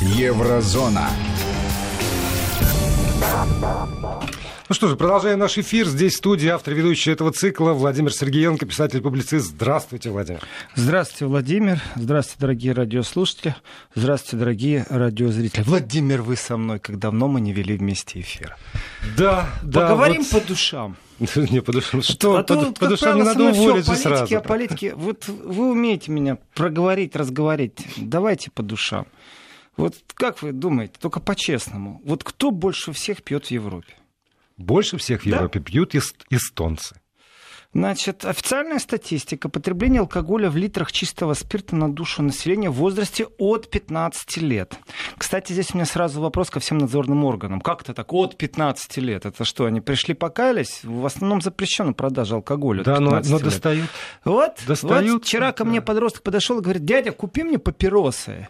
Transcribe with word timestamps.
Еврозона. 0.00 1.10
Ну 4.68 4.74
что 4.74 4.88
же, 4.88 4.96
продолжаем 4.96 5.38
наш 5.38 5.58
эфир. 5.58 5.86
Здесь 5.86 6.14
в 6.14 6.16
студии 6.16 6.48
автор 6.48 6.72
ведущий 6.72 7.10
этого 7.10 7.32
цикла 7.32 7.72
Владимир 7.72 8.10
Сергеенко, 8.10 8.64
писатель-публицист. 8.64 9.48
Здравствуйте, 9.48 10.08
Владимир. 10.08 10.40
Здравствуйте, 10.74 11.26
Владимир. 11.26 11.82
Здравствуйте, 11.96 12.40
дорогие 12.40 12.72
радиослушатели. 12.72 13.54
Здравствуйте, 13.94 14.36
дорогие 14.38 14.86
радиозрители. 14.88 15.64
Владимир, 15.64 16.22
вы 16.22 16.36
со 16.36 16.56
мной, 16.56 16.78
как 16.78 16.98
давно 16.98 17.28
мы 17.28 17.42
не 17.42 17.52
вели 17.52 17.76
вместе 17.76 18.20
эфир. 18.20 18.56
Да, 19.18 19.50
да. 19.62 19.88
Поговорим 19.88 20.22
вот... 20.22 20.40
по 20.42 20.48
душам. 20.48 20.96
Не 21.50 21.60
по 21.60 21.72
душам. 21.72 22.00
Что? 22.00 22.38
А 22.38 22.42
по, 22.42 22.72
по 22.72 22.86
душам 22.86 23.16
не 23.16 23.22
надо 23.22 23.50
уволить 23.50 23.84
же 23.84 23.94
сразу. 23.96 24.34
О 24.34 24.40
политике. 24.40 24.94
Вот 24.94 25.28
вы 25.28 25.72
умеете 25.72 26.10
меня 26.10 26.38
проговорить, 26.54 27.14
разговорить. 27.14 27.86
Давайте 27.98 28.50
по 28.50 28.62
душам. 28.62 29.06
Вот 29.80 29.94
как 30.14 30.42
вы 30.42 30.52
думаете, 30.52 30.94
только 31.00 31.20
по-честному, 31.20 32.02
вот 32.04 32.22
кто 32.22 32.50
больше 32.50 32.92
всех 32.92 33.22
пьет 33.22 33.46
в 33.46 33.50
Европе? 33.50 33.94
Больше 34.56 34.98
всех 34.98 35.22
в 35.22 35.26
Европе 35.26 35.58
да? 35.58 35.64
пьют 35.64 35.94
эстонцы. 35.94 37.00
Значит, 37.72 38.24
официальная 38.24 38.80
статистика 38.80 39.48
потребления 39.48 40.00
алкоголя 40.00 40.50
в 40.50 40.56
литрах 40.56 40.90
чистого 40.90 41.34
спирта 41.34 41.76
на 41.76 41.90
душу 41.90 42.20
населения 42.20 42.68
в 42.68 42.74
возрасте 42.74 43.28
от 43.38 43.70
15 43.70 44.38
лет. 44.38 44.76
Кстати, 45.16 45.52
здесь 45.52 45.68
у 45.72 45.76
меня 45.76 45.86
сразу 45.86 46.20
вопрос 46.20 46.50
ко 46.50 46.58
всем 46.58 46.78
надзорным 46.78 47.24
органам. 47.24 47.60
Как 47.60 47.82
это 47.82 47.94
так? 47.94 48.12
От 48.12 48.36
15 48.36 48.96
лет? 48.98 49.24
Это 49.24 49.44
что, 49.44 49.66
они 49.66 49.80
пришли 49.80 50.14
покаялись? 50.14 50.80
В 50.82 51.06
основном 51.06 51.40
запрещена 51.40 51.92
продажа 51.92 52.34
алкоголя. 52.34 52.82
Да, 52.82 52.98
но, 52.98 53.20
но 53.24 53.38
достают. 53.38 53.88
Вот, 54.24 54.58
достают. 54.66 55.08
вот 55.08 55.24
вчера 55.24 55.52
ко 55.52 55.64
мне 55.64 55.80
подросток 55.80 56.24
подошел 56.24 56.58
и 56.58 56.62
говорит, 56.62 56.84
дядя, 56.84 57.12
купи 57.12 57.44
мне 57.44 57.58
папиросы. 57.60 58.48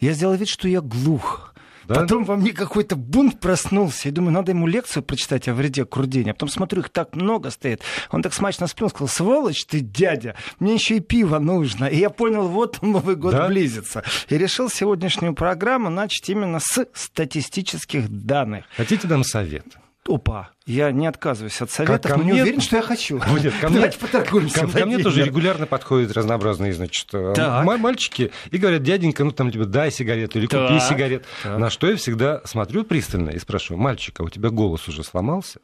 Я 0.00 0.12
сделал 0.12 0.34
вид, 0.34 0.48
что 0.48 0.68
я 0.68 0.80
глух. 0.80 1.54
Да? 1.88 1.94
Потом 1.94 2.24
во 2.24 2.36
мне 2.36 2.52
какой-то 2.52 2.96
бунт 2.96 3.40
проснулся. 3.40 4.08
Я 4.08 4.14
думаю, 4.14 4.32
надо 4.32 4.52
ему 4.52 4.66
лекцию 4.66 5.02
прочитать 5.02 5.48
о 5.48 5.54
вреде 5.54 5.86
курдения. 5.86 6.32
А 6.32 6.34
потом 6.34 6.50
смотрю, 6.50 6.82
их 6.82 6.90
так 6.90 7.16
много 7.16 7.50
стоит. 7.50 7.80
Он 8.10 8.22
так 8.22 8.34
смачно 8.34 8.66
сплюнул, 8.66 8.90
сказал, 8.90 9.08
сволочь 9.08 9.64
ты, 9.64 9.80
дядя, 9.80 10.36
мне 10.60 10.74
еще 10.74 10.98
и 10.98 11.00
пиво 11.00 11.38
нужно. 11.38 11.86
И 11.86 11.96
я 11.96 12.10
понял, 12.10 12.46
вот 12.46 12.82
Новый 12.82 13.16
год 13.16 13.32
да? 13.32 13.48
близится. 13.48 14.04
И 14.28 14.36
решил 14.36 14.68
сегодняшнюю 14.68 15.34
программу 15.34 15.88
начать 15.88 16.28
именно 16.28 16.60
с 16.60 16.86
статистических 16.92 18.10
данных. 18.10 18.66
Хотите 18.76 19.08
дам 19.08 19.24
совет? 19.24 19.64
Опа, 20.06 20.50
я 20.68 20.92
не 20.92 21.06
отказываюсь 21.06 21.60
от 21.62 21.70
советов, 21.70 22.16
но 22.16 22.22
мне... 22.22 22.34
не 22.34 22.42
уверен, 22.42 22.60
что 22.60 22.76
я 22.76 22.82
хочу. 22.82 23.18
Будет, 23.28 23.54
ко 23.54 23.68
мне, 23.68 23.76
Давайте 23.76 23.98
поторгуемся. 23.98 24.60
Ко, 24.60 24.66
ко 24.66 24.86
мне 24.86 24.98
тоже 24.98 25.24
регулярно 25.24 25.66
подходят 25.66 26.12
разнообразные, 26.12 26.74
значит, 26.74 27.08
э, 27.14 27.32
так. 27.34 27.64
мальчики 27.64 28.30
и 28.50 28.58
говорят, 28.58 28.82
дяденька, 28.82 29.24
ну 29.24 29.32
там 29.32 29.50
тебе 29.50 29.64
типа, 29.64 29.72
дай 29.72 29.90
сигарету 29.90 30.38
или 30.38 30.46
так. 30.46 30.68
купи 30.68 30.80
сигарет. 30.80 31.24
Так. 31.42 31.58
На 31.58 31.70
что 31.70 31.88
я 31.88 31.96
всегда 31.96 32.42
смотрю 32.44 32.84
пристально 32.84 33.30
и 33.30 33.38
спрашиваю, 33.38 33.80
мальчик, 33.80 34.20
а 34.20 34.24
у 34.24 34.28
тебя 34.28 34.50
голос 34.50 34.86
уже 34.88 35.02
сломался? 35.04 35.60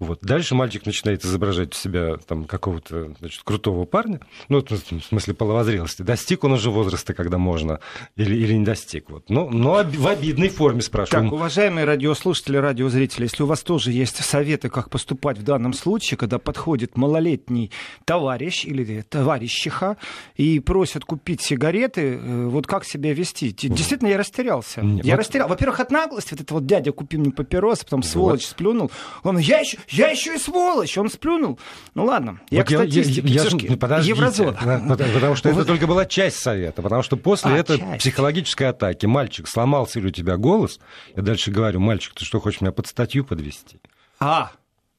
Вот. 0.00 0.20
Дальше 0.22 0.56
мальчик 0.56 0.84
начинает 0.86 1.24
изображать 1.24 1.74
у 1.74 1.76
себя 1.76 2.16
там 2.26 2.44
какого-то, 2.44 3.14
значит, 3.20 3.42
крутого 3.44 3.84
парня, 3.84 4.20
ну, 4.48 4.60
в 4.60 5.04
смысле 5.04 5.34
половозрелости. 5.34 6.02
Достиг 6.02 6.42
он 6.42 6.52
уже 6.52 6.70
возраста, 6.70 7.14
когда 7.14 7.38
можно, 7.38 7.78
или, 8.16 8.34
или 8.34 8.54
не 8.54 8.64
достиг. 8.64 9.08
Вот. 9.08 9.30
Но, 9.30 9.48
но 9.48 9.84
в 9.84 10.06
обидной 10.08 10.48
форме 10.48 10.82
спрашиваю. 10.82 11.24
Так, 11.24 11.32
уважаемые 11.32 11.84
радиослушатели, 11.84 12.56
радиозрители, 12.56 13.24
если 13.24 13.44
у 13.44 13.46
вас 13.46 13.62
тоже 13.62 13.92
есть 13.92 14.18
советы, 14.48 14.70
как 14.70 14.88
поступать 14.88 15.36
в 15.36 15.42
данном 15.42 15.74
случае, 15.74 16.16
когда 16.16 16.38
подходит 16.38 16.96
малолетний 16.96 17.70
товарищ 18.06 18.64
или 18.64 19.02
товарищиха 19.02 19.98
и 20.36 20.58
просят 20.60 21.04
купить 21.04 21.42
сигареты, 21.42 22.14
э, 22.14 22.46
вот 22.46 22.66
как 22.66 22.86
себя 22.86 23.12
вести? 23.12 23.50
Действительно, 23.52 24.08
я 24.08 24.16
растерялся. 24.16 24.80
Нет, 24.80 25.04
я 25.04 25.16
вот... 25.16 25.20
растерял. 25.20 25.48
Во-первых, 25.48 25.80
от 25.80 25.90
наглости, 25.90 26.30
вот 26.32 26.40
это 26.40 26.54
вот 26.54 26.64
дядя 26.64 26.92
купи 26.92 27.18
мне 27.18 27.30
папиросы, 27.30 27.84
потом 27.84 28.02
сволочь 28.02 28.44
вот. 28.44 28.50
сплюнул. 28.50 28.90
Он, 29.22 29.36
я 29.36 29.58
еще, 29.58 29.76
я 29.88 30.08
еще 30.08 30.34
и 30.34 30.38
сволочь, 30.38 30.96
он 30.96 31.10
сплюнул. 31.10 31.58
Ну 31.94 32.06
ладно, 32.06 32.40
я 32.48 32.60
вот 32.60 32.68
к 32.68 32.70
статистике. 32.70 33.28
Я, 33.28 33.42
я, 33.42 33.50
я, 33.50 33.76
подождите, 33.76 34.16
Еврозона. 34.16 34.86
Потому 35.12 35.36
что 35.36 35.50
это 35.50 35.66
только 35.66 35.86
была 35.86 36.06
часть 36.06 36.38
совета, 36.38 36.80
потому 36.80 37.02
что 37.02 37.18
после 37.18 37.50
а, 37.50 37.58
этой 37.58 37.78
часть. 37.78 38.00
психологической 38.00 38.68
атаки 38.68 39.04
мальчик 39.04 39.46
сломался 39.46 39.98
или 39.98 40.06
у 40.06 40.10
тебя 40.10 40.38
голос, 40.38 40.80
я 41.14 41.22
дальше 41.22 41.50
говорю, 41.50 41.80
мальчик, 41.80 42.14
ты 42.14 42.24
что, 42.24 42.40
хочешь 42.40 42.62
меня 42.62 42.72
под 42.72 42.86
статью 42.86 43.26
подвести? 43.26 43.78
А, 44.20 44.52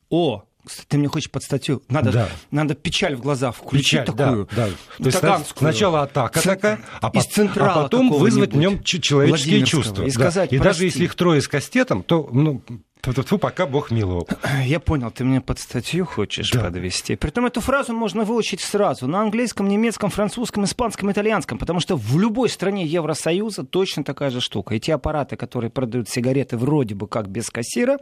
о, 0.10 0.44
кстати, 0.66 0.86
ты 0.88 0.98
мне 0.98 1.08
хочешь 1.08 1.32
под 1.32 1.44
статью. 1.44 1.82
Надо, 1.90 2.12
да. 2.12 2.30
надо 2.52 2.76
печаль 2.76 3.16
в 3.16 3.22
глаза 3.22 3.52
включить 3.52 3.92
печаль, 3.92 4.06
такую. 4.06 4.48
Да, 4.56 4.68
да. 5.00 5.12
То 5.12 5.36
есть 5.36 5.58
сначала 5.58 6.04
атака 6.04 6.40
Цент... 6.40 6.62
такая, 6.62 6.80
а, 7.02 7.08
а 7.08 7.84
потом 7.84 8.12
вызвать 8.12 8.54
в 8.54 8.58
нем 8.58 8.84
человеческие 8.84 9.66
чувства. 9.66 10.04
И, 10.04 10.12
сказать, 10.12 10.52
да. 10.52 10.56
и 10.56 10.60
даже 10.60 10.86
если 10.86 11.06
их 11.06 11.16
трое 11.16 11.42
с 11.42 11.48
кастетом, 11.48 12.04
то 12.04 12.30
ну, 12.32 12.62
Фу, 13.02 13.38
пока 13.38 13.66
Бог 13.66 13.92
миловал. 13.92 14.28
Я 14.66 14.82
понял, 14.82 15.10
ты 15.10 15.24
меня 15.24 15.40
под 15.40 15.58
статью 15.58 16.06
хочешь 16.06 16.52
да. 16.52 16.66
подвести. 16.66 17.16
Притом 17.16 17.46
эту 17.46 17.62
фразу 17.62 17.94
можно 17.94 18.26
выучить 18.26 18.60
сразу 18.60 19.08
на 19.08 19.22
английском, 19.22 19.70
немецком, 19.70 20.10
французском, 20.10 20.66
испанском, 20.66 21.10
итальянском, 21.10 21.58
потому 21.58 21.80
что 21.80 21.96
в 21.96 22.20
любой 22.20 22.50
стране 22.50 22.86
Евросоюза 22.86 23.64
точно 23.64 24.04
такая 24.04 24.32
же 24.32 24.42
штука. 24.42 24.76
Эти 24.76 24.92
аппараты, 24.92 25.38
которые 25.38 25.72
продают 25.72 26.10
сигареты 26.10 26.58
вроде 26.58 26.94
бы 26.94 27.08
как 27.08 27.30
без 27.30 27.50
кассира, 27.50 28.00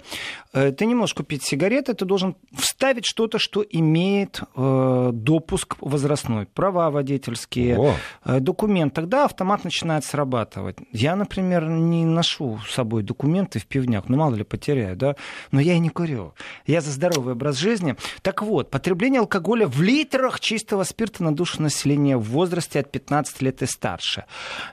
э, 0.54 0.72
ты 0.72 0.88
не 0.88 0.96
можешь 0.96 1.14
купить 1.14 1.44
сигареты, 1.44 1.94
ты 1.94 2.04
должен 2.04 2.36
вставить 2.58 3.06
что-то, 3.06 3.38
что 3.38 3.64
имеет 3.70 4.42
э, 4.56 5.10
допуск 5.14 5.76
возрастной, 5.80 6.48
права 6.48 6.90
водительские, 6.90 7.78
О. 7.78 7.94
э, 8.26 8.40
документ. 8.40 8.96
Тогда 8.96 9.26
автомат 9.26 9.64
начинает 9.64 10.06
срабатывать. 10.06 10.78
Я, 10.92 11.16
например, 11.16 11.68
не 11.68 12.04
ношу 12.04 12.60
с 12.68 12.74
собой 12.74 13.04
документы 13.04 13.60
в 13.60 13.68
пивняк, 13.68 14.10
ну 14.10 14.18
мало 14.18 14.34
ли 14.34 14.44
потеряю 14.44 14.87
потребляю, 14.88 14.96
да, 14.96 15.16
но 15.52 15.60
я 15.60 15.74
и 15.74 15.80
не 15.80 15.90
курю. 15.90 16.34
Я 16.66 16.82
за 16.82 16.92
здоровый 16.92 17.34
образ 17.34 17.58
жизни. 17.58 17.96
Так 18.22 18.42
вот, 18.42 18.70
потребление 18.70 19.20
алкоголя 19.20 19.68
в 19.68 19.82
литрах 19.82 20.40
чистого 20.40 20.84
спирта 20.84 21.24
на 21.24 21.36
душу 21.36 21.62
населения 21.62 22.18
в 22.18 22.24
возрасте 22.24 22.80
от 22.80 22.92
15 22.92 23.42
лет 23.42 23.62
и 23.62 23.66
старше. 23.66 24.26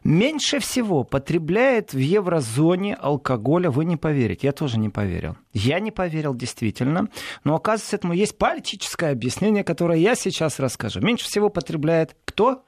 Меньше 0.04 0.58
всего 0.58 1.04
потребляет 1.04 1.92
в 1.92 1.98
еврозоне 1.98 2.94
алкоголя, 2.94 3.70
вы 3.70 3.84
не 3.84 3.96
поверите, 3.96 4.46
я 4.46 4.52
тоже 4.52 4.78
не 4.78 4.88
поверил. 4.88 5.36
Я 5.52 5.80
не 5.80 5.90
поверил 5.90 6.34
действительно, 6.34 7.08
но 7.44 7.54
оказывается, 7.54 7.96
этому 7.96 8.12
есть 8.12 8.36
политическое 8.38 9.10
объяснение, 9.10 9.64
которое 9.64 9.98
я 9.98 10.14
сейчас 10.14 10.58
расскажу. 10.58 11.00
Меньше 11.00 11.24
всего 11.24 11.48
потребляет 11.48 12.16
кто? 12.24 12.64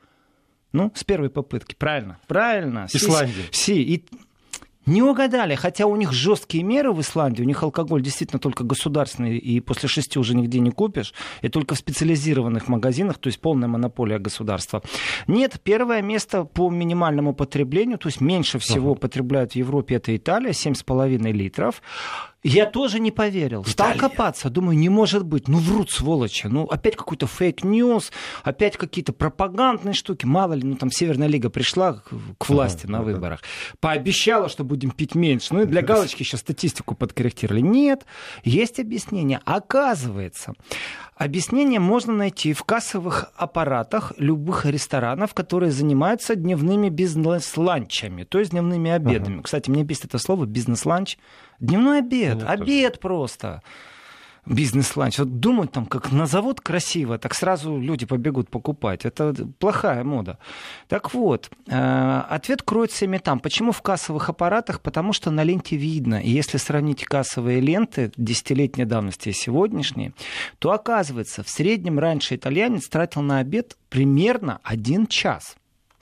Ну, 0.72 0.92
с 0.94 1.04
первой 1.04 1.30
попытки, 1.30 1.74
правильно, 1.74 2.18
правильно. 2.26 2.86
Исландия. 2.92 3.44
Си, 3.50 3.82
и 3.82 4.04
не 4.86 5.02
угадали, 5.02 5.54
хотя 5.56 5.86
у 5.86 5.96
них 5.96 6.12
жесткие 6.12 6.64
меры 6.64 6.92
в 6.92 7.00
Исландии, 7.00 7.42
у 7.42 7.46
них 7.46 7.62
алкоголь 7.62 8.02
действительно 8.02 8.38
только 8.38 8.64
государственный, 8.64 9.36
и 9.36 9.60
после 9.60 9.88
шести 9.88 10.18
уже 10.18 10.34
нигде 10.34 10.60
не 10.60 10.70
купишь, 10.70 11.12
и 11.42 11.48
только 11.48 11.74
в 11.74 11.78
специализированных 11.78 12.68
магазинах, 12.68 13.18
то 13.18 13.26
есть 13.28 13.40
полная 13.40 13.68
монополия 13.68 14.18
государства. 14.18 14.82
Нет, 15.26 15.60
первое 15.62 16.02
место 16.02 16.44
по 16.44 16.70
минимальному 16.70 17.34
потреблению, 17.34 17.98
то 17.98 18.08
есть 18.08 18.20
меньше 18.20 18.58
всего 18.58 18.94
uh-huh. 18.94 18.98
потребляют 18.98 19.52
в 19.52 19.56
Европе, 19.56 19.96
это 19.96 20.16
Италия, 20.16 20.50
7,5 20.50 21.32
литров. 21.32 21.82
Я 22.46 22.66
тоже 22.66 23.00
не 23.00 23.10
поверил. 23.10 23.64
Стал 23.64 23.88
Италия. 23.88 24.00
копаться. 24.00 24.50
Думаю, 24.50 24.78
не 24.78 24.88
может 24.88 25.24
быть. 25.24 25.48
Ну, 25.48 25.58
врут, 25.58 25.90
сволочи. 25.90 26.46
Ну, 26.46 26.64
опять 26.64 26.96
какой-то 26.96 27.26
fake 27.26 27.64
news, 27.64 28.12
опять 28.44 28.76
какие-то 28.76 29.12
пропагандные 29.12 29.94
штуки. 29.94 30.26
Мало 30.26 30.52
ли, 30.52 30.62
ну, 30.62 30.76
там 30.76 30.90
Северная 30.90 31.28
Лига 31.28 31.50
пришла 31.50 32.02
к 32.38 32.48
власти 32.48 32.84
ага, 32.84 32.92
на 32.92 32.98
ага. 32.98 33.04
выборах. 33.06 33.40
Пообещала, 33.80 34.48
что 34.48 34.64
будем 34.64 34.90
пить 34.90 35.14
меньше. 35.14 35.54
Ну, 35.54 35.62
и 35.62 35.66
для 35.66 35.82
галочки 35.82 36.22
еще 36.22 36.36
статистику 36.36 36.94
подкорректировали. 36.94 37.60
Нет, 37.60 38.06
есть 38.44 38.78
объяснение. 38.78 39.40
Оказывается, 39.44 40.54
Объяснение 41.16 41.80
можно 41.80 42.12
найти 42.12 42.52
в 42.52 42.62
кассовых 42.64 43.32
аппаратах 43.36 44.12
любых 44.18 44.66
ресторанов, 44.66 45.32
которые 45.32 45.72
занимаются 45.72 46.34
дневными 46.34 46.90
бизнес-ланчами, 46.90 48.24
то 48.24 48.38
есть 48.38 48.50
дневными 48.50 48.90
обедами. 48.90 49.36
Ага. 49.36 49.44
Кстати, 49.44 49.70
мне 49.70 49.82
бесит 49.82 50.04
это 50.04 50.18
слово 50.18 50.44
бизнес-ланч. 50.44 51.16
Дневной 51.58 52.00
обед, 52.00 52.40
ну, 52.42 52.46
обед 52.46 52.92
тоже. 52.92 53.00
просто 53.00 53.62
бизнес-ланч. 54.46 55.18
Вот 55.18 55.40
думают 55.40 55.72
там, 55.72 55.86
как 55.86 56.12
назовут 56.12 56.60
красиво, 56.60 57.18
так 57.18 57.34
сразу 57.34 57.78
люди 57.78 58.06
побегут 58.06 58.48
покупать. 58.48 59.04
Это 59.04 59.34
плохая 59.58 60.04
мода. 60.04 60.38
Так 60.88 61.12
вот, 61.14 61.50
э, 61.66 62.22
ответ 62.28 62.62
кроется 62.62 63.04
именно 63.04 63.20
там. 63.20 63.40
Почему 63.40 63.72
в 63.72 63.82
кассовых 63.82 64.28
аппаратах? 64.28 64.80
Потому 64.80 65.12
что 65.12 65.30
на 65.30 65.42
ленте 65.42 65.76
видно. 65.76 66.16
И 66.16 66.30
если 66.30 66.58
сравнить 66.58 67.04
кассовые 67.04 67.60
ленты 67.60 68.12
десятилетней 68.16 68.84
давности 68.84 69.30
и 69.30 69.32
сегодняшние, 69.32 70.12
то 70.58 70.72
оказывается, 70.72 71.42
в 71.42 71.48
среднем 71.48 71.98
раньше 71.98 72.36
итальянец 72.36 72.88
тратил 72.88 73.22
на 73.22 73.38
обед 73.38 73.76
примерно 73.88 74.60
один 74.62 75.06
час. 75.06 75.56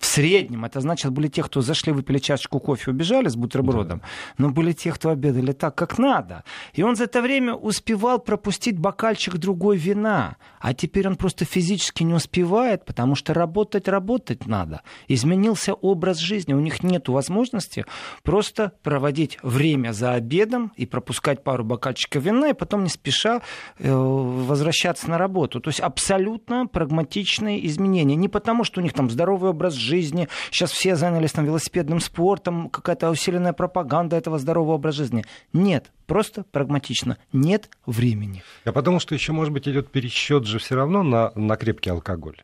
В 0.04 0.06
среднем. 0.06 0.66
Это 0.66 0.82
значит, 0.82 1.10
были 1.12 1.28
те, 1.28 1.42
кто 1.42 1.62
зашли, 1.62 1.90
выпили 1.90 2.18
чашечку 2.18 2.60
кофе, 2.60 2.90
убежали 2.90 3.28
с 3.28 3.36
бутербродом. 3.36 4.00
Да. 4.00 4.04
Но 4.36 4.50
были 4.50 4.72
те, 4.72 4.92
кто 4.92 5.08
обедали 5.08 5.52
так, 5.52 5.74
как 5.74 5.96
надо. 5.96 6.44
И 6.74 6.82
он 6.82 6.94
за 6.94 7.04
это 7.04 7.22
время 7.22 7.54
успевал 7.54 8.18
пропустить 8.18 8.78
бокальчик 8.78 9.38
другой 9.38 9.78
вина. 9.78 10.36
А 10.60 10.74
теперь 10.74 11.08
он 11.08 11.16
просто 11.16 11.46
физически 11.46 12.02
не 12.02 12.12
успевает, 12.12 12.84
потому 12.84 13.14
что 13.14 13.32
работать, 13.32 13.88
работать 13.88 14.46
надо. 14.46 14.82
Изменился 15.08 15.72
образ 15.72 16.18
жизни. 16.18 16.52
У 16.52 16.60
них 16.60 16.82
нет 16.82 17.08
возможности 17.08 17.86
просто 18.22 18.72
проводить 18.82 19.38
время 19.42 19.92
за 19.92 20.12
обедом 20.12 20.70
и 20.76 20.84
пропускать 20.84 21.42
пару 21.42 21.64
бокальчиков 21.64 22.22
вина, 22.22 22.50
и 22.50 22.52
потом 22.52 22.84
не 22.84 22.90
спеша 22.90 23.40
э, 23.78 23.90
возвращаться 23.90 25.08
на 25.08 25.16
работу. 25.16 25.60
То 25.60 25.70
есть 25.70 25.80
абсолютно 25.80 26.66
прагматичные 26.66 27.66
изменения. 27.66 28.16
Не 28.16 28.28
потому, 28.28 28.64
что 28.64 28.82
у 28.82 28.84
них 28.84 28.92
там 28.92 29.08
здоровый 29.08 29.48
образ 29.48 29.72
жизни, 29.72 29.93
сейчас 30.02 30.70
все 30.72 30.96
занялись 30.96 31.32
там 31.32 31.44
велосипедным 31.44 32.00
спортом, 32.00 32.68
какая-то 32.68 33.10
усиленная 33.10 33.52
пропаганда 33.52 34.16
этого 34.16 34.38
здорового 34.38 34.74
образа 34.74 34.98
жизни. 34.98 35.24
Нет, 35.52 35.90
просто 36.06 36.44
прагматично. 36.50 37.18
Нет 37.32 37.68
времени. 37.86 38.42
А 38.64 38.72
потому 38.72 39.00
что 39.00 39.14
еще, 39.14 39.32
может 39.32 39.52
быть, 39.52 39.68
идет 39.68 39.90
пересчет 39.90 40.46
же 40.46 40.58
все 40.58 40.76
равно 40.76 41.02
на, 41.02 41.32
на 41.34 41.56
крепкий 41.56 41.90
алкоголь. 41.90 42.36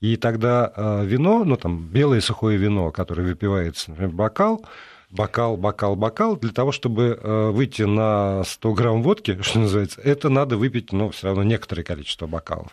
И 0.00 0.16
тогда 0.16 0.72
э, 0.74 1.04
вино, 1.04 1.44
ну 1.44 1.56
там 1.56 1.88
белое 1.88 2.20
сухое 2.20 2.56
вино, 2.56 2.92
которое 2.92 3.24
выпивается, 3.24 3.90
например, 3.90 4.14
бокал, 4.14 4.64
бокал, 5.10 5.56
бокал, 5.56 5.96
бокал, 5.96 6.36
для 6.36 6.52
того, 6.52 6.70
чтобы 6.70 7.18
э, 7.20 7.50
выйти 7.50 7.82
на 7.82 8.44
100 8.44 8.72
грамм 8.74 9.02
водки, 9.02 9.36
что 9.42 9.58
называется, 9.58 10.00
это 10.00 10.28
надо 10.28 10.56
выпить, 10.56 10.92
ну, 10.92 11.10
все 11.10 11.28
равно 11.28 11.42
некоторое 11.42 11.82
количество 11.82 12.26
бокалов. 12.26 12.68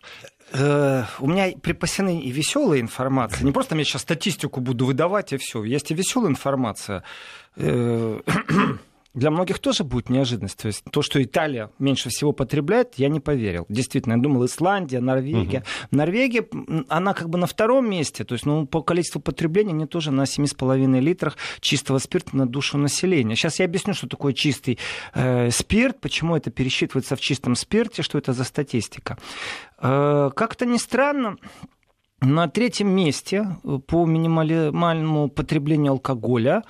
Э, 0.54 1.04
у 1.20 1.28
меня 1.28 1.52
припасены 1.62 2.22
и 2.22 2.32
веселая 2.32 2.80
информация. 2.80 3.44
Не 3.44 3.52
просто 3.52 3.76
я 3.76 3.84
сейчас 3.84 4.04
статистику 4.04 4.62
буду 4.62 4.86
выдавать, 4.86 5.34
и 5.34 5.38
все. 5.38 5.64
Есть 5.64 5.92
и 5.92 5.94
веселая 5.94 6.32
информация. 6.32 7.04
Э, 9.16 9.20
для 9.20 9.32
многих 9.32 9.60
тоже 9.60 9.84
будет 9.84 10.10
неожиданность. 10.10 10.58
То 10.58 10.68
есть 10.68 10.84
то, 10.92 11.02
что 11.02 11.22
Италия 11.22 11.70
меньше 11.80 12.10
всего 12.10 12.32
потребляет, 12.32 12.96
я 12.98 13.10
не 13.10 13.20
поверил. 13.20 13.66
Действительно, 13.70 14.14
я 14.14 14.20
думал, 14.20 14.46
Исландия, 14.46 15.00
Норвегия. 15.00 15.60
Угу. 15.60 15.98
Норвегия, 15.98 16.46
она 16.90 17.14
как 17.14 17.30
бы 17.30 17.38
на 17.38 17.48
втором 17.48 17.90
месте. 17.90 18.24
То 18.24 18.34
есть 18.34 18.46
ну, 18.46 18.66
по 18.66 18.82
количеству 18.82 19.22
потребления 19.22 19.72
они 19.72 19.86
тоже 19.86 20.12
на 20.12 20.24
7,5 20.24 21.00
литрах 21.00 21.38
чистого 21.60 22.00
спирта 22.00 22.36
на 22.36 22.48
душу 22.48 22.78
населения. 22.78 23.36
Сейчас 23.36 23.60
я 23.60 23.66
объясню, 23.66 23.94
что 23.94 24.08
такое 24.08 24.34
чистый 24.34 24.78
э, 25.14 25.50
спирт, 25.52 26.00
почему 26.02 26.36
это 26.36 26.52
пересчитывается 26.52 27.16
в 27.16 27.20
чистом 27.20 27.56
спирте, 27.56 28.04
что 28.04 28.18
это 28.18 28.34
за 28.34 28.44
статистика. 28.44 29.18
Э, 29.80 30.30
как-то 30.36 30.66
не 30.66 30.78
странно, 30.78 31.38
на 32.22 32.48
третьем 32.48 32.90
месте 32.90 33.58
по 33.88 34.06
минимальному 34.06 35.30
потреблению 35.30 35.94
алкоголя 35.94 36.64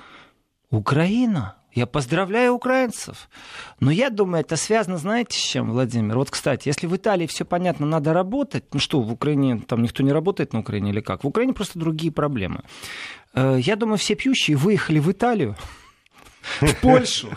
Украина. 0.70 1.56
Я 1.76 1.86
поздравляю 1.86 2.54
украинцев. 2.54 3.28
Но 3.80 3.90
я 3.90 4.08
думаю, 4.08 4.42
это 4.42 4.56
связано, 4.56 4.96
знаете, 4.96 5.38
с 5.38 5.42
чем, 5.42 5.70
Владимир? 5.70 6.16
Вот, 6.16 6.30
кстати, 6.30 6.68
если 6.68 6.86
в 6.86 6.96
Италии 6.96 7.26
все 7.26 7.44
понятно, 7.44 7.84
надо 7.84 8.14
работать, 8.14 8.64
ну 8.72 8.80
что, 8.80 9.02
в 9.02 9.12
Украине 9.12 9.60
там 9.60 9.82
никто 9.82 10.02
не 10.02 10.10
работает 10.10 10.54
на 10.54 10.60
Украине 10.60 10.90
или 10.90 11.00
как? 11.00 11.22
В 11.22 11.26
Украине 11.26 11.52
просто 11.52 11.78
другие 11.78 12.10
проблемы. 12.10 12.62
Э, 13.34 13.58
я 13.60 13.76
думаю, 13.76 13.98
все 13.98 14.14
пьющие 14.14 14.56
выехали 14.56 14.98
в 15.00 15.12
Италию, 15.12 15.54
в 16.60 16.80
Польшу, 16.80 17.28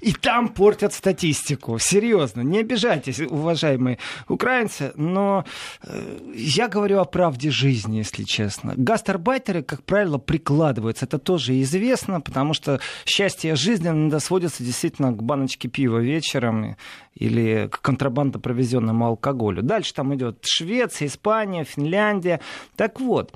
и 0.00 0.12
там 0.12 0.48
портят 0.48 0.92
статистику. 0.92 1.78
Серьезно, 1.78 2.42
не 2.42 2.60
обижайтесь, 2.60 3.20
уважаемые 3.20 3.98
украинцы, 4.28 4.92
но 4.96 5.44
э, 5.82 6.32
я 6.34 6.68
говорю 6.68 7.00
о 7.00 7.04
правде 7.04 7.50
жизни, 7.50 7.98
если 7.98 8.24
честно. 8.24 8.74
Гастарбайтеры, 8.76 9.62
как 9.62 9.82
правило, 9.82 10.18
прикладываются. 10.18 11.06
Это 11.06 11.18
тоже 11.18 11.60
известно, 11.62 12.20
потому 12.20 12.54
что 12.54 12.80
счастье 13.04 13.56
жизни 13.56 13.88
иногда 13.88 14.20
сводится 14.20 14.62
действительно 14.62 15.12
к 15.12 15.22
баночке 15.22 15.68
пива 15.68 15.98
вечером 15.98 16.76
или 17.14 17.68
к 17.70 17.80
контрабандно 17.80 18.38
провезенному 18.38 19.06
алкоголю. 19.06 19.62
Дальше 19.62 19.94
там 19.94 20.14
идет 20.14 20.44
Швеция, 20.44 21.08
Испания, 21.08 21.64
Финляндия. 21.64 22.40
Так 22.76 23.00
вот, 23.00 23.32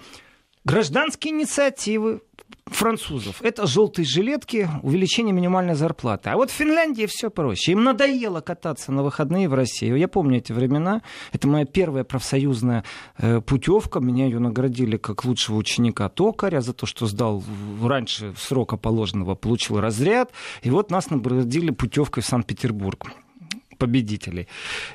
гражданские 0.64 1.34
инициативы 1.34 2.22
французов 2.66 3.42
это 3.42 3.66
желтые 3.66 4.06
жилетки, 4.06 4.68
увеличение 4.82 5.32
минимальной 5.32 5.74
зарплаты. 5.74 6.30
А 6.30 6.36
вот 6.36 6.50
в 6.50 6.54
Финляндии 6.54 7.06
все 7.06 7.30
проще. 7.30 7.72
Им 7.72 7.84
надоело 7.84 8.40
кататься 8.40 8.92
на 8.92 9.02
выходные 9.02 9.48
в 9.48 9.54
России. 9.54 9.96
Я 9.96 10.08
помню 10.08 10.38
эти 10.38 10.52
времена. 10.52 11.02
Это 11.32 11.48
моя 11.48 11.64
первая 11.64 12.04
профсоюзная 12.04 12.84
э, 13.18 13.40
путевка. 13.40 14.00
Меня 14.00 14.26
ее 14.26 14.38
наградили 14.38 14.96
как 14.96 15.24
лучшего 15.24 15.56
ученика 15.56 16.08
токаря 16.08 16.60
за 16.60 16.72
то, 16.72 16.86
что 16.86 17.06
сдал 17.06 17.42
раньше 17.82 18.34
срока 18.38 18.76
положенного, 18.76 19.34
получил 19.34 19.80
разряд. 19.80 20.32
И 20.62 20.70
вот 20.70 20.90
нас 20.90 21.10
наградили 21.10 21.70
путевкой 21.70 22.22
в 22.22 22.26
Санкт-Петербург 22.26 23.06
победителей. 23.82 24.46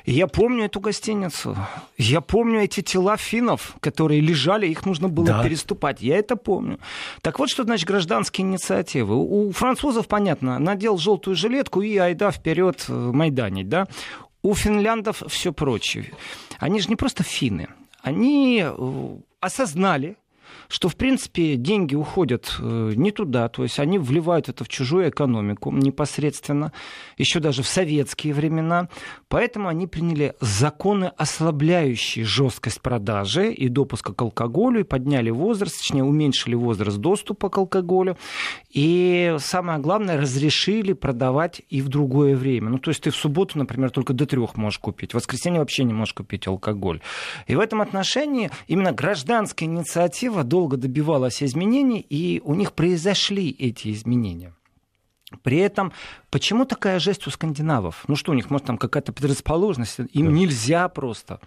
И 0.06 0.12
я 0.12 0.26
помню 0.26 0.64
эту 0.64 0.80
гостиницу. 0.80 1.54
Я 1.98 2.22
помню 2.22 2.60
эти 2.60 2.80
тела 2.80 3.18
финнов, 3.18 3.76
которые 3.80 4.22
лежали, 4.22 4.66
их 4.66 4.86
нужно 4.86 5.10
было 5.10 5.26
да. 5.26 5.42
переступать. 5.42 6.00
Я 6.00 6.16
это 6.16 6.36
помню. 6.36 6.78
Так 7.20 7.38
вот, 7.38 7.50
что 7.50 7.64
значит 7.64 7.86
гражданские 7.86 8.46
инициативы. 8.46 9.14
У 9.14 9.52
французов, 9.52 10.08
понятно, 10.08 10.58
надел 10.58 10.96
желтую 10.96 11.36
жилетку 11.36 11.82
и 11.82 11.98
айда 11.98 12.30
вперед 12.30 12.86
э, 12.88 12.92
майданить, 12.92 13.68
да? 13.68 13.86
У 14.42 14.54
финляндов 14.54 15.22
все 15.28 15.52
прочее. 15.52 16.12
Они 16.58 16.80
же 16.80 16.88
не 16.88 16.96
просто 16.96 17.22
финны. 17.22 17.68
Они 18.00 18.64
э, 18.64 19.16
осознали, 19.40 20.16
что, 20.68 20.88
в 20.88 20.96
принципе, 20.96 21.56
деньги 21.56 21.94
уходят 21.94 22.54
э, 22.58 22.92
не 22.94 23.10
туда, 23.10 23.48
то 23.48 23.62
есть 23.62 23.78
они 23.78 23.98
вливают 23.98 24.48
это 24.48 24.64
в 24.64 24.68
чужую 24.68 25.08
экономику 25.08 25.72
непосредственно, 25.72 26.72
еще 27.16 27.40
даже 27.40 27.62
в 27.62 27.68
советские 27.68 28.34
времена. 28.34 28.88
Поэтому 29.28 29.68
они 29.68 29.86
приняли 29.86 30.34
законы, 30.40 31.10
ослабляющие 31.16 32.24
жесткость 32.24 32.82
продажи 32.82 33.52
и 33.52 33.68
допуска 33.68 34.12
к 34.12 34.20
алкоголю, 34.20 34.80
и 34.80 34.84
подняли 34.84 35.30
возраст, 35.30 35.78
точнее, 35.78 36.04
уменьшили 36.04 36.54
возраст 36.54 36.98
доступа 36.98 37.48
к 37.48 37.56
алкоголю. 37.56 38.18
И 38.70 39.36
самое 39.38 39.78
главное, 39.78 40.20
разрешили 40.20 40.92
продавать 40.92 41.62
и 41.70 41.80
в 41.80 41.88
другое 41.88 42.36
время. 42.36 42.68
Ну, 42.68 42.78
то 42.78 42.90
есть 42.90 43.02
ты 43.02 43.10
в 43.10 43.16
субботу, 43.16 43.58
например, 43.58 43.90
только 43.90 44.12
до 44.12 44.26
трех 44.26 44.56
можешь 44.56 44.78
купить, 44.78 45.12
в 45.12 45.14
воскресенье 45.14 45.60
вообще 45.60 45.84
не 45.84 45.94
можешь 45.94 46.14
купить 46.14 46.46
алкоголь. 46.46 47.00
И 47.46 47.54
в 47.54 47.60
этом 47.60 47.80
отношении 47.80 48.50
именно 48.66 48.92
гражданская 48.92 49.66
инициатива 49.66 50.44
долго 50.58 50.76
добивалась 50.76 51.40
изменений, 51.42 52.00
и 52.00 52.40
у 52.44 52.54
них 52.54 52.72
произошли 52.72 53.54
эти 53.60 53.92
изменения. 53.92 54.52
При 55.42 55.58
этом, 55.58 55.92
почему 56.30 56.64
такая 56.64 56.98
жесть 56.98 57.26
у 57.28 57.30
скандинавов? 57.30 58.04
Ну 58.08 58.16
что, 58.16 58.32
у 58.32 58.34
них, 58.34 58.50
может, 58.50 58.66
там 58.66 58.76
какая-то 58.76 59.12
предрасположенность? 59.12 60.00
Им 60.12 60.26
да. 60.26 60.32
нельзя 60.32 60.88
просто. 60.88 61.38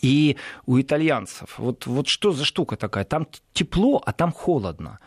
И 0.00 0.36
у 0.64 0.80
итальянцев, 0.80 1.58
вот, 1.58 1.86
вот 1.86 2.06
что 2.08 2.32
за 2.32 2.44
штука 2.44 2.76
такая? 2.76 3.04
Там 3.04 3.26
тепло, 3.52 4.02
а 4.06 4.12
там 4.12 4.32
холодно. 4.32 4.98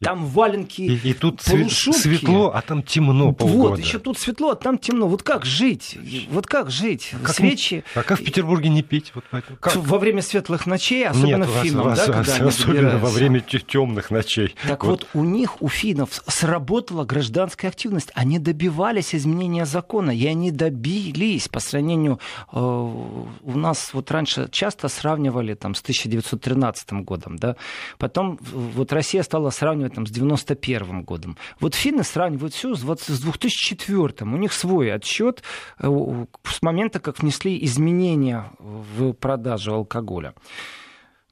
Там 0.00 0.26
валенки, 0.26 0.82
и, 0.82 1.10
и 1.10 1.14
тут 1.14 1.42
полушубки. 1.42 1.98
светло, 1.98 2.52
а 2.54 2.60
там 2.62 2.82
темно 2.82 3.32
полгода. 3.32 3.70
Вот, 3.70 3.78
еще 3.78 3.98
тут 3.98 4.18
светло, 4.18 4.50
а 4.50 4.54
там 4.56 4.76
темно. 4.76 5.06
Вот 5.08 5.22
как 5.22 5.44
жить? 5.44 5.98
Вот 6.30 6.46
как 6.46 6.70
жить? 6.70 7.12
Как 7.22 7.34
Свечи. 7.34 7.84
А 7.94 8.02
как 8.02 8.20
в 8.20 8.24
Петербурге 8.24 8.68
не 8.68 8.82
пить? 8.82 9.12
Вот 9.14 9.24
как? 9.30 9.76
Во 9.76 9.98
время 9.98 10.20
светлых 10.20 10.66
ночей, 10.66 11.06
особенно 11.06 11.44
Нет, 11.44 11.62
финнам, 11.62 11.84
вас, 11.84 12.06
да, 12.06 12.12
вас, 12.12 12.26
когда 12.26 12.46
особенно 12.46 12.98
во 12.98 13.08
время 13.08 13.40
темных 13.40 14.10
ночей. 14.10 14.54
Так 14.66 14.84
вот. 14.84 15.06
вот 15.12 15.20
у 15.20 15.24
них, 15.24 15.62
у 15.62 15.68
финнов, 15.68 16.22
сработала 16.26 17.04
гражданская 17.04 17.70
активность. 17.70 18.10
Они 18.14 18.38
добивались 18.38 19.14
изменения 19.14 19.64
закона, 19.64 20.10
и 20.10 20.26
они 20.26 20.50
добились 20.50 21.48
по 21.48 21.60
сравнению... 21.60 22.18
Э, 22.52 22.58
у 22.58 23.56
нас 23.56 23.90
вот 23.92 24.10
раньше 24.10 24.48
часто 24.50 24.88
сравнивали 24.88 25.54
там, 25.54 25.74
с 25.74 25.80
1913 25.80 26.92
годом, 27.04 27.36
да? 27.36 27.56
Потом 27.98 28.38
вот 28.42 28.92
Россия 28.92 29.22
стала 29.22 29.50
сравнивать 29.50 29.83
там, 29.90 30.06
с 30.06 30.10
91 30.10 31.02
годом. 31.02 31.36
Вот 31.60 31.74
финны 31.74 32.04
сравнивают 32.04 32.54
все 32.54 32.74
с 32.74 32.80
2004. 32.80 34.14
У 34.20 34.36
них 34.36 34.52
свой 34.52 34.92
отсчет 34.92 35.42
э, 35.78 35.88
с 36.44 36.62
момента, 36.62 37.00
как 37.00 37.20
внесли 37.20 37.64
изменения 37.64 38.50
в 38.58 39.12
продажу 39.12 39.74
алкоголя. 39.74 40.34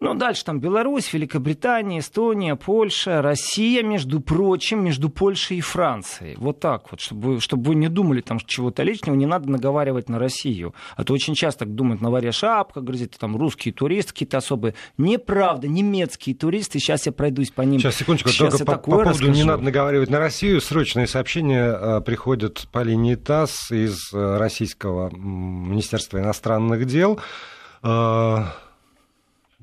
Ну, 0.03 0.15
дальше 0.15 0.45
там 0.45 0.59
Беларусь, 0.59 1.13
Великобритания, 1.13 2.01
Эстония, 2.01 2.57
Польша, 2.57 3.23
Россия, 3.23 3.85
между 3.85 4.19
прочим, 4.19 4.83
между 4.85 5.09
Польшей 5.09 5.59
и 5.59 5.61
Францией. 5.61 6.35
Вот 6.39 6.59
так 6.59 6.91
вот, 6.91 7.01
чтобы, 7.01 7.41
чтобы 7.41 7.69
вы 7.69 7.75
не 7.77 7.87
думали 7.87 8.21
там 8.21 8.41
чего-то 8.45 8.83
лишнего, 8.83 9.15
не 9.15 9.27
надо 9.27 9.49
наговаривать 9.49 10.09
на 10.09 10.19
Россию. 10.19 10.75
А 10.97 11.05
то 11.05 11.13
очень 11.13 11.37
часто 11.37 11.67
думают, 11.67 12.01
на 12.01 12.11
варе 12.11 12.33
шапка, 12.33 12.81
говорит, 12.81 13.17
там 13.17 13.37
русские 13.37 13.73
туристы 13.73 14.13
какие-то 14.13 14.39
особые. 14.39 14.75
Неправда, 14.99 15.69
немецкие 15.69 16.35
туристы, 16.35 16.81
сейчас 16.81 17.07
я 17.07 17.13
пройдусь 17.13 17.53
по 17.53 17.63
ним. 17.63 17.79
Сейчас, 17.79 17.95
секундочку, 17.95 18.31
сейчас 18.31 18.59
только 18.59 18.65
по, 18.65 18.73
по 18.73 18.79
поводу 18.79 19.11
расскажу. 19.11 19.31
не 19.31 19.45
надо 19.45 19.63
наговаривать 19.63 20.11
на 20.11 20.19
Россию, 20.19 20.61
срочные 20.61 21.07
сообщения 21.07 21.79
э, 21.81 22.01
приходят 22.01 22.67
по 22.73 22.83
линии 22.83 23.15
ТАСС 23.15 23.71
из 23.71 24.13
э, 24.13 24.37
Российского 24.37 25.15
Министерства 25.15 26.19
иностранных 26.19 26.87
дел. 26.87 27.21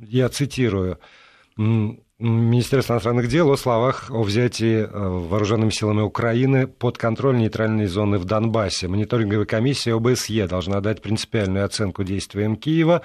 Я 0.01 0.29
цитирую, 0.29 0.97
Министерство 2.21 2.95
иностранных 2.95 3.29
дел 3.29 3.49
о 3.49 3.55
словах 3.55 4.11
о 4.11 4.23
взятии 4.23 4.79
э, 4.79 4.87
вооруженными 4.91 5.69
силами 5.69 6.01
Украины 6.01 6.67
под 6.67 6.97
контроль 6.97 7.37
нейтральной 7.37 7.85
зоны 7.85 8.17
в 8.17 8.25
Донбассе. 8.25 8.89
Мониторинговая 8.89 9.45
комиссия 9.45 9.95
ОБСЕ 9.95 10.45
должна 10.47 10.81
дать 10.81 11.01
принципиальную 11.01 11.63
оценку 11.63 12.03
действиям 12.03 12.57
Киева. 12.57 13.03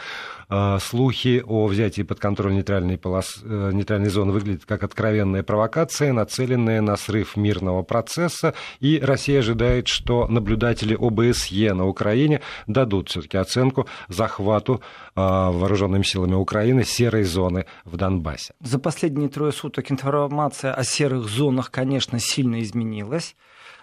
Э, 0.50 0.78
слухи 0.80 1.44
о 1.46 1.68
взятии 1.68 2.02
под 2.02 2.18
контроль 2.18 2.54
нейтральной, 2.54 2.98
полос... 2.98 3.40
Э, 3.44 3.70
нейтральной 3.72 4.10
зоны 4.10 4.32
выглядят 4.32 4.64
как 4.64 4.82
откровенная 4.82 5.44
провокация, 5.44 6.12
нацеленная 6.12 6.80
на 6.80 6.96
срыв 6.96 7.36
мирного 7.36 7.84
процесса. 7.84 8.52
И 8.80 8.98
Россия 8.98 9.38
ожидает, 9.38 9.86
что 9.86 10.26
наблюдатели 10.26 10.96
ОБСЕ 10.98 11.72
на 11.74 11.86
Украине 11.86 12.40
дадут 12.66 13.10
все-таки 13.10 13.36
оценку 13.36 13.86
захвату 14.08 14.82
вооруженными 15.14 16.02
силами 16.02 16.34
Украины 16.34 16.82
серой 16.82 17.22
зоны 17.22 17.66
в 17.84 17.96
Донбассе. 17.96 18.54
За 18.60 18.80
последние 18.80 19.03
трое 19.10 19.52
суток 19.52 19.90
информация 19.90 20.74
о 20.74 20.84
серых 20.84 21.28
зонах, 21.28 21.70
конечно, 21.70 22.18
сильно 22.18 22.62
изменилась. 22.62 23.36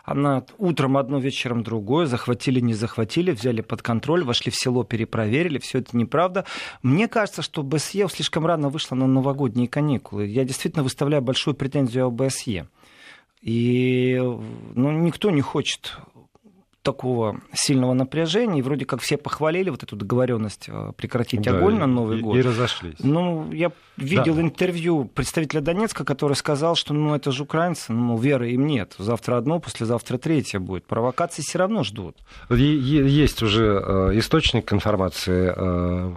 Она 0.04 0.44
утром 0.58 0.98
одно, 0.98 1.20
вечером 1.20 1.63
другое, 1.63 2.06
захватили, 2.08 2.60
не 2.60 2.74
захватили, 2.74 3.32
взяли 3.32 3.62
под 3.62 3.82
контроль, 3.82 4.24
вошли 4.24 4.51
в 4.51 4.56
село, 4.56 4.84
перепроверили, 4.84 5.60
все 5.60 5.80
это 5.80 5.96
неправда. 5.96 6.46
Мне 6.82 7.08
кажется, 7.08 7.42
что 7.42 7.63
БСЕ 7.63 8.08
слишком 8.10 8.46
рано 8.46 8.70
вышла 8.70 8.96
на 8.96 9.08
новогодние 9.08 9.68
каникулы. 9.68 10.25
Я 10.28 10.44
действительно 10.44 10.84
выставляю 10.84 11.22
большую 11.22 11.54
претензию 11.54 12.10
БСЕ. 12.10 12.68
И 13.42 14.18
ну, 14.75 14.92
никто 14.92 15.32
не 15.32 15.42
хочет 15.42 15.98
такого 16.82 17.42
сильного 17.54 17.94
напряжения, 17.94 18.60
и 18.60 18.62
вроде 18.62 18.86
как 18.86 19.02
все 19.02 19.18
похвалили 19.18 19.70
вот 19.70 19.84
эту 19.84 19.96
договоренность 19.96 20.66
э, 20.68 20.92
прекратить 20.96 21.42
да, 21.42 21.56
огонь 21.58 21.78
на 21.78 21.86
Новый 21.86 22.20
и, 22.20 22.22
год. 22.22 22.36
И 22.36 22.42
разошлись. 22.42 22.96
Ну, 23.00 23.52
я 23.52 23.72
видел 23.98 24.36
да. 24.36 24.42
интервью 24.42 25.06
представителя 25.06 25.62
Донецка, 25.62 26.04
который 26.04 26.34
сказал, 26.34 26.76
что 26.76 26.94
ну 26.94 27.14
это 27.14 27.32
же 27.32 27.44
украинцы, 27.44 27.94
ну 27.94 28.18
веры 28.18 28.52
им 28.52 28.66
нет. 28.66 28.96
Завтра 28.98 29.38
одно, 29.38 29.60
послезавтра 29.60 30.18
третье 30.18 30.60
будет. 30.60 30.86
Провокации 30.86 31.44
все 31.44 31.60
равно 31.60 31.84
ждут. 31.84 32.18
Есть 32.50 33.44
уже 33.44 33.66
э, 33.66 34.18
источник 34.18 34.74
информации 34.74 35.54
э, 35.56 36.16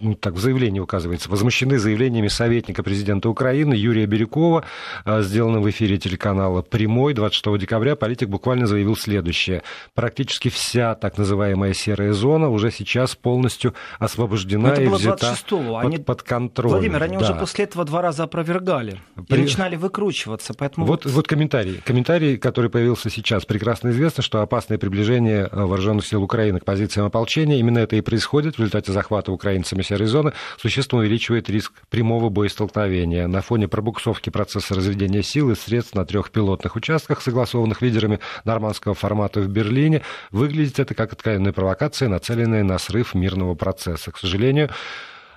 ну, 0.00 0.14
так 0.14 0.34
в 0.34 0.38
заявлении 0.38 0.80
указывается, 0.80 1.30
возмущены 1.30 1.78
заявлениями 1.78 2.28
советника 2.28 2.82
президента 2.82 3.28
Украины 3.28 3.74
Юрия 3.74 4.06
Бирюкова, 4.06 4.64
а, 5.04 5.22
сделанным 5.22 5.62
в 5.62 5.70
эфире 5.70 5.98
телеканала 5.98 6.62
«Прямой» 6.62 7.14
26 7.14 7.58
декабря. 7.58 7.96
Политик 7.96 8.28
буквально 8.28 8.66
заявил 8.66 8.96
следующее. 8.96 9.62
Практически 9.94 10.48
вся 10.48 10.94
так 10.94 11.18
называемая 11.18 11.74
серая 11.74 12.12
зона 12.12 12.48
уже 12.48 12.70
сейчас 12.70 13.14
полностью 13.14 13.74
освобождена 13.98 14.74
и 14.74 14.86
взята 14.86 15.36
под, 15.48 15.84
они... 15.84 15.98
под 15.98 16.22
контроль. 16.22 16.72
Владимир, 16.72 17.02
они 17.02 17.16
да. 17.16 17.24
уже 17.24 17.34
после 17.34 17.64
этого 17.64 17.84
два 17.84 18.02
раза 18.02 18.24
опровергали 18.24 19.00
При... 19.28 19.38
и 19.38 19.42
начинали 19.42 19.76
выкручиваться. 19.76 20.54
Поэтому 20.54 20.86
вот, 20.86 21.04
вот 21.04 21.26
комментарий. 21.26 21.80
Комментарий, 21.84 22.38
который 22.38 22.70
появился 22.70 23.10
сейчас. 23.10 23.44
Прекрасно 23.44 23.90
известно, 23.90 24.22
что 24.22 24.40
опасное 24.40 24.78
приближение 24.78 25.44
а, 25.44 25.66
вооруженных 25.66 26.06
сил 26.06 26.22
Украины 26.22 26.60
к 26.60 26.64
позициям 26.64 27.06
ополчения 27.06 27.58
именно 27.58 27.78
это 27.78 27.96
и 27.96 28.00
происходит 28.00 28.56
в 28.56 28.58
результате 28.58 28.92
захвата 28.92 29.32
украинцами 29.32 29.82
серой 29.90 30.06
зоны 30.06 30.32
существенно 30.56 31.00
увеличивает 31.00 31.50
риск 31.50 31.72
прямого 31.88 32.28
боестолкновения. 32.28 33.26
На 33.26 33.42
фоне 33.42 33.66
пробуксовки 33.66 34.30
процесса 34.30 34.74
разведения 34.74 35.22
сил 35.22 35.50
и 35.50 35.56
средств 35.56 35.94
на 35.94 36.04
трех 36.04 36.30
пилотных 36.30 36.76
участках, 36.76 37.20
согласованных 37.20 37.82
лидерами 37.82 38.20
нормандского 38.44 38.94
формата 38.94 39.40
в 39.40 39.48
Берлине, 39.48 40.02
выглядит 40.30 40.78
это 40.78 40.94
как 40.94 41.12
откровенная 41.12 41.52
провокация, 41.52 42.08
нацеленная 42.08 42.62
на 42.62 42.78
срыв 42.78 43.14
мирного 43.14 43.54
процесса. 43.54 44.12
К 44.12 44.18
сожалению, 44.18 44.70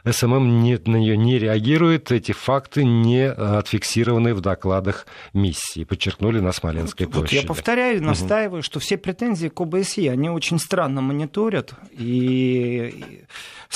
СММ 0.06 0.62
не, 0.62 0.78
на 0.86 0.98
нее 0.98 1.16
не 1.16 1.40
реагирует. 1.40 2.12
Эти 2.12 2.34
факты 2.34 2.84
не 2.84 3.26
э, 3.26 3.32
отфиксированы 3.32 4.34
в 4.34 4.42
докладах 4.42 5.06
миссии, 5.34 5.86
подчеркнули 5.86 6.40
на 6.40 6.52
Смоленской 6.52 7.06
вот, 7.06 7.14
площади. 7.14 7.36
Вот 7.36 7.42
я 7.44 7.48
повторяю, 7.48 8.04
настаиваю, 8.04 8.60
угу. 8.60 8.64
что 8.64 8.80
все 8.80 8.98
претензии 8.98 9.48
к 9.48 9.62
ОБСЕ, 9.62 10.12
они 10.12 10.30
очень 10.30 10.60
странно 10.60 11.02
мониторят, 11.02 11.74
и 11.92 13.24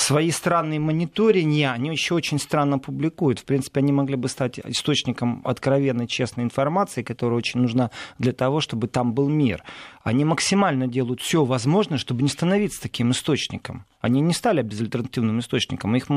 свои 0.00 0.30
странные 0.30 0.78
мониторинги 0.80 1.62
они 1.62 1.90
еще 1.90 2.14
очень 2.14 2.38
странно 2.38 2.78
публикуют. 2.78 3.40
В 3.40 3.44
принципе, 3.44 3.80
они 3.80 3.92
могли 3.92 4.16
бы 4.16 4.28
стать 4.28 4.58
источником 4.60 5.42
откровенной, 5.44 6.06
честной 6.06 6.44
информации, 6.44 7.02
которая 7.02 7.38
очень 7.38 7.60
нужна 7.60 7.90
для 8.18 8.32
того, 8.32 8.60
чтобы 8.60 8.86
там 8.88 9.12
был 9.12 9.28
мир. 9.28 9.62
Они 10.04 10.24
максимально 10.24 10.86
делают 10.86 11.20
все 11.20 11.44
возможное, 11.44 11.98
чтобы 11.98 12.22
не 12.22 12.28
становиться 12.28 12.80
таким 12.80 13.10
источником. 13.10 13.84
Они 14.00 14.20
не 14.20 14.32
стали 14.32 14.62
безальтернативным 14.62 15.40
источником. 15.40 15.96
Их 15.96 16.08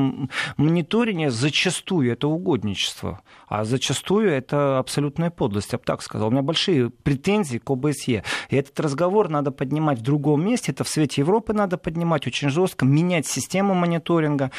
мониторинг 0.57 1.31
зачастую 1.31 2.11
это 2.11 2.27
угодничество, 2.27 3.21
а 3.47 3.65
зачастую 3.65 4.31
это 4.31 4.77
абсолютная 4.77 5.31
подлость. 5.31 5.71
Я 5.71 5.79
бы 5.79 5.83
так 5.83 6.03
сказал. 6.03 6.27
У 6.27 6.31
меня 6.31 6.43
большие 6.43 6.89
претензии 6.91 7.57
к 7.57 7.69
ОБСЕ. 7.69 8.23
И 8.49 8.55
этот 8.55 8.79
разговор 8.79 9.29
надо 9.29 9.51
поднимать 9.51 9.99
в 9.99 10.03
другом 10.03 10.45
месте. 10.45 10.71
Это 10.71 10.83
в 10.83 10.89
свете 10.89 11.21
Европы 11.21 11.53
надо 11.53 11.77
поднимать 11.77 12.27
очень 12.27 12.49
жестко, 12.49 12.85
менять 12.85 13.25
систему 13.25 13.70
мониторинга, 13.73 14.51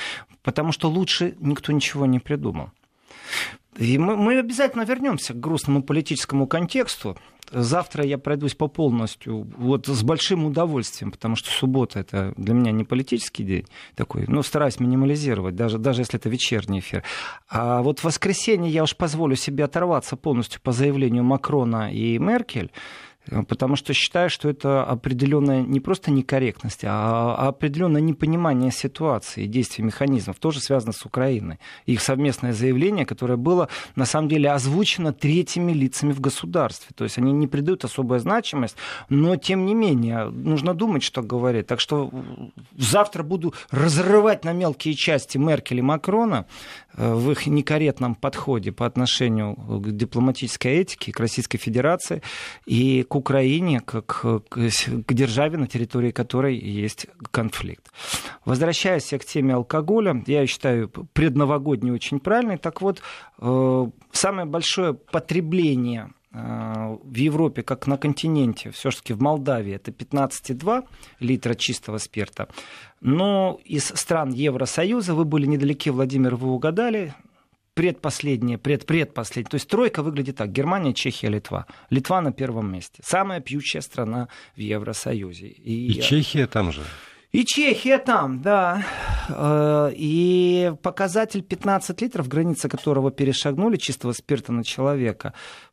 потому 0.43 0.73
что 0.73 0.89
лучше 0.89 1.37
никто 1.41 1.73
ничего 1.73 2.07
не 2.07 2.19
придумал. 2.19 2.71
И 3.79 3.97
мы, 3.97 4.17
мы 4.17 4.39
обязательно 4.39 4.83
вернемся 4.83 5.33
к 5.33 5.41
грустному 5.41 5.83
политическому 5.83 6.47
контексту. 6.47 7.17
Завтра 7.51 8.05
я 8.05 8.17
пройдусь 8.17 8.55
по 8.55 8.69
полностью, 8.69 9.47
вот 9.57 9.87
с 9.87 10.03
большим 10.03 10.47
удовольствием, 10.47 11.11
потому 11.11 11.37
что 11.37 11.51
суббота 11.51 12.01
это 12.01 12.33
для 12.37 12.55
меня 12.55 12.71
не 12.71 12.85
политический 12.85 13.45
день 13.45 13.67
такой, 13.95 14.25
но 14.27 14.43
стараюсь 14.43 14.81
минимализировать, 14.81 15.55
даже, 15.55 15.79
даже 15.79 16.03
если 16.03 16.19
это 16.19 16.29
вечерний 16.29 16.79
эфир. 16.79 17.03
А 17.49 17.83
вот 17.83 17.99
в 17.99 18.05
воскресенье 18.05 18.71
я 18.71 18.83
уж 18.83 18.97
позволю 18.97 19.37
себе 19.37 19.65
оторваться 19.65 20.17
полностью 20.17 20.61
по 20.63 20.73
заявлению 20.73 21.25
Макрона 21.25 21.93
и 21.93 22.19
Меркель. 22.19 22.71
Э, 23.31 23.43
потому 23.43 23.77
что 23.77 23.93
считаю, 23.93 24.31
что 24.31 24.49
это 24.49 24.85
определенная 24.85 25.63
не 25.63 25.81
просто 25.81 26.11
некорректность, 26.11 26.85
а 26.85 27.49
определенное 27.49 28.01
непонимание 28.01 28.71
ситуации 28.71 29.47
действий 29.47 29.85
механизмов, 29.85 30.39
тоже 30.39 30.61
связано 30.61 30.93
с 30.93 31.05
Украиной. 31.05 31.59
Их 31.87 32.01
совместное 32.01 32.53
заявление, 32.53 33.07
которое 33.07 33.37
было 33.37 33.69
на 33.97 34.07
самом 34.07 34.29
деле 34.29 34.51
озвучено 34.51 35.13
третьими 35.13 35.73
лицами 35.73 36.13
в 36.13 36.21
государстве. 36.21 36.89
То 36.95 37.05
есть 37.05 37.19
они 37.19 37.33
не 37.33 37.47
придают 37.47 37.85
особую 37.85 38.21
значимость, 38.21 38.77
но 39.09 39.37
тем 39.37 39.67
не 39.67 39.75
менее 39.75 40.31
нужно 40.31 40.75
думать, 40.75 41.03
что 41.03 41.23
говорить. 41.23 41.67
Так 41.67 41.81
что 41.81 42.11
завтра 42.77 43.23
буду 43.23 43.55
разрывать 43.71 44.45
на 44.45 44.53
мелкие 44.53 44.95
части 44.95 45.39
Меркель 45.39 45.79
и 45.79 45.83
Макрона 45.83 46.47
э, 46.95 47.13
в 47.15 47.31
их 47.31 47.47
некорректном 47.47 48.15
подходе 48.15 48.73
по 48.73 48.87
отношению 48.87 49.55
к 49.55 49.91
дипломатической 49.91 50.79
этике, 50.79 51.13
к 51.13 51.21
Российской 51.21 51.59
Федерации 51.59 52.23
и 52.67 53.05
к 53.13 53.17
Украине, 53.17 53.81
как 53.81 54.25
к 54.49 55.15
державе, 55.15 55.59
на 55.59 55.67
территории 55.67 56.13
которой 56.13 56.57
есть 56.57 57.07
конфликт. 57.31 57.91
Возвращаясь 58.47 59.11
к 59.11 59.25
теме 59.27 59.55
алкоголя, 59.55 60.23
я 60.27 60.47
считаю 60.47 60.89
предновогодний 60.89 61.93
очень 61.93 62.21
правильный. 62.21 62.57
Так 62.57 62.81
вот, 62.81 63.03
э, 63.39 63.87
самое 64.13 64.47
большое 64.47 64.95
потребление 64.95 66.09
э, 66.33 66.97
в 67.05 67.15
Европе, 67.15 67.63
как 67.63 67.87
на 67.87 67.99
континенте, 67.99 68.71
все-таки 68.71 69.13
в 69.13 69.21
Молдавии, 69.21 69.75
это 69.75 69.91
15,2 69.91 70.83
литра 71.21 71.55
чистого 71.55 71.99
спирта. 71.99 72.49
Но 73.03 73.61
из 73.67 73.89
стран 73.89 74.33
Евросоюза, 74.33 75.15
вы 75.15 75.27
были 75.27 75.45
недалеки, 75.45 75.91
Владимир, 75.91 76.37
вы 76.37 76.49
угадали, 76.49 77.13
предпоследнее, 77.75 78.59
предпредпоследнее. 78.59 79.51
То 79.51 79.55
есть 79.57 79.69
тройка 79.69 80.03
выглядит 80.03 80.37
так. 80.37 80.53
Германия, 80.53 80.93
Чехия, 80.93 81.29
Литва. 81.29 81.67
Литва 81.91 82.21
на 82.21 82.33
первом 82.33 82.73
месте. 82.73 83.03
Самая 83.05 83.41
пьющая 83.41 83.81
страна 83.81 84.29
в 84.57 84.61
Евросоюзе. 84.61 85.47
И, 85.49 85.93
И 85.93 86.01
Чехия 86.01 86.47
там 86.47 86.73
же. 86.73 86.83
И 87.33 87.47
Чехия 87.47 87.97
там, 87.97 88.43
да. 88.43 88.85
Э, 89.31 89.91
и 89.95 90.75
показатель 90.83 91.43
15 91.43 92.03
литров, 92.03 92.29
граница 92.29 92.69
которого 92.69 93.11
перешагнули 93.11 93.77
чистого 93.77 94.13
спирта 94.13 94.53
на 94.53 94.65
человека, 94.65 95.33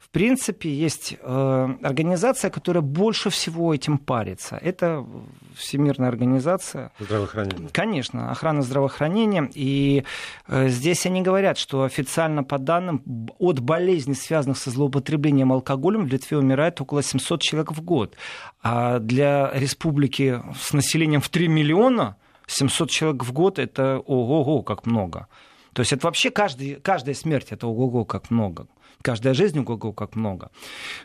в 0.10 0.12
принципе, 0.12 0.74
есть 0.74 1.18
э, 1.22 1.68
организация, 1.84 2.50
которая 2.50 2.82
больше 2.82 3.30
всего 3.30 3.76
этим 3.76 4.00
парится. 4.00 4.56
Это 4.56 5.06
Всемирная 5.54 6.10
организация. 6.10 6.92
Здравоохранения. 7.00 7.70
Конечно, 7.72 8.32
охрана 8.32 8.64
здравоохранения. 8.64 9.52
И 9.54 10.04
э, 10.48 10.70
здесь 10.70 11.06
они 11.06 11.22
говорят, 11.22 11.60
что 11.60 11.84
официально 11.84 12.44
по 12.44 12.58
данным 12.58 13.04
от 13.38 13.60
болезней, 13.60 14.16
связанных 14.16 14.58
со 14.58 14.72
злоупотреблением 14.72 15.54
алкоголем, 15.54 16.06
в 16.06 16.08
Литве 16.08 16.38
умирает 16.38 16.82
около 16.82 17.04
700 17.04 17.44
человек 17.44 17.72
в 17.72 17.84
год. 17.84 18.16
А 18.64 18.98
для 18.98 19.52
республики 19.54 20.42
с 20.60 20.74
населением 20.74 21.22
в 21.22 21.30
3 21.30 21.48
миллиона 21.48 22.16
700 22.48 22.90
человек 22.90 23.24
в 23.26 23.32
год 23.32 23.60
это 23.60 24.00
ого-го, 24.00 24.64
как 24.64 24.88
много. 24.88 25.28
То 25.74 25.82
есть 25.82 25.94
это 25.94 26.08
вообще 26.08 26.32
каждый, 26.32 26.80
каждая 26.82 27.14
смерть, 27.14 27.50
это 27.52 27.68
ого-го 27.68 28.06
как 28.06 28.32
много 28.32 28.66
каждая 29.02 29.34
жизнь 29.34 29.60
у 29.60 29.64
Гого 29.64 29.94
как 29.94 30.16
много. 30.16 30.52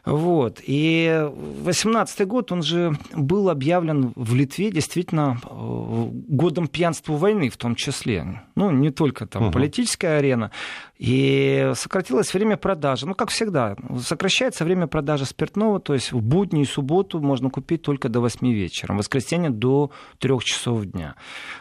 Вот. 0.05 0.61
И 0.65 1.29
18 1.63 2.27
год, 2.27 2.53
он 2.53 2.63
же 2.63 2.97
был 3.15 3.49
объявлен 3.49 4.13
в 4.17 4.35
Литве 4.35 4.71
действительно 4.71 5.41
э, 5.45 6.09
годом 6.29 6.67
пьянства 6.69 7.15
войны 7.15 7.49
в 7.51 7.57
том 7.57 7.75
числе. 7.75 8.43
Ну, 8.57 8.71
не 8.71 8.91
только 8.91 9.27
там 9.27 9.45
угу. 9.45 9.53
политическая 9.53 10.19
арена. 10.19 10.51
И 10.99 11.73
сократилось 11.75 12.33
время 12.33 12.57
продажи. 12.57 13.07
Ну, 13.07 13.15
как 13.15 13.31
всегда, 13.31 13.77
сокращается 14.01 14.65
время 14.65 14.87
продажи 14.87 15.25
спиртного, 15.25 15.81
то 15.81 15.93
есть 15.93 16.13
в 16.13 16.23
будни 16.23 16.63
и 16.63 16.65
субботу 16.65 17.21
можно 17.21 17.51
купить 17.51 17.83
только 17.83 18.09
до 18.09 18.21
8 18.21 18.47
вечера, 18.53 18.95
в 18.95 18.99
воскресенье 18.99 19.51
до 19.51 19.91
3 20.21 20.39
часов 20.41 20.85
дня. 20.85 21.17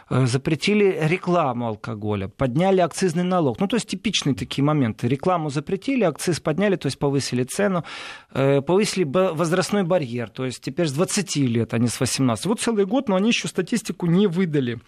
Э, 0.08 0.26
запретили 0.26 0.98
рекламу 1.02 1.66
алкоголя, 1.66 2.28
подняли 2.28 2.80
акцизный 2.80 3.24
налог. 3.24 3.58
Ну, 3.58 3.66
то 3.66 3.76
есть 3.76 3.88
типичные 3.88 4.36
такие 4.36 4.64
моменты. 4.64 5.08
Рекламу 5.08 5.50
запретили, 5.50 6.04
акциз 6.04 6.38
подняли, 6.38 6.76
то 6.76 6.86
есть 6.86 6.98
повысили 6.98 7.42
цену, 7.42 7.84
э, 8.32 8.60
повысили 8.60 9.04
возрастной 9.04 9.82
барьер, 9.82 10.30
то 10.30 10.44
есть 10.44 10.60
теперь 10.60 10.86
с 10.86 10.92
20 10.92 11.36
лет, 11.36 11.74
а 11.74 11.78
не 11.78 11.88
с 11.88 11.98
18. 11.98 12.46
Вот 12.46 12.60
целый 12.60 12.86
год, 12.86 13.08
но 13.08 13.16
они 13.16 13.28
еще 13.30 13.48
статистику 13.48 14.06
не 14.06 14.28
выдали 14.28 14.78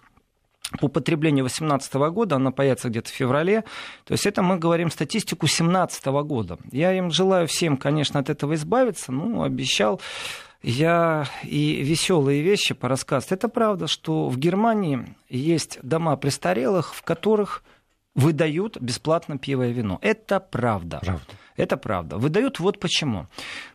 по 0.80 0.88
потреблению 0.88 1.44
2018 1.44 1.94
года, 2.10 2.36
она 2.36 2.50
появится 2.50 2.88
где-то 2.88 3.10
в 3.10 3.14
феврале. 3.14 3.62
То 4.04 4.12
есть 4.12 4.26
это 4.26 4.42
мы 4.42 4.58
говорим 4.58 4.90
статистику 4.90 5.46
2017 5.46 6.06
года. 6.06 6.58
Я 6.72 6.92
им 6.92 7.10
желаю 7.10 7.46
всем, 7.46 7.76
конечно, 7.76 8.20
от 8.20 8.30
этого 8.30 8.54
избавиться. 8.54 9.12
Ну, 9.12 9.42
обещал 9.42 10.00
я 10.62 11.26
и 11.44 11.82
веселые 11.82 12.42
вещи 12.42 12.74
по 12.74 12.88
рассказу. 12.88 13.28
Это 13.30 13.48
правда, 13.48 13.86
что 13.86 14.28
в 14.28 14.38
Германии 14.38 15.14
есть 15.28 15.78
дома 15.82 16.16
престарелых, 16.16 16.94
в 16.94 17.02
которых 17.02 17.62
выдают 18.16 18.80
бесплатно 18.80 19.38
пиво 19.38 19.68
и 19.68 19.72
вино. 19.72 19.98
Это 20.02 20.40
правда. 20.40 20.98
правда. 21.02 21.26
Это 21.56 21.76
правда. 21.76 22.16
Выдают 22.18 22.58
вот 22.58 22.80
почему. 22.80 23.28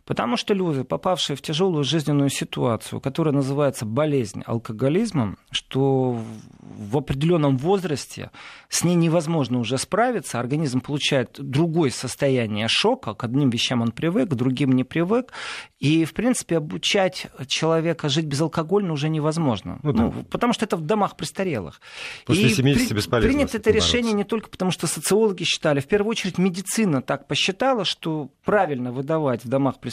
Потому 0.04 0.36
что 0.36 0.52
люди, 0.52 0.82
попавшие 0.82 1.36
в 1.36 1.42
тяжелую 1.42 1.84
жизненную 1.84 2.28
ситуацию, 2.28 3.00
которая 3.00 3.34
называется 3.34 3.86
болезнь 3.86 4.42
алкоголизмом, 4.44 5.38
что 5.50 6.18
в 6.60 6.96
определенном 6.96 7.56
возрасте 7.56 8.30
с 8.68 8.82
ней 8.82 8.96
невозможно 8.96 9.58
уже 9.58 9.78
справиться, 9.78 10.40
организм 10.40 10.80
получает 10.80 11.36
другое 11.38 11.90
состояние 11.90 12.66
шока, 12.68 13.14
к 13.14 13.22
одним 13.24 13.50
вещам 13.50 13.80
он 13.80 13.92
привык, 13.92 14.30
к 14.30 14.34
другим 14.34 14.72
не 14.72 14.82
привык, 14.82 15.32
и, 15.78 16.04
в 16.04 16.14
принципе, 16.14 16.56
обучать 16.56 17.26
человека 17.46 18.08
жить 18.08 18.26
безалкогольно 18.26 18.92
уже 18.92 19.08
невозможно. 19.08 19.78
Ну, 19.82 19.92
да. 19.92 20.02
ну, 20.02 20.24
потому 20.30 20.52
что 20.52 20.64
это 20.64 20.76
в 20.76 20.82
домах 20.82 21.16
престарелых. 21.16 21.80
После 22.24 22.44
и 22.44 22.48
70 22.48 22.88
при, 22.88 22.94
бесполезно. 22.96 23.28
Принято 23.28 23.56
это 23.56 23.70
решение 23.70 24.12
не 24.12 24.24
только 24.24 24.48
потому, 24.48 24.70
что 24.70 24.86
социологи 24.86 25.44
считали, 25.44 25.80
в 25.80 25.86
первую 25.86 26.10
очередь 26.10 26.38
медицина 26.38 27.02
так 27.02 27.26
посчитала, 27.26 27.84
что 27.84 28.30
правильно 28.44 28.92
выдавать 28.92 29.44
в 29.44 29.48
домах 29.48 29.78
престарелых, 29.78 29.91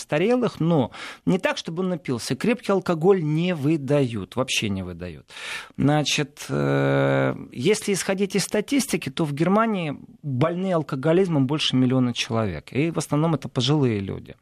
но 0.59 0.91
не 1.25 1.39
так, 1.39 1.57
чтобы 1.57 1.83
он 1.83 1.89
напился. 1.89 2.35
Крепкий 2.35 2.71
алкоголь 2.71 3.23
не 3.23 3.53
выдают, 3.53 4.35
вообще 4.35 4.69
не 4.69 4.83
выдают. 4.83 5.29
Значит, 5.77 6.45
э, 6.49 7.35
если 7.51 7.93
исходить 7.93 8.35
из 8.35 8.43
статистики, 8.43 9.09
то 9.09 9.25
в 9.25 9.33
Германии 9.33 9.97
больные 10.23 10.75
алкоголизмом 10.75 11.47
больше 11.47 11.75
миллиона 11.75 12.13
человек. 12.13 12.71
И 12.71 12.91
в 12.91 12.97
основном 12.97 13.35
это 13.35 13.49
пожилые 13.49 13.99
люди. 13.99 14.35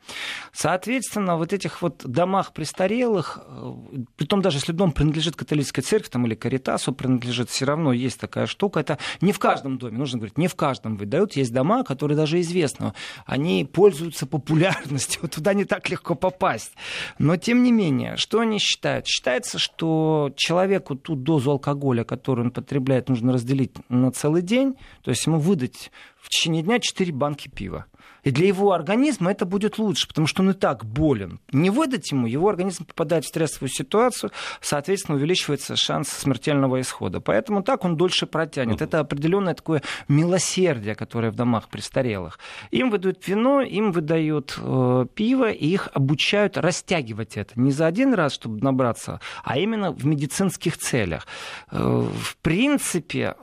Соответственно, 0.52 1.38
вот 1.38 1.54
этих 1.54 1.82
вот 1.82 2.04
домах 2.06 2.54
престарелых, 2.54 3.40
э, 3.46 3.74
притом 4.16 4.42
даже 4.42 4.58
если 4.58 4.72
дом 4.72 4.92
принадлежит 4.92 5.36
католической 5.36 5.82
церкви 5.82 6.10
там, 6.10 6.26
или 6.26 6.36
каритасу 6.36 6.94
принадлежит, 6.94 7.50
все 7.50 7.66
равно 7.66 7.94
есть 7.94 8.20
такая 8.20 8.46
штука. 8.46 8.80
Это 8.80 8.98
не 9.22 9.32
в 9.32 9.40
каждом 9.40 9.78
доме, 9.78 9.98
нужно 9.98 10.20
говорить, 10.20 10.38
не 10.38 10.48
в 10.48 10.56
каждом 10.56 10.98
выдают. 10.98 11.36
Есть 11.36 11.54
дома, 11.54 11.84
которые 11.84 12.18
даже 12.18 12.40
известны. 12.42 12.94
Они 13.26 13.66
пользуются 13.66 14.26
популярностью, 14.26 15.20
вот 15.24 15.38
туда 15.48 15.54
не 15.54 15.64
так 15.64 15.90
легко 15.90 16.14
попасть. 16.16 16.74
Но 17.20 17.38
тем 17.38 17.64
не 17.64 17.72
менее, 17.72 18.18
что 18.18 18.42
они 18.42 18.60
считают? 18.60 19.08
Считается, 19.08 19.58
что 19.60 20.34
человеку 20.36 20.96
ту 20.96 21.16
дозу 21.16 21.52
алкоголя, 21.52 22.04
которую 22.04 22.48
он 22.48 22.52
потребляет, 22.52 23.08
нужно 23.08 23.32
разделить 23.32 23.72
на 23.88 24.12
целый 24.12 24.42
день, 24.42 24.76
то 25.04 25.12
есть 25.12 25.26
ему 25.26 25.40
выдать 25.40 25.90
в 26.28 26.30
течение 26.30 26.62
дня 26.62 26.80
4 26.80 27.14
банки 27.14 27.48
пива. 27.48 27.86
И 28.24 28.32
для 28.32 28.48
его 28.48 28.74
организма 28.74 29.32
это 29.32 29.46
будет 29.46 29.78
лучше, 29.78 30.06
потому 30.10 30.28
что 30.28 30.42
он 30.42 30.50
и 30.50 30.54
так 30.54 30.84
болен. 30.84 31.40
Не 31.54 31.70
выдать 31.70 32.12
ему, 32.12 32.28
его 32.28 32.50
организм 32.50 32.86
попадает 32.86 33.24
в 33.24 33.30
стрессовую 33.30 33.70
ситуацию, 33.70 34.32
соответственно, 34.60 35.18
увеличивается 35.18 35.78
шанс 35.78 36.10
смертельного 36.10 36.82
исхода. 36.82 37.22
Поэтому 37.22 37.64
так 37.64 37.86
он 37.86 37.96
дольше 37.96 38.26
протянет. 38.26 38.82
Это 38.82 39.00
определенное 39.00 39.54
такое 39.54 39.82
милосердие, 40.10 40.96
которое 40.96 41.32
в 41.32 41.36
домах 41.36 41.70
престарелых. 41.70 42.40
Им 42.72 42.90
выдают 42.90 43.26
вино, 43.26 43.62
им 43.62 43.94
выдают 43.94 44.60
э, 44.62 45.06
пиво, 45.16 45.50
и 45.50 45.66
их 45.66 45.88
обучают 45.94 46.58
растягивать 46.58 47.38
это. 47.38 47.58
Не 47.58 47.72
за 47.72 47.88
один 47.88 48.14
раз, 48.14 48.34
чтобы 48.34 48.62
набраться, 48.62 49.22
а 49.46 49.58
именно 49.58 49.92
в 49.94 50.06
медицинских 50.06 50.78
целях. 50.78 51.28
Э, 51.72 51.78
в 51.80 52.36
принципе, 52.42 53.36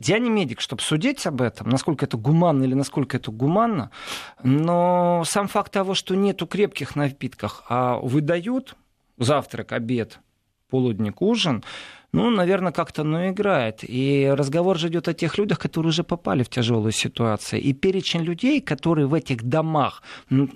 я 0.00 0.18
не 0.18 0.30
медик, 0.30 0.60
чтобы 0.60 0.82
судить 0.82 1.26
об 1.26 1.42
этом, 1.42 1.68
насколько 1.68 2.04
это 2.04 2.16
гуманно 2.16 2.64
или 2.64 2.74
насколько 2.74 3.16
это 3.16 3.30
гуманно, 3.30 3.90
но 4.42 5.22
сам 5.26 5.48
факт 5.48 5.72
того, 5.72 5.94
что 5.94 6.14
нету 6.14 6.46
крепких 6.46 6.96
напитков, 6.96 7.62
а 7.68 7.98
выдают 7.98 8.76
завтрак, 9.18 9.72
обед, 9.72 10.20
полудник, 10.68 11.22
ужин, 11.22 11.64
ну, 12.12 12.30
наверное, 12.30 12.72
как-то 12.72 13.04
ну, 13.04 13.28
играет. 13.28 13.80
И 13.82 14.32
разговор 14.32 14.78
же 14.78 14.88
идет 14.88 15.08
о 15.08 15.14
тех 15.14 15.38
людях, 15.38 15.58
которые 15.58 15.90
уже 15.90 16.02
попали 16.02 16.42
в 16.42 16.48
тяжелую 16.48 16.92
ситуацию. 16.92 17.60
И 17.60 17.72
перечень 17.72 18.22
людей, 18.22 18.60
которые 18.60 19.06
в 19.06 19.14
этих 19.14 19.42
домах, 19.42 20.02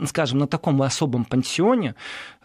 скажем, 0.06 0.38
на 0.38 0.46
таком 0.46 0.80
особом 0.82 1.24
пансионе, 1.24 1.94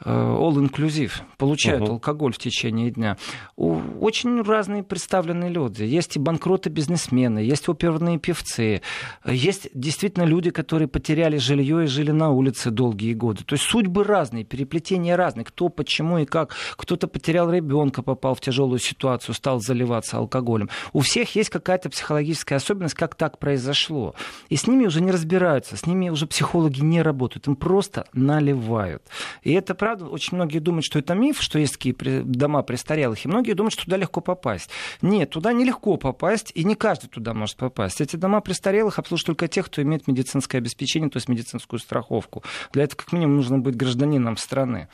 э, 0.03 0.09
all 0.09 0.55
inclusive, 0.55 1.11
получают 1.37 1.83
uh-huh. 1.83 1.91
алкоголь 1.91 2.33
в 2.33 2.37
течение 2.37 2.91
дня, 2.91 3.17
очень 3.55 4.41
разные 4.41 4.83
представленные 4.83 5.49
люди. 5.49 5.83
Есть 5.83 6.17
и 6.17 6.19
банкроты-бизнесмены, 6.19 7.39
есть 7.39 7.69
оперные 7.69 8.19
певцы, 8.19 8.81
есть 9.25 9.69
действительно 9.73 10.23
люди, 10.23 10.49
которые 10.49 10.87
потеряли 10.87 11.37
жилье 11.37 11.83
и 11.83 11.87
жили 11.87 12.11
на 12.11 12.31
улице 12.31 12.69
долгие 12.69 13.13
годы. 13.13 13.43
То 13.43 13.53
есть 13.53 13.65
судьбы 13.65 14.03
разные, 14.03 14.43
переплетения 14.43 15.15
разные. 15.15 15.45
Кто, 15.45 15.69
почему 15.69 16.17
и 16.17 16.25
как. 16.25 16.55
Кто-то 16.75 17.07
потерял 17.07 17.49
ребенка, 17.51 18.01
попал 18.01 18.35
в 18.35 18.41
тяжелую 18.41 18.79
ситуацию 18.79 18.94
ситуацию, 18.95 19.35
стал 19.35 19.59
заливаться 19.59 20.17
алкоголем. 20.17 20.69
У 20.93 21.01
всех 21.01 21.35
есть 21.35 21.49
какая-то 21.49 21.89
психологическая 21.89 22.57
особенность, 22.57 22.95
как 22.95 23.15
так 23.15 23.37
произошло. 23.37 24.15
И 24.49 24.55
с 24.55 24.67
ними 24.67 24.85
уже 24.85 25.01
не 25.01 25.11
разбираются, 25.11 25.77
с 25.77 25.85
ними 25.85 26.09
уже 26.09 26.25
психологи 26.25 26.79
не 26.81 27.01
работают, 27.01 27.47
им 27.47 27.55
просто 27.55 28.07
наливают. 28.13 29.03
И 29.43 29.53
это 29.53 29.75
правда, 29.75 30.05
очень 30.05 30.35
многие 30.35 30.59
думают, 30.59 30.85
что 30.85 30.99
это 30.99 31.13
миф, 31.13 31.41
что 31.41 31.59
есть 31.59 31.73
такие 31.73 31.93
дома 32.23 32.63
престарелых, 32.63 33.25
и 33.25 33.27
многие 33.27 33.53
думают, 33.53 33.73
что 33.73 33.85
туда 33.85 33.97
легко 33.97 34.21
попасть. 34.21 34.69
Нет, 35.01 35.31
туда 35.31 35.53
нелегко 35.53 35.97
попасть, 35.97 36.51
и 36.55 36.63
не 36.63 36.75
каждый 36.75 37.07
туда 37.07 37.33
может 37.33 37.57
попасть. 37.57 38.01
Эти 38.01 38.15
дома 38.15 38.41
престарелых 38.41 38.99
обслуживают 38.99 39.37
только 39.37 39.47
тех, 39.47 39.65
кто 39.65 39.81
имеет 39.81 40.07
медицинское 40.07 40.59
обеспечение, 40.59 41.09
то 41.09 41.17
есть 41.17 41.27
медицинскую 41.27 41.79
страховку. 41.79 42.43
Для 42.71 42.83
этого, 42.83 42.99
как 42.99 43.11
минимум, 43.11 43.37
нужно 43.37 43.59
быть 43.59 43.75
гражданином 43.75 44.37
страны. 44.37 44.87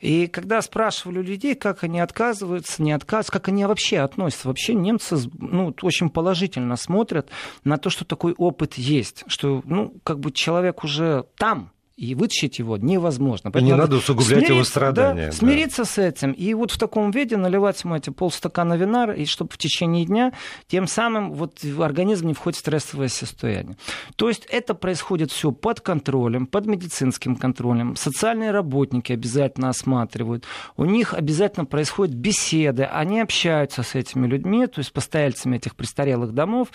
И 0.00 0.26
когда 0.26 0.60
спрашивали 0.60 1.22
людей, 1.22 1.54
как 1.54 1.84
они 1.84 2.00
отказываются, 2.00 2.82
не 2.82 2.92
отказываются, 2.92 3.32
как 3.32 3.45
они 3.48 3.64
вообще 3.64 3.98
относятся? 3.98 4.48
Вообще 4.48 4.74
немцы 4.74 5.16
ну, 5.38 5.74
очень 5.82 6.10
положительно 6.10 6.76
смотрят 6.76 7.30
на 7.64 7.78
то, 7.78 7.90
что 7.90 8.04
такой 8.04 8.34
опыт 8.34 8.74
есть, 8.74 9.24
что 9.26 9.62
ну, 9.64 9.94
как 10.04 10.20
бы 10.20 10.32
человек 10.32 10.84
уже 10.84 11.26
там, 11.36 11.72
и 11.96 12.14
вытащить 12.14 12.58
его 12.58 12.76
невозможно. 12.76 13.50
Поэтому 13.50 13.72
не 13.72 13.78
надо 13.78 13.96
усугублять 13.96 14.48
его 14.48 14.64
страдания. 14.64 15.26
Да, 15.26 15.32
смириться 15.32 15.82
да. 15.82 15.84
с 15.86 15.98
этим. 15.98 16.32
И 16.32 16.52
вот 16.52 16.70
в 16.70 16.78
таком 16.78 17.10
виде 17.10 17.38
наливать 17.38 17.82
ему 17.84 17.96
эти 17.96 18.10
полстакана 18.10 18.74
вина, 18.74 19.12
и 19.14 19.24
чтобы 19.24 19.50
в 19.52 19.58
течение 19.58 20.04
дня 20.04 20.32
тем 20.66 20.86
самым 20.86 21.32
вот 21.32 21.64
организм 21.78 22.28
не 22.28 22.34
входит 22.34 22.56
в 22.56 22.60
стрессовое 22.60 23.08
состояние. 23.08 23.76
То 24.16 24.28
есть 24.28 24.46
это 24.50 24.74
происходит 24.74 25.32
все 25.32 25.52
под 25.52 25.80
контролем, 25.80 26.46
под 26.46 26.66
медицинским 26.66 27.34
контролем. 27.34 27.96
Социальные 27.96 28.50
работники 28.50 29.12
обязательно 29.12 29.70
осматривают. 29.70 30.44
У 30.76 30.84
них 30.84 31.14
обязательно 31.14 31.64
происходят 31.64 32.14
беседы. 32.14 32.84
Они 32.84 33.20
общаются 33.20 33.82
с 33.82 33.94
этими 33.94 34.26
людьми, 34.26 34.66
то 34.66 34.80
есть 34.80 34.92
постояльцами 34.92 35.56
этих 35.56 35.74
престарелых 35.74 36.32
домов. 36.32 36.68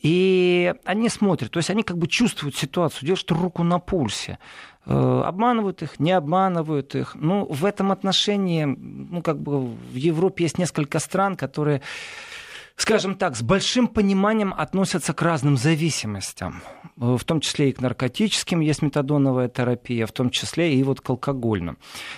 И 0.00 0.74
они 0.84 1.08
смотрят, 1.08 1.50
то 1.50 1.58
есть 1.58 1.70
они 1.70 1.82
как 1.82 1.98
бы 1.98 2.06
чувствуют 2.06 2.56
ситуацию, 2.56 3.08
держат 3.08 3.30
руку 3.32 3.64
на 3.64 3.78
пульсе. 3.78 4.38
Э, 4.86 5.22
обманывают 5.26 5.82
их, 5.82 5.98
не 5.98 6.12
обманывают 6.12 6.94
их. 6.94 7.14
Ну, 7.14 7.44
в 7.44 7.64
этом 7.64 7.90
отношении, 7.90 8.64
ну, 8.64 9.22
как 9.22 9.40
бы 9.40 9.66
в 9.66 9.94
Европе 9.94 10.44
есть 10.44 10.58
несколько 10.58 10.98
стран, 10.98 11.36
которые 11.36 11.82
скажем 12.78 13.16
так, 13.16 13.36
с 13.36 13.42
большим 13.42 13.88
пониманием 13.88 14.54
относятся 14.56 15.12
к 15.12 15.20
разным 15.20 15.56
зависимостям, 15.56 16.62
э, 16.96 17.16
в 17.18 17.24
том 17.24 17.40
числе 17.40 17.70
и 17.70 17.72
к 17.72 17.80
наркотическим, 17.80 18.60
есть 18.60 18.82
метадоновая 18.82 19.48
терапия, 19.48 20.06
в 20.06 20.12
том 20.12 20.30
числе 20.30 20.74
и 20.74 20.82
вот 20.84 21.00
к 21.00 21.10
алкогольным. 21.10 21.76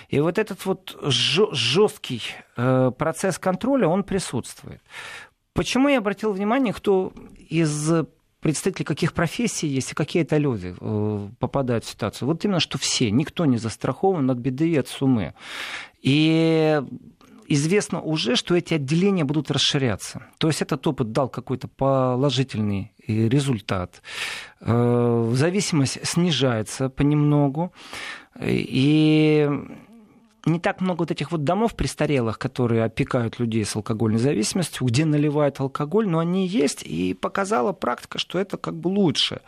И 0.09 0.19
вот 0.19 0.37
этот 0.37 0.65
вот 0.65 0.95
жесткий 1.03 2.21
э, 2.55 2.91
процесс 2.95 3.39
контроля, 3.39 3.87
он 3.87 4.03
присутствует. 4.03 4.81
Почему 5.53 5.89
я 5.89 5.97
обратил 5.97 6.31
внимание, 6.31 6.73
кто 6.73 7.13
из 7.49 7.91
представители 8.41 8.83
каких 8.85 9.13
профессий 9.13 9.67
есть 9.67 9.91
и 9.91 9.95
какие 9.95 10.23
это 10.23 10.37
люди 10.37 10.75
э, 10.79 11.29
попадают 11.39 11.85
в 11.85 11.89
ситуацию. 11.89 12.27
Вот 12.27 12.43
именно, 12.43 12.59
что 12.59 12.77
все, 12.77 13.11
никто 13.11 13.45
не 13.45 13.57
застрахован 13.57 14.29
от 14.31 14.37
беды 14.37 14.69
и 14.69 14.77
от 14.77 14.87
суммы. 14.87 15.35
И 16.01 16.81
известно 17.47 18.01
уже, 18.01 18.35
что 18.35 18.55
эти 18.55 18.73
отделения 18.73 19.23
будут 19.23 19.51
расширяться. 19.51 20.23
То 20.37 20.47
есть 20.47 20.61
этот 20.61 20.85
опыт 20.87 21.11
дал 21.11 21.29
какой-то 21.29 21.67
положительный 21.67 22.93
э, 23.07 23.27
результат. 23.29 24.01
Э, 24.59 25.31
зависимость 25.33 25.99
снижается 26.03 26.89
понемногу. 26.89 27.71
И 28.43 29.47
не 30.45 30.59
так 30.59 30.81
много 30.81 31.01
вот 31.01 31.11
этих 31.11 31.31
вот 31.31 31.43
домов 31.43 31.75
престарелых, 31.75 32.39
которые 32.39 32.83
опекают 32.83 33.39
людей 33.39 33.63
с 33.65 33.75
алкогольной 33.75 34.19
зависимостью, 34.19 34.87
где 34.87 35.05
наливают 35.05 35.59
алкоголь, 35.59 36.07
но 36.07 36.19
они 36.19 36.47
есть, 36.47 36.83
и 36.83 37.13
показала 37.13 37.73
практика, 37.73 38.17
что 38.17 38.39
это 38.39 38.57
как 38.57 38.75
бы 38.75 38.87
лучше. 38.87 39.41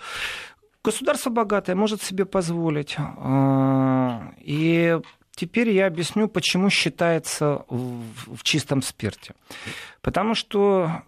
Государство 0.84 1.30
богатое 1.30 1.76
может 1.76 2.02
себе 2.02 2.26
позволить. 2.26 2.96
А, 2.98 4.34
и 4.40 5.00
теперь 5.36 5.70
я 5.70 5.88
объясню, 5.88 6.28
почему 6.28 6.70
считается 6.70 7.66
в 7.70 8.44
чистом 8.44 8.82
спирте. 8.82 9.34
Потому 10.02 10.36
что 10.36 11.04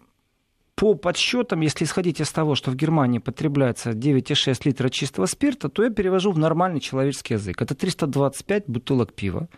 по 0.76 0.94
подсчетам, 0.94 1.60
если 1.60 1.84
исходить 1.84 2.20
из 2.20 2.30
того, 2.30 2.54
что 2.54 2.70
в 2.70 2.76
Германии 2.76 3.18
потребляется 3.18 3.90
9,6 3.90 4.60
литра 4.64 4.88
чистого 4.90 5.26
спирта, 5.26 5.68
то 5.68 5.82
я 5.82 5.90
перевожу 5.90 6.32
в 6.32 6.38
нормальный 6.38 6.80
человеческий 6.80 7.34
язык. 7.34 7.60
Это 7.62 7.74
325 7.74 8.64
бутылок 8.68 9.14
пива, 9.14 9.48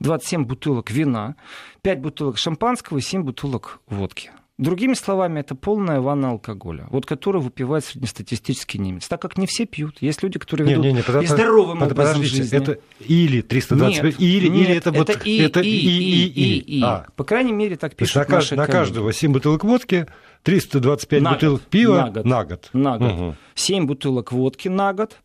27 0.00 0.44
бутылок 0.44 0.90
вина, 0.90 1.36
5 1.82 2.00
бутылок 2.00 2.38
шампанского 2.38 2.98
и 2.98 3.00
7 3.00 3.22
бутылок 3.22 3.80
водки. 3.86 4.30
Другими 4.60 4.92
словами, 4.92 5.40
это 5.40 5.54
полная 5.54 6.02
ванна 6.02 6.32
алкоголя, 6.32 6.86
вот 6.90 7.06
которую 7.06 7.40
выпивает 7.40 7.82
среднестатистический 7.82 8.78
немец. 8.78 9.08
Так 9.08 9.22
как 9.22 9.38
не 9.38 9.46
все 9.46 9.64
пьют. 9.64 10.02
Есть 10.02 10.22
люди, 10.22 10.38
которые 10.38 10.68
ведут 10.68 10.84
не, 10.84 10.92
не, 10.92 10.96
не, 10.98 11.02
под, 11.02 11.26
здоровым 11.26 11.78
под, 11.78 11.92
образом 11.92 12.16
подождите, 12.16 12.42
жизни. 12.42 12.58
Это 12.58 12.78
или 13.00 13.40
325, 13.40 14.04
нет, 14.04 14.20
или, 14.20 14.48
нет, 14.48 14.68
или 14.68 14.76
это, 14.76 14.90
это 14.90 14.98
вот... 14.98 15.26
И, 15.26 15.38
это 15.38 15.60
и, 15.60 15.70
и, 15.70 15.88
и, 15.88 16.26
и, 16.26 16.58
и, 16.58 16.78
и. 16.78 16.82
А. 16.82 17.06
По 17.16 17.24
крайней 17.24 17.52
мере, 17.52 17.76
так 17.76 17.96
пишут 17.96 18.28
на, 18.28 18.34
наши 18.34 18.54
на 18.54 18.66
каждого 18.66 19.14
7 19.14 19.32
бутылок 19.32 19.64
водки, 19.64 20.06
325 20.42 21.22
на 21.22 21.32
бутылок 21.32 21.60
год. 21.60 21.70
пива 21.70 21.96
на 21.96 22.10
год. 22.10 22.24
На 22.26 22.44
год. 22.44 22.70
На 22.74 22.98
год. 22.98 23.12
Угу. 23.12 23.36
7 23.54 23.86
бутылок 23.86 24.32
водки 24.32 24.68
на 24.68 24.92
год, 24.92 25.16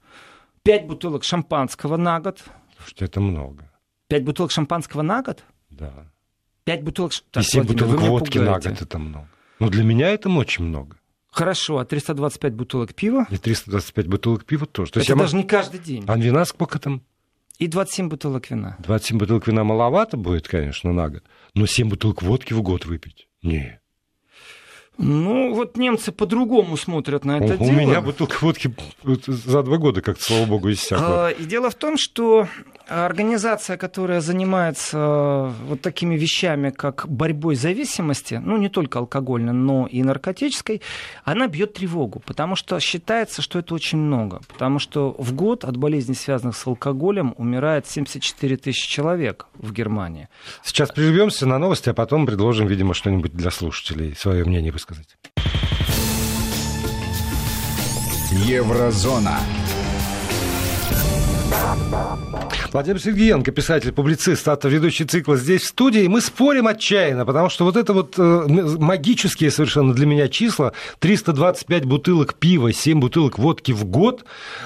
5 0.64 0.88
бутылок 0.88 1.26
шампанского 1.26 1.98
на 1.98 2.22
год. 2.22 2.42
Слушайте, 2.78 3.04
это 3.04 3.20
много. 3.20 3.65
Пять 4.08 4.24
бутылок 4.24 4.52
шампанского 4.52 5.02
на 5.02 5.22
год? 5.22 5.44
Да. 5.70 6.12
Пять 6.64 6.84
бутылок... 6.84 7.12
Так, 7.32 7.44
И 7.44 7.48
семь 7.48 7.64
бутылок 7.64 8.02
водки 8.02 8.38
на 8.38 8.60
год 8.60 8.82
это 8.82 9.00
много. 9.00 9.30
Ну, 9.60 9.70
для 9.70 9.84
меня 9.84 10.10
это 10.10 10.30
очень 10.30 10.66
много. 10.66 10.98
Хорошо, 11.32 11.80
а 11.80 11.86
325 11.86 12.54
бутылок 12.54 12.94
пива? 12.94 13.28
И 13.30 13.38
325 13.38 14.08
бутылок 14.08 14.46
пива 14.46 14.66
тоже. 14.66 14.92
То 14.92 15.00
это 15.00 15.12
есть 15.12 15.20
даже 15.20 15.36
я... 15.36 15.42
не 15.44 15.48
каждый 15.48 15.80
день. 15.80 16.06
А 16.08 16.18
вина 16.18 16.46
сколько 16.46 16.80
там? 16.80 17.02
И 17.58 17.68
27 17.68 18.10
бутылок 18.10 18.50
вина. 18.50 18.78
27 18.80 19.18
бутылок 19.18 19.48
вина 19.48 19.64
маловато 19.64 20.18
будет, 20.18 20.48
конечно, 20.48 20.94
на 20.94 21.10
год. 21.10 21.24
Но 21.54 21.66
7 21.66 21.90
бутылок 21.90 22.22
водки 22.22 22.54
в 22.54 22.62
год 22.62 22.86
выпить? 22.86 23.28
Нет. 23.42 23.82
Ну, 24.98 25.54
вот 25.54 25.78
немцы 25.78 26.12
по-другому 26.12 26.78
смотрят 26.78 27.26
на 27.26 27.38
это 27.38 27.56
у, 27.56 27.66
дело. 27.66 27.70
У 27.70 27.72
меня 27.72 28.02
бутылка 28.02 28.38
водки 28.42 28.74
за 29.04 29.64
два 29.64 29.78
года 29.78 30.02
как-то, 30.02 30.24
слава 30.24 30.46
богу, 30.46 30.72
иссякла. 30.72 31.28
А, 31.28 31.30
и 31.30 31.44
дело 31.44 31.70
в 31.70 31.76
том, 31.76 31.98
что 31.98 32.48
организация, 32.88 33.78
которая 33.78 34.22
занимается 34.22 34.98
э, 34.98 35.52
вот 35.68 35.82
такими 35.82 36.16
вещами, 36.16 36.70
как 36.70 37.08
борьбой 37.10 37.56
зависимости, 37.56 38.36
ну, 38.44 38.58
не 38.58 38.70
только 38.70 39.00
алкогольной, 39.00 39.54
но 39.54 39.88
и 39.88 40.04
наркотической, 40.04 40.82
она 41.24 41.48
бьет 41.48 41.74
тревогу, 41.74 42.22
потому 42.26 42.56
что 42.56 42.80
считается, 42.80 43.42
что 43.42 43.60
это 43.60 43.74
очень 43.74 43.98
много. 43.98 44.42
Потому 44.48 44.80
что 44.80 45.16
в 45.18 45.34
год 45.34 45.66
от 45.66 45.78
болезней, 45.78 46.16
связанных 46.16 46.56
с 46.56 46.68
алкоголем, 46.68 47.34
умирает 47.38 47.88
74 47.88 48.58
тысячи 48.58 48.90
человек 48.90 49.48
в 49.56 49.74
Германии. 49.74 50.30
Сейчас 50.64 50.92
прервемся 50.92 51.46
на 51.46 51.58
новости, 51.58 51.90
а 51.90 51.94
потом 51.94 52.26
предложим, 52.26 52.68
видимо, 52.68 52.94
что-нибудь 52.94 53.34
для 53.34 53.52
слушателей, 53.52 54.16
свое 54.16 54.46
мнение 54.46 54.72
высказать. 54.72 54.85
Еврозона. 58.32 59.40
Владимир 62.76 63.00
Сергеенко, 63.00 63.54
писатель, 63.54 63.94
публицист, 63.94 64.46
автор 64.50 64.70
ведущий 64.70 65.06
цикла 65.06 65.38
здесь 65.38 65.62
в 65.62 65.68
студии. 65.68 66.08
Мы 66.08 66.20
спорим 66.20 66.68
отчаянно, 66.68 67.26
потому 67.26 67.48
что 67.48 67.64
вот 67.64 67.78
это 67.78 67.94
вот 67.94 68.16
э, 68.18 68.46
магические 68.78 69.50
совершенно 69.50 69.94
для 69.94 70.06
меня 70.06 70.28
числа, 70.28 70.74
325 71.00 71.86
бутылок 71.86 72.34
пива, 72.34 72.74
7 72.74 73.00
бутылок 73.00 73.40
водки 73.40 73.72
в 73.72 73.86
год. 73.86 74.26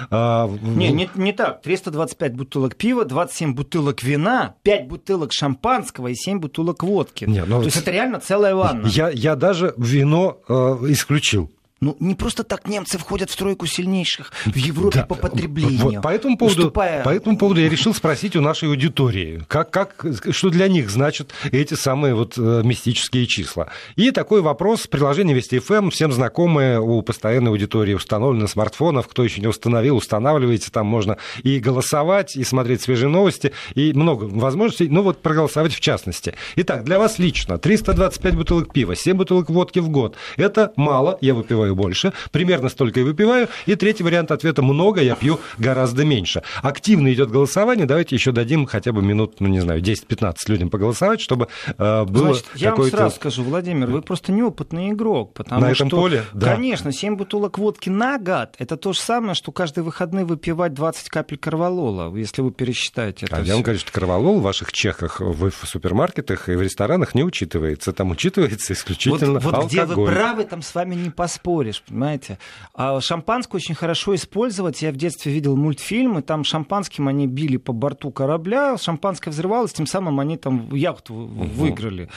Э, 0.09 0.47
не, 0.63 0.91
не, 0.91 1.07
не 1.13 1.33
так. 1.33 1.61
325 1.61 2.33
бутылок 2.35 2.75
пива, 2.77 3.05
27 3.05 3.53
бутылок 3.53 4.01
вина, 4.01 4.55
5 4.63 4.87
бутылок 4.87 5.31
шампанского 5.31 6.07
и 6.07 6.15
7 6.15 6.39
бутылок 6.39 6.81
водки. 6.81 7.25
Не, 7.25 7.45
ну, 7.45 7.59
То 7.59 7.65
есть 7.65 7.77
это 7.77 7.91
реально 7.91 8.19
целая 8.19 8.55
ванна. 8.55 8.87
Я, 8.87 9.09
я 9.09 9.35
даже 9.35 9.75
вино 9.77 10.39
э, 10.49 10.53
исключил. 10.87 11.51
Ну, 11.81 11.95
не 11.99 12.13
просто 12.13 12.43
так 12.43 12.67
немцы 12.67 12.97
входят 12.97 13.29
в 13.29 13.35
тройку 13.37 13.65
сильнейших 13.65 14.33
в 14.45 14.55
Европе 14.55 14.99
да. 14.99 15.05
по 15.05 15.15
потреблению. 15.15 15.79
Вот, 15.79 16.01
по, 16.01 16.09
этому 16.09 16.37
поводу, 16.37 16.63
уступая... 16.63 17.03
по 17.03 17.09
этому 17.09 17.37
поводу 17.37 17.61
я 17.61 17.69
решил 17.69 17.93
спросить 17.93 18.35
у 18.35 18.41
нашей 18.41 18.67
аудитории, 18.67 19.43
как, 19.47 19.71
как, 19.71 20.05
что 20.31 20.49
для 20.49 20.67
них 20.67 20.89
значат 20.89 21.31
эти 21.51 21.75
самые 21.75 22.15
вот 22.15 22.37
э, 22.37 22.61
мистические 22.65 23.25
числа. 23.27 23.69
И 23.95 24.11
такой 24.11 24.41
вопрос, 24.41 24.87
приложение 24.87 25.33
Вести 25.33 25.59
ФМ, 25.59 25.89
всем 25.89 26.11
знакомое 26.11 26.81
у 26.81 27.01
постоянной 27.01 27.51
аудитории, 27.51 27.93
установлено 27.93 28.41
на 28.41 28.47
смартфонах, 28.47 29.07
кто 29.07 29.23
еще 29.23 29.39
не 29.39 29.47
установил, 29.47 29.95
устанавливайте, 29.95 30.71
там 30.71 30.85
можно 30.85 31.17
и 31.43 31.59
голосовать, 31.59 32.35
и 32.35 32.43
смотреть 32.43 32.81
свежие 32.81 33.09
новости, 33.09 33.53
и 33.75 33.93
много 33.93 34.25
возможностей, 34.25 34.89
ну 34.89 35.01
вот 35.01 35.21
проголосовать 35.21 35.73
в 35.73 35.79
частности. 35.79 36.35
Итак, 36.57 36.83
для 36.83 36.99
вас 36.99 37.19
лично 37.19 37.57
325 37.57 38.35
бутылок 38.35 38.73
пива, 38.73 38.95
7 38.95 39.15
бутылок 39.15 39.49
водки 39.49 39.79
в 39.79 39.89
год. 39.89 40.17
Это 40.35 40.73
мало, 40.75 41.17
я 41.21 41.33
выпиваю 41.33 41.68
выпиваю 41.69 41.75
больше, 41.75 42.13
примерно 42.31 42.69
столько 42.69 42.99
и 42.99 43.03
выпиваю. 43.03 43.47
И 43.65 43.75
третий 43.75 44.03
вариант 44.03 44.31
ответа 44.31 44.61
много, 44.61 45.01
я 45.01 45.15
пью 45.15 45.39
гораздо 45.57 46.05
меньше. 46.05 46.43
Активно 46.61 47.13
идет 47.13 47.29
голосование, 47.29 47.85
давайте 47.85 48.15
еще 48.15 48.31
дадим 48.31 48.65
хотя 48.65 48.91
бы 48.91 49.01
минут, 49.01 49.39
ну 49.39 49.47
не 49.47 49.59
знаю, 49.59 49.81
10-15 49.81 50.35
людям 50.47 50.69
поголосовать, 50.69 51.21
чтобы 51.21 51.47
э, 51.77 52.05
было 52.05 52.33
Значит, 52.33 52.45
я 52.55 52.75
вам 52.75 52.89
сразу 52.89 53.15
скажу, 53.15 53.43
Владимир, 53.43 53.87
вы 53.87 54.01
просто 54.01 54.31
неопытный 54.31 54.89
игрок, 54.89 55.33
потому 55.33 55.61
на 55.61 55.75
что, 55.75 55.85
этом 55.85 55.99
поле, 55.99 56.23
да. 56.33 56.55
конечно, 56.55 56.91
7 56.91 57.15
бутылок 57.15 57.57
водки 57.57 57.89
на 57.89 58.17
год, 58.17 58.55
это 58.57 58.77
то 58.77 58.93
же 58.93 58.99
самое, 58.99 59.33
что 59.33 59.51
каждый 59.51 59.83
выходный 59.83 60.23
выпивать 60.23 60.73
20 60.73 61.09
капель 61.09 61.37
карвалола, 61.37 62.15
если 62.15 62.41
вы 62.41 62.51
пересчитаете 62.51 63.25
это 63.25 63.37
А 63.37 63.39
все. 63.39 63.47
я 63.47 63.53
вам 63.53 63.63
говорю, 63.63 63.79
что 63.79 63.91
карвалол 63.91 64.39
в 64.39 64.43
ваших 64.43 64.71
чеках 64.71 65.19
в 65.19 65.51
супермаркетах 65.65 66.49
и 66.49 66.55
в 66.55 66.61
ресторанах 66.61 67.15
не 67.15 67.23
учитывается. 67.23 67.93
Там 67.93 68.11
учитывается 68.11 68.73
исключительно 68.73 69.39
вот, 69.39 69.43
вот 69.43 69.53
алкоголь. 69.53 69.85
где 69.85 69.95
вы 69.95 70.05
правы, 70.05 70.43
там 70.45 70.61
с 70.61 70.73
вами 70.73 70.95
не 70.95 71.09
поспоришь 71.09 71.58
поспоришь, 71.59 71.81
понимаете. 71.81 72.37
А 72.73 72.99
шампанское 73.01 73.57
очень 73.57 73.75
хорошо 73.75 74.15
использовать. 74.15 74.81
Я 74.81 74.91
в 74.91 74.95
детстве 74.95 75.31
видел 75.31 75.55
мультфильмы, 75.55 76.21
там 76.21 76.43
шампанским 76.43 77.07
они 77.07 77.27
били 77.27 77.57
по 77.57 77.73
борту 77.73 78.11
корабля, 78.11 78.77
шампанское 78.77 79.31
взрывалось, 79.31 79.73
тем 79.73 79.85
самым 79.85 80.19
они 80.19 80.37
там 80.37 80.73
яхту 80.73 81.13
выиграли. 81.13 82.09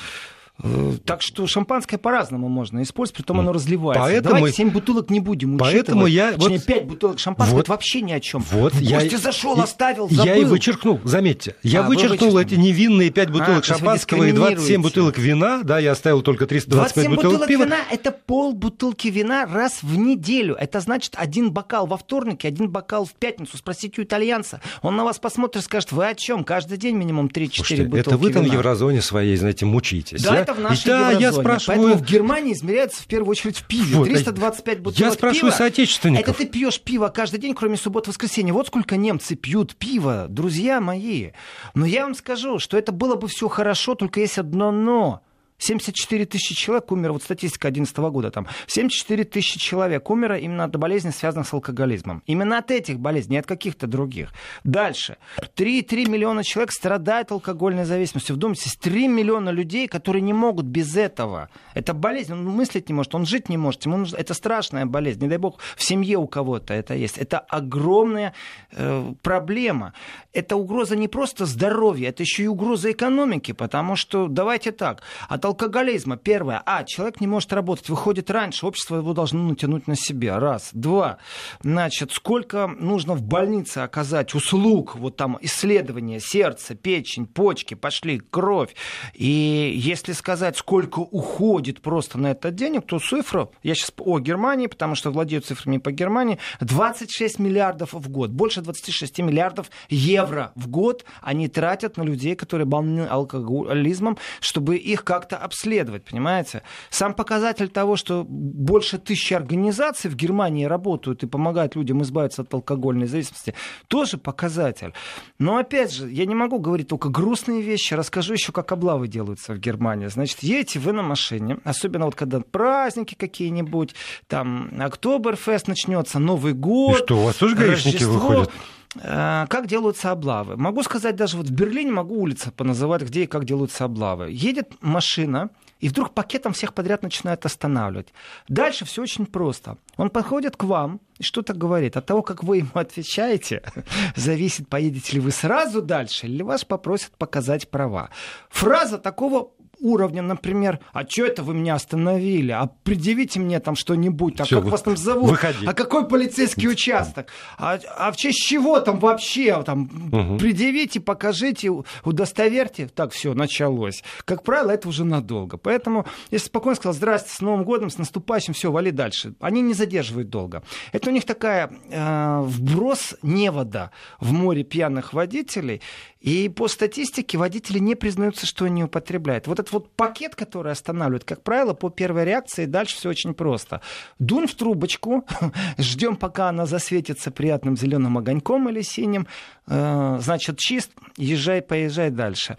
Э, 0.62 0.96
так 1.04 1.22
что 1.22 1.46
шампанское 1.46 1.98
по-разному 1.98 2.48
можно 2.48 2.82
использовать, 2.82 3.16
при 3.16 3.22
том 3.24 3.40
оно 3.40 3.52
разливается. 3.52 4.02
Поэтому... 4.02 4.34
Давайте 4.36 4.56
7 4.58 4.70
бутылок 4.70 5.10
не 5.10 5.20
будем 5.20 5.56
Поэтому 5.58 6.06
я... 6.06 6.32
Точнее, 6.32 6.58
вот... 6.58 6.66
5 6.66 6.84
бутылок 6.86 7.18
шампанского, 7.18 7.56
вот... 7.56 7.62
это 7.62 7.72
вообще 7.72 8.02
ни 8.02 8.12
о 8.12 8.20
чем. 8.20 8.44
Вот 8.50 8.74
я... 8.74 9.00
зашел, 9.18 9.58
оставил, 9.60 10.08
забыл. 10.08 10.24
Я 10.24 10.36
и 10.36 10.44
вычеркнул, 10.44 11.00
заметьте. 11.04 11.56
Я 11.62 11.80
а, 11.80 11.88
вычеркнул 11.88 12.36
эти 12.38 12.54
невинные 12.54 13.10
5 13.10 13.28
а, 13.28 13.32
бутылок 13.32 13.64
а, 13.64 13.66
шампанского 13.66 14.24
и 14.24 14.32
27 14.32 14.82
бутылок 14.82 15.18
вина. 15.18 15.62
Да, 15.64 15.78
я 15.78 15.92
оставил 15.92 16.22
только 16.22 16.46
325 16.46 17.08
бутылок 17.08 17.24
бутылок 17.24 17.48
пива. 17.48 17.64
вина– 17.64 17.78
это 17.90 18.12
пол 18.12 18.52
бутылки 18.52 19.08
вина 19.08 19.46
раз 19.46 19.82
в 19.82 19.96
неделю. 19.96 20.54
Это 20.54 20.80
значит 20.80 21.14
один 21.16 21.50
бокал 21.50 21.86
во 21.86 21.96
вторник 21.96 22.44
и 22.44 22.48
один 22.48 22.68
бокал 22.68 23.06
в 23.06 23.14
пятницу. 23.14 23.56
Спросите 23.56 24.02
у 24.02 24.04
итальянца. 24.04 24.60
Он 24.82 24.96
на 24.96 25.04
вас 25.04 25.18
посмотрит 25.18 25.62
и 25.62 25.64
скажет, 25.64 25.92
вы 25.92 26.06
о 26.06 26.14
чем? 26.14 26.44
Каждый 26.44 26.76
день 26.76 26.96
минимум 26.96 27.26
3-4 27.26 27.84
бутылки 27.84 27.98
это 27.98 28.16
вы 28.16 28.32
там 28.32 28.42
вина. 28.42 28.52
в 28.52 28.58
еврозоне 28.58 29.00
своей, 29.00 29.36
знаете, 29.36 29.64
мучитесь. 29.64 30.22
Да, 30.22 30.41
это 30.42 30.54
в 30.54 30.60
нашей 30.60 30.86
да, 30.86 31.10
я 31.12 31.32
спрашиваю... 31.32 31.78
Поэтому 31.78 32.04
в 32.04 32.06
Германии 32.06 32.52
измеряется 32.52 33.02
в 33.02 33.06
первую 33.06 33.30
очередь 33.30 33.58
в 33.58 33.66
пиве. 33.66 33.96
Вот. 33.96 34.08
325 34.08 34.80
бутылок 34.80 34.98
Я 34.98 35.10
спрашиваю 35.12 35.50
пива. 35.52 35.58
соотечественников. 35.58 36.28
Это 36.28 36.38
ты 36.38 36.46
пьешь 36.46 36.80
пиво 36.80 37.08
каждый 37.08 37.40
день, 37.40 37.54
кроме 37.54 37.76
суббот-воскресенья. 37.76 38.52
Вот 38.52 38.68
сколько 38.68 38.96
немцы 38.96 39.34
пьют 39.34 39.76
пиво, 39.76 40.26
друзья 40.28 40.80
мои. 40.80 41.30
Но 41.74 41.86
я 41.86 42.04
вам 42.04 42.14
скажу, 42.14 42.58
что 42.58 42.76
это 42.76 42.92
было 42.92 43.14
бы 43.16 43.28
все 43.28 43.48
хорошо, 43.48 43.94
только 43.94 44.20
есть 44.20 44.38
одно 44.38 44.70
но. 44.70 45.22
74 45.62 46.26
тысячи 46.26 46.54
человек 46.54 46.90
умерло, 46.90 47.14
вот 47.14 47.22
статистика 47.22 47.68
2011 47.70 47.96
года, 48.12 48.30
там 48.30 48.48
74 48.66 49.24
тысячи 49.24 49.58
человек 49.58 50.10
умерло 50.10 50.36
именно 50.36 50.64
от 50.64 50.76
болезней, 50.76 51.12
связанных 51.12 51.46
с 51.46 51.52
алкоголизмом. 51.52 52.22
Именно 52.26 52.58
от 52.58 52.70
этих 52.70 52.98
болезней, 52.98 53.32
не 53.32 53.38
от 53.38 53.46
каких-то 53.46 53.86
других. 53.86 54.32
Дальше. 54.64 55.16
3,3 55.56 56.08
миллиона 56.08 56.42
человек 56.42 56.72
страдают 56.72 57.30
алкогольной 57.30 57.84
зависимостью. 57.84 58.36
Вдумайтесь, 58.36 58.76
3 58.76 59.08
миллиона 59.08 59.50
людей, 59.50 59.86
которые 59.86 60.22
не 60.22 60.32
могут 60.32 60.66
без 60.66 60.96
этого. 60.96 61.48
Это 61.74 61.94
болезнь, 61.94 62.32
он 62.32 62.44
мыслить 62.44 62.88
не 62.88 62.94
может, 62.94 63.14
он 63.14 63.26
жить 63.26 63.48
не 63.48 63.56
может. 63.56 63.86
Ему 63.86 63.98
нужно... 63.98 64.16
Это 64.16 64.34
страшная 64.34 64.86
болезнь. 64.86 65.22
Не 65.22 65.28
дай 65.28 65.38
бог, 65.38 65.58
в 65.76 65.82
семье 65.82 66.16
у 66.18 66.26
кого-то 66.26 66.74
это 66.74 66.94
есть. 66.94 67.18
Это 67.18 67.38
огромная 67.38 68.34
э, 68.72 69.12
проблема. 69.22 69.92
Это 70.32 70.56
угроза 70.56 70.96
не 70.96 71.08
просто 71.08 71.46
здоровья, 71.46 72.08
это 72.08 72.22
еще 72.22 72.44
и 72.44 72.46
угроза 72.46 72.90
экономики, 72.90 73.52
потому 73.52 73.96
что, 73.96 74.28
давайте 74.28 74.72
так, 74.72 75.02
от 75.28 75.44
алкоголизма, 75.52 76.16
первое, 76.16 76.62
а, 76.64 76.82
человек 76.84 77.20
не 77.20 77.26
может 77.26 77.52
работать, 77.52 77.90
выходит 77.90 78.30
раньше, 78.30 78.66
общество 78.66 78.96
его 78.96 79.12
должно 79.12 79.42
натянуть 79.42 79.86
на 79.86 79.96
себя, 79.96 80.40
раз. 80.40 80.70
Два, 80.72 81.18
значит, 81.62 82.12
сколько 82.12 82.66
нужно 82.66 83.14
в 83.14 83.22
больнице 83.22 83.78
оказать 83.78 84.34
услуг, 84.34 84.96
вот 84.96 85.16
там 85.16 85.38
исследования 85.42 86.20
сердца, 86.20 86.74
печень, 86.74 87.26
почки, 87.26 87.74
пошли, 87.74 88.18
кровь. 88.18 88.74
И 89.12 89.74
если 89.76 90.12
сказать, 90.12 90.56
сколько 90.56 91.00
уходит 91.00 91.82
просто 91.82 92.18
на 92.18 92.30
это 92.30 92.50
денег, 92.50 92.86
то 92.86 92.98
цифра, 92.98 93.50
я 93.62 93.74
сейчас 93.74 93.92
о 93.98 94.18
Германии, 94.20 94.68
потому 94.68 94.94
что 94.94 95.10
владею 95.10 95.42
цифрами 95.42 95.76
по 95.76 95.92
Германии, 95.92 96.38
26 96.60 97.38
миллиардов 97.38 97.92
в 97.92 98.08
год, 98.08 98.30
больше 98.30 98.62
26 98.62 99.18
миллиардов 99.18 99.70
евро 99.90 100.52
в 100.54 100.68
год 100.68 101.04
они 101.20 101.48
тратят 101.48 101.98
на 101.98 102.02
людей, 102.04 102.36
которые 102.36 102.66
больны 102.66 103.02
алкоголизмом, 103.02 104.16
чтобы 104.40 104.76
их 104.76 105.04
как-то 105.04 105.41
обследовать, 105.42 106.04
понимаете? 106.04 106.62
Сам 106.90 107.14
показатель 107.14 107.68
того, 107.68 107.96
что 107.96 108.24
больше 108.26 108.98
тысячи 108.98 109.34
организаций 109.34 110.10
в 110.10 110.16
Германии 110.16 110.64
работают 110.64 111.22
и 111.22 111.26
помогают 111.26 111.76
людям 111.76 112.02
избавиться 112.02 112.42
от 112.42 112.52
алкогольной 112.54 113.06
зависимости, 113.06 113.54
тоже 113.88 114.18
показатель. 114.18 114.92
Но 115.38 115.56
опять 115.56 115.92
же, 115.92 116.10
я 116.10 116.26
не 116.26 116.34
могу 116.34 116.58
говорить 116.58 116.88
только 116.88 117.08
грустные 117.08 117.62
вещи, 117.62 117.94
расскажу 117.94 118.34
еще, 118.34 118.52
как 118.52 118.72
облавы 118.72 119.08
делаются 119.08 119.54
в 119.54 119.58
Германии. 119.58 120.06
Значит, 120.06 120.42
едете 120.42 120.78
вы 120.78 120.92
на 120.92 121.02
машине, 121.02 121.58
особенно 121.64 122.06
вот 122.06 122.14
когда 122.14 122.40
праздники 122.40 123.14
какие-нибудь, 123.14 123.94
там 124.26 124.70
Октоберфест 124.78 125.68
начнется, 125.68 126.18
Новый 126.18 126.52
год. 126.52 127.00
И 127.00 127.04
что, 127.04 127.18
у 127.18 127.24
вас 127.24 127.36
тоже 127.36 127.56
гаишники 127.56 127.94
Рождество. 127.94 128.12
выходят? 128.12 128.52
Э, 128.96 129.46
как 129.48 129.66
делаются 129.66 130.10
облавы? 130.10 130.56
Могу 130.56 130.82
сказать, 130.82 131.16
даже 131.16 131.36
вот 131.36 131.46
в 131.46 131.52
Берлине 131.52 131.92
могу 131.92 132.20
улицы 132.20 132.50
поназывать, 132.50 133.02
где 133.02 133.24
и 133.24 133.26
как 133.26 133.44
делаются 133.44 133.84
облавы. 133.84 134.30
Едет 134.30 134.72
машина, 134.80 135.50
и 135.80 135.88
вдруг 135.88 136.14
пакетом 136.14 136.52
всех 136.52 136.74
подряд 136.74 137.02
начинает 137.02 137.44
останавливать. 137.46 138.12
Дальше 138.48 138.84
все 138.84 139.02
очень 139.02 139.26
просто. 139.26 139.78
Он 139.96 140.10
подходит 140.10 140.56
к 140.56 140.64
вам 140.64 141.00
и 141.18 141.22
что-то 141.22 141.54
говорит. 141.54 141.96
От 141.96 142.06
того, 142.06 142.22
как 142.22 142.44
вы 142.44 142.58
ему 142.58 142.70
отвечаете, 142.74 143.62
зависит, 144.16 144.68
поедете 144.68 145.14
ли 145.14 145.20
вы 145.20 145.30
сразу 145.30 145.82
дальше, 145.82 146.26
или 146.26 146.42
вас 146.42 146.64
попросят 146.64 147.12
показать 147.18 147.68
права. 147.68 148.10
Фраза 148.50 148.98
такого 148.98 149.50
уровня, 149.82 150.22
например, 150.22 150.78
а 150.92 151.06
что 151.06 151.26
это 151.26 151.42
вы 151.42 151.54
меня 151.54 151.74
остановили? 151.74 152.52
А 152.52 152.70
предъявите 152.84 153.40
мне 153.40 153.60
там 153.60 153.76
что-нибудь, 153.76 154.40
а 154.40 154.44
Всё, 154.44 154.56
как 154.56 154.64
вы... 154.64 154.70
вас 154.70 154.82
там 154.82 154.96
зовут? 154.96 155.30
Выходи. 155.30 155.66
А 155.66 155.74
какой 155.74 156.08
полицейский 156.08 156.68
участок? 156.68 157.28
А, 157.58 157.78
а 157.98 158.12
в 158.12 158.16
честь 158.16 158.38
чего 158.38 158.80
там 158.80 158.98
вообще? 158.98 159.62
Там, 159.64 159.90
угу. 160.12 160.38
Предъявите, 160.38 161.00
покажите, 161.00 161.70
удостоверьте. 162.04 162.86
Так, 162.86 163.12
все, 163.12 163.34
началось. 163.34 164.02
Как 164.24 164.42
правило, 164.42 164.70
это 164.70 164.88
уже 164.88 165.04
надолго. 165.04 165.56
Поэтому, 165.56 166.06
если 166.30 166.46
спокойно 166.46 166.76
сказал, 166.76 166.94
здрасте, 166.94 167.30
с 167.34 167.40
Новым 167.40 167.64
годом, 167.64 167.90
с 167.90 167.98
наступающим, 167.98 168.54
все, 168.54 168.70
вали 168.70 168.90
дальше. 168.90 169.34
Они 169.40 169.60
не 169.60 169.74
задерживают 169.74 170.30
долго. 170.30 170.62
Это 170.92 171.10
у 171.10 171.12
них 171.12 171.24
такая 171.24 171.70
э, 171.90 172.40
вброс 172.42 173.14
невода 173.22 173.90
в 174.20 174.32
море 174.32 174.62
пьяных 174.62 175.12
водителей. 175.12 175.82
И 176.22 176.48
по 176.48 176.68
статистике 176.68 177.36
водители 177.36 177.80
не 177.80 177.96
признаются, 177.96 178.46
что 178.46 178.64
они 178.66 178.84
употребляют. 178.84 179.48
Вот 179.48 179.58
этот 179.58 179.72
вот 179.72 179.90
пакет, 179.96 180.36
который 180.36 180.70
останавливает, 180.70 181.24
как 181.24 181.42
правило, 181.42 181.74
по 181.74 181.90
первой 181.90 182.24
реакции, 182.24 182.66
дальше 182.66 182.96
все 182.96 183.08
очень 183.08 183.34
просто. 183.34 183.80
Дунь 184.20 184.46
в 184.46 184.54
трубочку, 184.54 185.24
ждем, 185.78 186.16
пока 186.16 186.48
она 186.48 186.64
засветится 186.64 187.32
приятным 187.32 187.76
зеленым 187.76 188.18
огоньком 188.18 188.68
или 188.68 188.82
синим, 188.82 189.26
э, 189.66 190.18
значит, 190.20 190.58
чист, 190.58 190.92
езжай, 191.16 191.60
поезжай 191.60 192.10
дальше. 192.10 192.56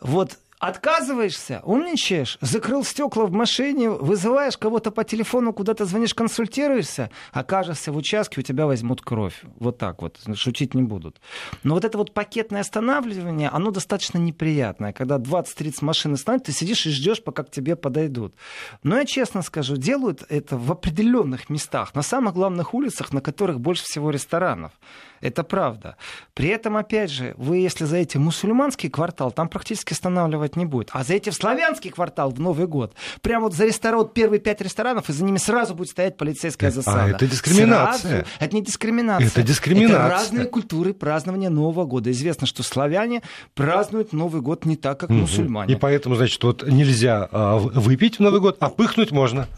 Вот 0.00 0.38
Отказываешься, 0.58 1.60
умничаешь, 1.64 2.38
закрыл 2.40 2.82
стекла 2.82 3.26
в 3.26 3.32
машине, 3.32 3.90
вызываешь 3.90 4.56
кого-то 4.56 4.90
по 4.90 5.04
телефону, 5.04 5.52
куда-то 5.52 5.84
звонишь, 5.84 6.14
консультируешься, 6.14 7.10
окажешься 7.32 7.92
в 7.92 7.96
участке, 7.96 8.40
у 8.40 8.42
тебя 8.42 8.66
возьмут 8.66 9.02
кровь. 9.02 9.42
Вот 9.58 9.76
так 9.76 10.00
вот, 10.00 10.18
шутить 10.34 10.72
не 10.72 10.82
будут. 10.82 11.20
Но 11.62 11.74
вот 11.74 11.84
это 11.84 11.98
вот 11.98 12.14
пакетное 12.14 12.62
останавливание, 12.62 13.50
оно 13.50 13.70
достаточно 13.70 14.16
неприятное. 14.16 14.94
Когда 14.94 15.18
20-30 15.18 15.74
машин 15.82 16.14
останавливают, 16.14 16.46
ты 16.46 16.52
сидишь 16.52 16.86
и 16.86 16.90
ждешь, 16.90 17.22
пока 17.22 17.42
к 17.44 17.50
тебе 17.50 17.76
подойдут. 17.76 18.34
Но 18.82 18.96
я 18.96 19.04
честно 19.04 19.42
скажу, 19.42 19.76
делают 19.76 20.24
это 20.30 20.56
в 20.56 20.72
определенных 20.72 21.50
местах, 21.50 21.94
на 21.94 22.02
самых 22.02 22.32
главных 22.32 22.72
улицах, 22.72 23.12
на 23.12 23.20
которых 23.20 23.60
больше 23.60 23.84
всего 23.84 24.10
ресторанов. 24.10 24.72
Это 25.20 25.42
правда. 25.42 25.96
При 26.34 26.48
этом, 26.48 26.76
опять 26.76 27.10
же, 27.10 27.34
вы, 27.36 27.58
если 27.58 27.84
заедете 27.84 28.18
в 28.18 28.22
мусульманский 28.22 28.90
квартал, 28.90 29.30
там 29.30 29.48
практически 29.48 29.92
останавливать 29.92 30.56
не 30.56 30.66
будет. 30.66 30.90
А 30.92 31.04
заедете 31.04 31.30
в 31.30 31.34
славянский 31.34 31.90
квартал 31.90 32.30
в 32.30 32.40
Новый 32.40 32.66
год, 32.66 32.94
прямо 33.22 33.44
вот 33.44 33.54
за 33.54 33.66
ресторан, 33.66 34.08
первые 34.08 34.40
пять 34.40 34.60
ресторанов, 34.60 35.08
и 35.08 35.12
за 35.12 35.24
ними 35.24 35.38
сразу 35.38 35.74
будет 35.74 35.88
стоять 35.88 36.16
полицейская 36.16 36.70
а 36.70 36.72
засада. 36.72 37.04
А 37.04 37.08
это 37.08 37.26
дискриминация. 37.26 38.10
Сразу. 38.10 38.26
Это 38.40 38.54
не 38.54 38.62
дискриминация. 38.62 39.28
Это 39.28 39.42
дискриминация. 39.42 39.96
Это 39.96 40.08
разные 40.08 40.44
культуры 40.46 40.94
празднования 40.94 41.50
Нового 41.50 41.84
года. 41.84 42.10
Известно, 42.10 42.46
что 42.46 42.62
славяне 42.62 43.22
празднуют 43.54 44.12
Новый 44.12 44.42
год 44.42 44.64
не 44.66 44.76
так, 44.76 45.00
как 45.00 45.10
угу. 45.10 45.20
мусульмане. 45.20 45.74
И 45.74 45.76
поэтому, 45.76 46.14
значит, 46.14 46.42
вот 46.44 46.66
нельзя 46.66 47.28
а, 47.30 47.56
выпить 47.58 48.16
в 48.16 48.20
Новый 48.20 48.40
год, 48.40 48.56
а 48.60 48.68
пыхнуть 48.68 49.10
можно 49.12 49.48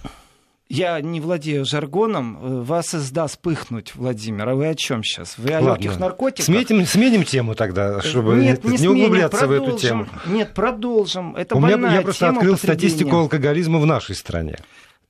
я 0.68 1.00
не 1.00 1.20
владею 1.20 1.64
жаргоном, 1.64 2.38
э, 2.40 2.62
вас 2.62 2.94
издаст 2.94 3.38
пыхнуть, 3.38 3.94
Владимир. 3.94 4.48
А 4.48 4.54
вы 4.54 4.68
о 4.68 4.74
чем 4.74 5.02
сейчас? 5.02 5.38
Вы 5.38 5.52
о 5.52 5.61
Ладно. 5.61 5.83
легких 5.83 5.98
наркотиках? 5.98 6.44
Сменим, 6.44 6.87
сменим 6.87 7.24
тему 7.24 7.54
тогда, 7.54 8.02
чтобы 8.02 8.37
нет, 8.37 8.64
не, 8.64 8.72
не 8.72 8.78
сменим, 8.78 8.96
углубляться 8.96 9.38
продолжим. 9.38 9.64
в 9.64 9.68
эту 9.68 9.78
тему. 9.78 10.07
Нет, 10.26 10.54
продолжим. 10.54 11.37
Это 11.37 11.57
У 11.57 11.61
меня, 11.61 11.92
я 11.92 12.02
просто 12.02 12.28
открыл 12.28 12.57
статистику 12.57 13.16
алкоголизма 13.16 13.78
в 13.78 13.87
нашей 13.87 14.14
стране. 14.14 14.59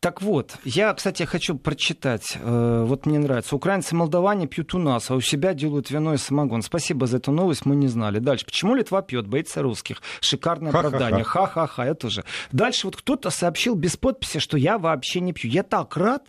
Так 0.00 0.22
вот, 0.22 0.58
я, 0.64 0.94
кстати, 0.94 1.24
хочу 1.24 1.56
прочитать. 1.56 2.36
Э, 2.40 2.84
вот 2.86 3.04
мне 3.04 3.18
нравится. 3.18 3.56
Украинцы 3.56 3.94
и 3.94 3.98
молдаване 3.98 4.46
пьют 4.46 4.72
у 4.74 4.78
нас, 4.78 5.10
а 5.10 5.16
у 5.16 5.20
себя 5.20 5.54
делают 5.54 5.90
вино 5.90 6.14
и 6.14 6.18
самогон. 6.18 6.62
Спасибо 6.62 7.08
за 7.08 7.16
эту 7.16 7.32
новость, 7.32 7.66
мы 7.66 7.74
не 7.74 7.88
знали. 7.88 8.20
Дальше. 8.20 8.44
Почему 8.44 8.76
Литва 8.76 9.02
пьет? 9.02 9.26
Боится 9.26 9.60
русских. 9.60 10.00
Шикарное 10.20 10.70
Ха-ха-ха. 10.70 10.88
оправдание. 10.88 11.24
Ха-ха-ха, 11.24 11.84
это 11.84 12.10
же. 12.10 12.24
Дальше 12.52 12.86
вот 12.86 12.96
кто-то 12.96 13.30
сообщил 13.30 13.74
без 13.74 13.96
подписи, 13.96 14.38
что 14.38 14.56
я 14.56 14.78
вообще 14.78 15.18
не 15.18 15.32
пью. 15.32 15.50
Я 15.50 15.64
так 15.64 15.96
рад. 15.96 16.22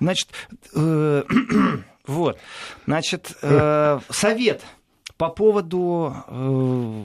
Значит, 0.00 0.28
э, 0.74 1.22
вот. 2.06 2.38
Значит, 2.86 3.36
э, 3.42 4.00
совет 4.10 4.62
по 5.16 5.28
поводу 5.28 6.12
э, 6.26 7.04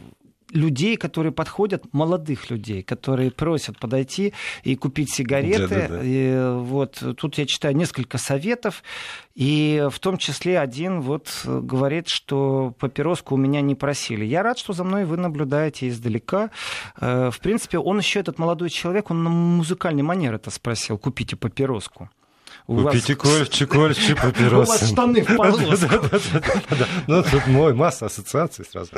людей, 0.52 0.98
которые 0.98 1.32
подходят, 1.32 1.84
молодых 1.94 2.50
людей, 2.50 2.84
которые 2.84 3.32
просят 3.32 3.80
подойти 3.80 4.34
и 4.64 4.76
купить 4.76 5.14
сигареты. 5.14 5.68
Да, 5.68 5.80
да, 5.80 5.88
да. 5.88 6.02
И 6.04 6.54
вот 6.60 7.04
тут 7.18 7.38
я 7.38 7.46
читаю 7.46 7.76
несколько 7.76 8.18
советов, 8.18 8.84
и 9.36 9.88
в 9.92 10.00
том 10.00 10.18
числе 10.18 10.60
один 10.60 11.02
вот 11.02 11.30
говорит, 11.46 12.08
что 12.08 12.74
папироску 12.80 13.36
у 13.36 13.38
меня 13.38 13.62
не 13.62 13.76
просили. 13.76 14.26
Я 14.26 14.44
рад, 14.44 14.58
что 14.58 14.74
за 14.74 14.84
мной 14.84 15.06
вы 15.06 15.18
наблюдаете 15.18 15.88
издалека. 15.88 16.50
Э, 17.00 17.30
в 17.32 17.40
принципе, 17.40 17.78
он 17.78 18.00
еще, 18.00 18.20
этот 18.20 18.40
молодой 18.40 18.70
человек, 18.70 19.12
он 19.12 19.24
на 19.24 19.30
музыкальной 19.30 20.04
манере 20.04 20.36
это 20.36 20.50
спросил, 20.52 20.98
купите 20.98 21.36
папироску. 21.36 22.10
У 22.68 22.84
Купите 22.84 23.16
вас... 23.16 23.50
кольче, 23.66 24.14
папиросы. 24.14 24.52
У 24.52 24.66
вас 24.66 24.92
штаны 24.92 25.24
в 25.24 25.36
полоску. 25.38 26.20
Ну, 27.08 27.24
тут 27.24 27.48
мой, 27.48 27.74
масса 27.74 28.08
ассоциаций 28.08 28.66
сразу. 28.66 28.92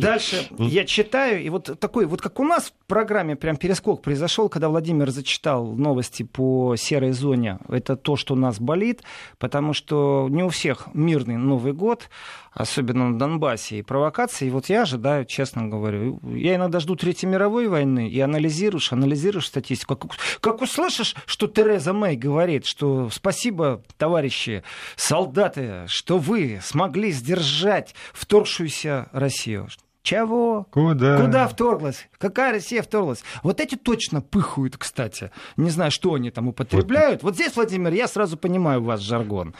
Дальше 0.00 0.46
я 0.58 0.84
читаю, 0.84 1.42
и 1.42 1.48
вот 1.48 1.78
такой, 1.80 2.04
вот 2.04 2.20
как 2.20 2.38
у 2.38 2.44
нас 2.44 2.64
в 2.64 2.86
программе 2.86 3.34
прям 3.34 3.56
перескок 3.56 4.02
произошел, 4.02 4.50
когда 4.50 4.68
Владимир 4.68 5.10
зачитал 5.10 5.64
новости 5.72 6.22
по 6.22 6.76
серой 6.76 7.12
зоне. 7.12 7.58
Это 7.68 7.96
то, 7.96 8.16
что 8.16 8.34
нас 8.34 8.60
болит, 8.60 9.02
потому 9.38 9.72
что 9.72 10.26
не 10.28 10.42
у 10.42 10.50
всех 10.50 10.88
мирный 10.92 11.38
Новый 11.38 11.72
год, 11.72 12.10
особенно 12.56 13.10
на 13.10 13.18
Донбассе, 13.18 13.78
и 13.78 13.82
провокации. 13.82 14.46
И 14.46 14.50
вот 14.50 14.68
я 14.68 14.82
ожидаю, 14.82 15.26
честно 15.26 15.68
говорю, 15.68 16.20
я 16.34 16.56
иногда 16.56 16.80
жду 16.80 16.96
Третьей 16.96 17.28
мировой 17.28 17.68
войны 17.68 18.08
и 18.08 18.18
анализируешь, 18.20 18.92
анализируешь 18.92 19.46
статистику. 19.46 19.96
Как, 19.96 20.12
как 20.40 20.62
услышишь, 20.62 21.14
что 21.26 21.46
Тереза 21.46 21.92
Мэй 21.92 22.16
говорит, 22.16 22.64
что 22.64 23.10
спасибо, 23.12 23.82
товарищи 23.98 24.64
солдаты, 24.96 25.84
что 25.86 26.18
вы 26.18 26.60
смогли 26.62 27.12
сдержать 27.12 27.94
вторгшуюся 28.14 29.08
Россию. 29.12 29.68
Чего? 30.06 30.68
Куда? 30.70 31.20
Куда 31.20 31.48
вторглась? 31.48 32.08
Какая 32.18 32.52
Россия 32.52 32.80
вторглась? 32.80 33.24
Вот 33.42 33.60
эти 33.60 33.74
точно 33.74 34.20
пыхают, 34.20 34.76
кстати. 34.76 35.32
Не 35.56 35.68
знаю, 35.68 35.90
что 35.90 36.14
они 36.14 36.30
там 36.30 36.46
употребляют. 36.46 37.24
Вот, 37.24 37.30
вот 37.30 37.34
здесь, 37.34 37.56
Владимир, 37.56 37.92
я 37.92 38.06
сразу 38.06 38.36
понимаю 38.36 38.84
ваш 38.84 39.00
жаргон. 39.00 39.56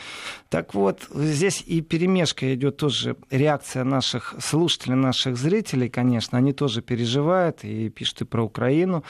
Так 0.48 0.72
вот, 0.74 1.00
здесь 1.12 1.64
и 1.66 1.80
перемешка 1.80 2.54
идет 2.54 2.76
тоже 2.76 3.16
реакция 3.28 3.82
наших 3.82 4.36
слушателей, 4.38 4.94
наших 4.94 5.36
зрителей, 5.36 5.88
конечно. 5.88 6.38
Они 6.38 6.52
тоже 6.52 6.80
переживают 6.80 7.64
и 7.64 7.88
пишут 7.88 8.20
и 8.20 8.24
про 8.24 8.44
Украину, 8.44 9.02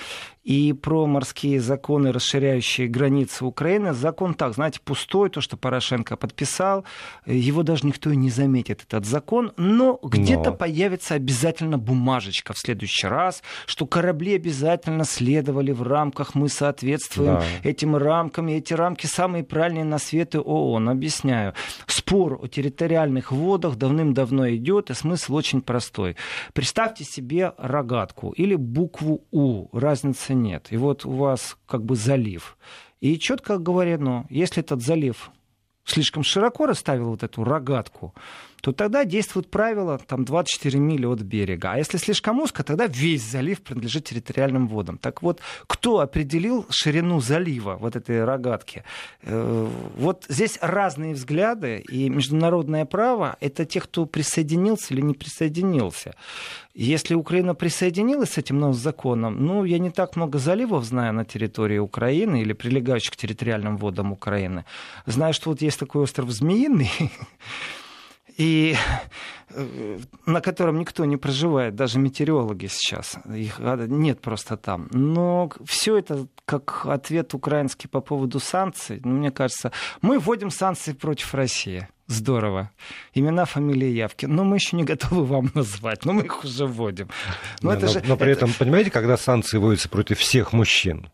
и 0.43 0.73
про 0.73 1.07
морские 1.07 1.61
законы, 1.61 2.13
расширяющие 2.13 2.89
границы 2.89 3.45
Украины. 3.45 3.93
Закон 3.93 4.33
так, 4.33 4.55
знаете, 4.55 4.81
пустой, 4.83 5.29
то, 5.29 5.43
что 5.43 5.59
Порошенко 5.59 6.17
подписал. 6.17 6.85
Его 7.27 7.63
даже 7.63 7.87
никто 7.87 8.11
и 8.11 8.17
не 8.17 8.31
заметит, 8.31 8.85
этот 8.85 9.05
закон. 9.05 9.53
Но 9.59 9.99
где-то 10.03 10.51
но... 10.51 10.57
появится 10.57 11.15
обязательно 11.27 11.77
бумажечка 11.77 12.53
в 12.53 12.59
следующий 12.59 13.09
раз, 13.09 13.43
что 13.67 13.85
корабли 13.85 14.37
обязательно 14.37 15.05
следовали 15.05 15.73
в 15.73 15.83
рамках, 15.83 16.37
мы 16.37 16.49
соответствуем 16.49 17.41
да. 17.41 17.45
этим 17.69 17.97
рамкам, 17.97 18.49
и 18.49 18.55
эти 18.55 18.75
рамки 18.75 19.07
самые 19.07 19.43
правильные 19.43 19.83
на 19.83 19.99
свете 19.99 20.39
ООН. 20.39 20.89
Объясняю. 20.89 21.55
Спор 21.89 22.39
о 22.41 22.47
территориальных 22.47 23.33
водах 23.33 23.75
давным-давно 23.75 24.51
идет, 24.55 24.91
и 24.91 24.95
смысл 24.95 25.35
очень 25.35 25.63
простой. 25.63 26.17
Представьте 26.53 27.03
себе 27.03 27.53
рогатку 27.59 28.31
или 28.31 28.55
букву 28.55 29.25
У, 29.33 29.77
разницы 29.77 30.33
нет. 30.33 30.69
И 30.71 30.77
вот 30.77 31.05
у 31.05 31.11
вас 31.11 31.59
как 31.67 31.85
бы 31.85 31.97
залив. 31.97 32.57
И 33.01 33.19
четко 33.19 33.59
говорено, 33.59 34.27
если 34.31 34.63
этот 34.63 34.81
залив 34.81 35.33
слишком 35.85 36.23
широко 36.23 36.67
расставил 36.67 37.11
вот 37.11 37.23
эту 37.23 37.43
рогатку, 37.45 38.15
то 38.67 38.73
тогда 38.73 39.05
действует 39.05 39.49
правило 39.49 39.97
там 39.97 40.25
24 40.25 40.81
мили 40.81 41.07
от 41.07 41.21
берега. 41.21 41.75
А 41.75 41.79
если 41.79 41.99
слишком 41.99 42.41
узко, 42.41 42.65
тогда 42.65 42.89
весь 42.89 43.23
залив 43.23 43.63
принадлежит 43.63 44.07
территориальным 44.07 44.67
водам. 44.67 44.99
Так 44.99 45.23
вот, 45.23 45.41
кто 45.69 46.01
определил 46.01 46.67
ширину 46.69 47.21
залива 47.21 47.77
вот 47.77 47.95
этой 47.95 48.25
рогатки? 48.25 48.83
Э, 49.23 49.69
вот 49.97 50.25
здесь 50.29 50.59
разные 50.61 51.15
взгляды, 51.15 51.79
и 51.79 52.11
международное 52.11 52.87
право— 52.87 53.37
это 53.41 53.65
те, 53.65 53.81
кто 53.81 54.05
присоединился 54.05 54.95
или 54.95 55.01
не 55.01 55.15
присоединился. 55.15 56.17
Если 56.75 57.15
Украина 57.15 57.55
присоединилась 57.55 58.31
с 58.33 58.39
этим 58.39 58.59
новым 58.59 58.75
законом, 58.75 59.47
ну, 59.47 59.65
я 59.65 59.79
не 59.79 59.91
так 59.91 60.17
много 60.17 60.39
заливов 60.39 60.85
знаю 60.85 61.15
на 61.15 61.25
территории 61.25 61.79
Украины 61.79 62.43
или 62.43 62.53
прилегающих 62.53 63.13
к 63.13 63.17
территориальным 63.17 63.77
водам 63.77 64.11
Украины. 64.11 64.65
Знаю, 65.07 65.35
что 65.35 65.51
вот 65.51 65.63
есть 65.63 65.79
такой 65.79 66.03
остров 66.03 66.31
Змеиный, 66.31 66.91
и 68.37 68.77
э, 69.51 69.99
на 70.27 70.41
котором 70.41 70.79
никто 70.79 71.05
не 71.05 71.17
проживает, 71.17 71.75
даже 71.75 71.99
метеорологи 71.99 72.67
сейчас. 72.67 73.17
Их 73.35 73.59
нет 73.59 74.21
просто 74.21 74.57
там. 74.57 74.89
Но 74.93 75.51
все 75.65 75.97
это 75.97 76.27
как 76.45 76.87
ответ 76.87 77.35
украинский 77.35 77.89
по 77.89 78.01
поводу 78.01 78.39
санкций. 78.41 79.01
Ну, 79.05 79.17
мне 79.17 79.31
кажется, 79.31 79.73
мы 80.03 80.19
вводим 80.19 80.51
санкции 80.51 80.93
против 80.93 81.35
России. 81.35 81.89
Здорово. 82.09 82.71
Имена, 83.15 83.47
фамилии, 83.47 83.89
явки. 83.89 84.27
Но 84.27 84.45
мы 84.45 84.57
еще 84.57 84.77
не 84.77 84.85
готовы 84.85 85.25
вам 85.25 85.51
назвать, 85.55 86.05
но 86.05 86.13
мы 86.13 86.25
их 86.25 86.45
уже 86.45 86.67
вводим. 86.67 87.09
Но, 87.63 87.73
но, 87.73 87.87
же, 87.89 88.03
но 88.07 88.17
при 88.17 88.31
это... 88.33 88.45
этом, 88.45 88.53
понимаете, 88.57 88.91
когда 88.91 89.17
санкции 89.17 89.59
вводятся 89.59 89.89
против 89.89 90.19
всех 90.19 90.53
мужчин, 90.53 91.09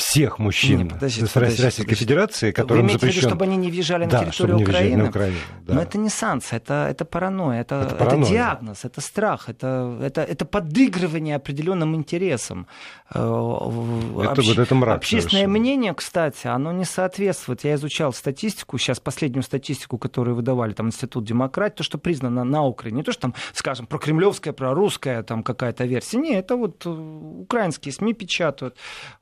всех 0.00 0.38
мужчин 0.38 0.78
не, 0.78 0.84
подождите, 0.84 1.26
с 1.26 1.30
подождите, 1.30 1.62
Российской 1.62 1.82
подождите. 1.84 2.04
Федерации, 2.04 2.52
которым 2.52 2.86
Вы 2.86 2.92
запрещен... 2.92 3.20
Виду, 3.20 3.28
чтобы 3.28 3.44
они 3.44 3.56
не 3.56 3.70
въезжали 3.70 4.04
на 4.04 4.10
да, 4.10 4.24
территорию 4.24 4.60
Украины? 4.60 5.02
На 5.02 5.08
Украину 5.08 5.36
да. 5.66 5.74
Но 5.74 5.82
это 5.82 5.98
не 5.98 6.08
санкция, 6.08 6.56
это, 6.56 6.88
это 6.90 7.04
паранойя, 7.04 7.60
это, 7.60 7.82
это, 7.82 7.94
паранойя. 7.94 8.22
это 8.22 8.32
диагноз, 8.32 8.84
это 8.84 9.00
страх, 9.00 9.48
это, 9.48 9.98
это, 10.02 10.22
это 10.22 10.44
подыгрывание 10.44 11.36
определенным 11.36 11.94
интересам. 11.94 12.66
Э, 13.12 13.18
это, 13.18 14.32
Общ... 14.32 14.46
вот 14.48 14.58
это 14.58 14.74
мрак 14.74 14.96
Общественное 14.96 15.42
совершенно. 15.42 15.58
мнение, 15.58 15.94
кстати, 15.94 16.46
оно 16.46 16.72
не 16.72 16.84
соответствует. 16.84 17.64
Я 17.64 17.74
изучал 17.74 18.12
статистику, 18.12 18.78
сейчас 18.78 19.00
последнюю 19.00 19.42
статистику, 19.42 19.98
которую 19.98 20.36
выдавали 20.36 20.72
там 20.72 20.86
Институт 20.86 21.24
демократии, 21.24 21.76
то, 21.76 21.82
что 21.84 21.98
признано 21.98 22.44
на 22.44 22.64
Украине. 22.64 22.98
Не 22.98 23.02
то, 23.04 23.12
что 23.12 23.22
там, 23.22 23.34
скажем, 23.52 23.86
про 23.86 23.98
кремлевская, 23.98 24.52
про 24.52 24.74
русская 24.74 25.22
там 25.22 25.42
какая-то 25.42 25.84
версия. 25.84 26.18
Не, 26.18 26.34
это 26.34 26.56
вот 26.56 26.86
э, 26.86 26.90
украинские 26.90 27.92
СМИ 27.92 28.14
печатают 28.14 28.76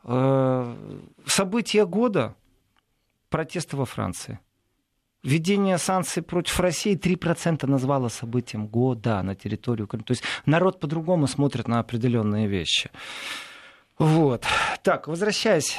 э, 0.05 0.68
события 1.27 1.87
года 1.87 2.35
протесты 3.29 3.77
во 3.77 3.85
Франции. 3.85 4.39
Введение 5.23 5.79
санкций 5.79 6.23
против 6.23 6.61
России 6.61 6.97
3% 6.97 7.67
назвало 7.67 8.09
событием 8.09 8.69
года 8.69 9.21
на 9.23 9.35
территории 9.35 9.83
Украины. 9.83 10.05
То 10.05 10.13
есть 10.13 10.23
народ 10.47 10.81
по-другому 10.81 11.27
смотрит 11.27 11.69
на 11.69 11.81
определенные 11.81 12.47
вещи. 12.47 12.91
Вот. 13.99 14.45
Так, 14.83 15.09
возвращаясь 15.09 15.79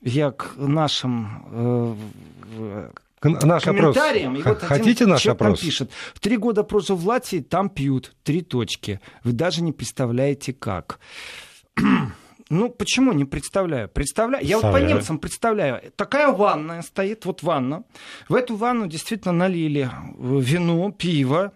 я 0.00 0.32
к 0.32 0.56
нашим 0.56 1.46
э, 1.50 2.90
наш 3.22 3.62
комментариям. 3.62 4.36
Опрос. 4.36 4.44
И 4.44 4.48
вот 4.48 4.62
Хотите 4.62 5.06
наш 5.06 5.26
опрос? 5.26 5.60
Пишет, 5.60 5.90
в 6.12 6.20
три 6.20 6.36
года 6.36 6.62
прожил 6.62 6.96
в 6.96 7.06
Латвии, 7.06 7.40
там 7.40 7.70
пьют, 7.70 8.12
три 8.22 8.42
точки. 8.42 9.00
Вы 9.22 9.32
даже 9.32 9.62
не 9.62 9.72
представляете 9.72 10.52
как. 10.52 10.98
Ну, 12.50 12.68
почему 12.68 13.12
не 13.12 13.24
представляю? 13.24 13.88
Представляю. 13.88 14.44
Я 14.44 14.58
вот 14.58 14.72
по 14.72 14.76
немцам 14.76 15.18
представляю. 15.18 15.80
Такая 15.96 16.28
ванная 16.30 16.82
стоит, 16.82 17.24
вот 17.24 17.42
ванна. 17.42 17.84
В 18.28 18.34
эту 18.34 18.56
ванну 18.56 18.86
действительно 18.86 19.32
налили 19.32 19.90
вино, 20.18 20.90
пиво, 20.92 21.52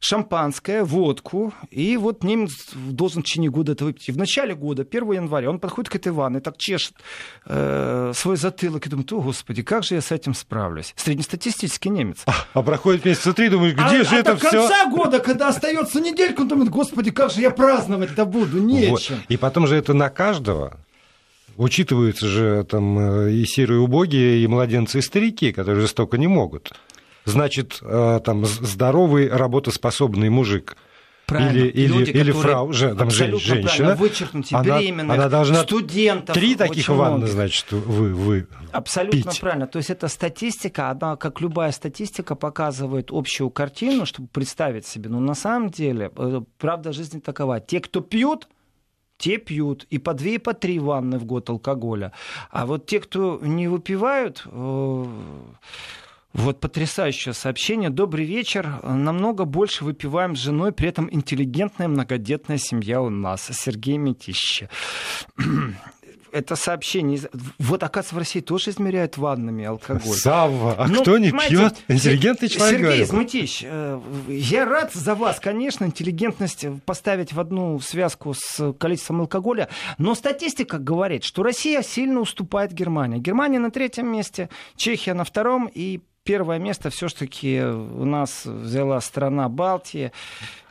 шампанское, 0.00 0.84
водку, 0.84 1.52
и 1.70 1.96
вот 1.96 2.22
немец 2.22 2.52
должен 2.74 3.22
в 3.22 3.24
течение 3.24 3.50
года 3.50 3.72
это 3.72 3.84
выпить. 3.84 4.08
И 4.08 4.12
в 4.12 4.18
начале 4.18 4.54
года, 4.54 4.86
1 4.88 5.12
января, 5.12 5.50
он 5.50 5.58
подходит 5.58 5.90
к 5.90 5.96
этой 5.96 6.12
ванной, 6.12 6.40
так 6.40 6.56
чешет 6.58 6.94
э, 7.46 8.12
свой 8.14 8.36
затылок 8.36 8.86
и 8.86 8.90
думает, 8.90 9.12
о, 9.12 9.20
господи, 9.20 9.62
как 9.62 9.84
же 9.84 9.94
я 9.94 10.00
с 10.00 10.12
этим 10.12 10.34
справлюсь? 10.34 10.94
Среднестатистический 10.96 11.88
немец. 11.88 12.22
А, 12.26 12.34
а 12.54 12.62
проходит 12.62 13.04
месяца 13.04 13.32
три, 13.32 13.48
думаешь, 13.48 13.74
где 13.74 14.00
а, 14.00 14.04
же 14.04 14.16
а 14.16 14.18
это 14.18 14.36
все? 14.36 14.48
А 14.48 14.50
до 14.50 14.58
конца 14.58 14.90
года, 14.90 15.18
когда 15.20 15.48
остается 15.48 16.00
неделька, 16.00 16.42
он 16.42 16.48
думает, 16.48 16.70
господи, 16.70 17.10
как 17.10 17.30
же 17.30 17.40
я 17.40 17.50
праздновать-то 17.50 18.24
буду, 18.24 18.60
нечем. 18.60 19.16
Вот. 19.16 19.24
И 19.28 19.36
потом 19.36 19.66
же 19.66 19.76
это 19.76 19.94
на 19.94 20.10
каждого 20.10 20.78
учитываются 21.56 22.26
же 22.26 22.64
там 22.64 22.98
э, 22.98 23.32
и 23.32 23.44
серые 23.46 23.80
убогие, 23.80 24.42
и 24.42 24.46
младенцы, 24.46 24.98
и 24.98 25.02
старики, 25.02 25.52
которые 25.52 25.82
же 25.82 25.88
столько 25.88 26.18
не 26.18 26.26
могут 26.26 26.72
значит, 27.26 27.78
э, 27.82 28.20
там, 28.24 28.44
здоровый, 28.46 29.28
работоспособный 29.28 30.30
мужик. 30.30 30.76
Правильно. 31.26 31.50
Или, 31.50 31.68
или, 31.70 31.92
Люди, 31.92 32.10
или 32.10 32.30
фрау, 32.30 32.72
же, 32.72 32.94
там, 32.94 33.10
женщина. 33.10 33.96
Вычеркнуть 33.96 34.52
она, 34.52 34.78
она 34.78 35.28
должна 35.28 35.62
студентов. 35.64 36.34
Три 36.34 36.54
таких 36.54 36.88
ванны, 36.88 37.26
значит, 37.26 37.72
вы, 37.72 38.14
вы 38.14 38.46
Абсолютно 38.70 39.32
пить. 39.32 39.40
правильно. 39.40 39.66
То 39.66 39.78
есть 39.78 39.90
это 39.90 40.06
статистика, 40.06 40.90
она, 40.90 41.16
как 41.16 41.40
любая 41.40 41.72
статистика, 41.72 42.36
показывает 42.36 43.08
общую 43.10 43.50
картину, 43.50 44.06
чтобы 44.06 44.28
представить 44.28 44.86
себе. 44.86 45.10
Но 45.10 45.18
на 45.18 45.34
самом 45.34 45.70
деле, 45.70 46.12
э, 46.16 46.42
правда 46.58 46.92
жизни 46.92 47.18
такова. 47.18 47.58
Те, 47.58 47.80
кто 47.80 48.02
пьют, 48.02 48.46
те 49.18 49.38
пьют 49.38 49.84
и 49.90 49.98
по 49.98 50.14
две, 50.14 50.34
и 50.36 50.38
по 50.38 50.54
три 50.54 50.78
ванны 50.78 51.18
в 51.18 51.24
год 51.24 51.50
алкоголя. 51.50 52.12
А 52.50 52.66
вот 52.66 52.86
те, 52.86 53.00
кто 53.00 53.40
не 53.42 53.66
выпивают, 53.66 54.42
э, 54.44 55.04
вот 56.36 56.60
потрясающее 56.60 57.32
сообщение. 57.32 57.90
Добрый 57.90 58.26
вечер. 58.26 58.80
Намного 58.82 59.44
больше 59.44 59.84
выпиваем 59.84 60.36
с 60.36 60.40
женой, 60.40 60.72
при 60.72 60.88
этом 60.88 61.08
интеллигентная 61.10 61.88
многодетная 61.88 62.58
семья 62.58 63.00
у 63.00 63.08
нас. 63.08 63.48
Сергей 63.52 63.96
Метище. 63.96 64.68
это 66.32 66.54
сообщение. 66.54 67.20
Вот, 67.58 67.82
оказывается, 67.82 68.14
в 68.14 68.18
России 68.18 68.40
тоже 68.40 68.70
измеряют 68.70 69.16
ваннами 69.16 69.64
алкоголь. 69.64 70.14
Савва, 70.14 70.74
а 70.76 70.86
ну, 70.86 71.00
кто 71.00 71.16
не 71.16 71.32
пьет? 71.32 71.76
Интеллигентный 71.88 72.48
человек. 72.48 72.80
Сергей 72.80 73.02
Измутич, 73.04 73.64
э, 73.64 74.00
я 74.28 74.66
рад 74.66 74.92
за 74.92 75.14
вас, 75.14 75.40
конечно, 75.40 75.86
интеллигентность 75.86 76.66
поставить 76.84 77.32
в 77.32 77.40
одну 77.40 77.80
связку 77.80 78.34
с 78.34 78.74
количеством 78.74 79.22
алкоголя, 79.22 79.68
но 79.96 80.14
статистика 80.14 80.78
говорит, 80.78 81.24
что 81.24 81.42
Россия 81.42 81.82
сильно 81.82 82.20
уступает 82.20 82.72
Германии. 82.72 83.18
Германия 83.18 83.58
на 83.58 83.70
третьем 83.70 84.08
месте, 84.08 84.50
Чехия 84.76 85.14
на 85.14 85.24
втором, 85.24 85.70
и 85.72 86.00
первое 86.26 86.58
место 86.58 86.90
все-таки 86.90 87.62
у 87.62 88.04
нас 88.04 88.44
взяла 88.44 89.00
страна 89.00 89.48
Балтии. 89.48 90.12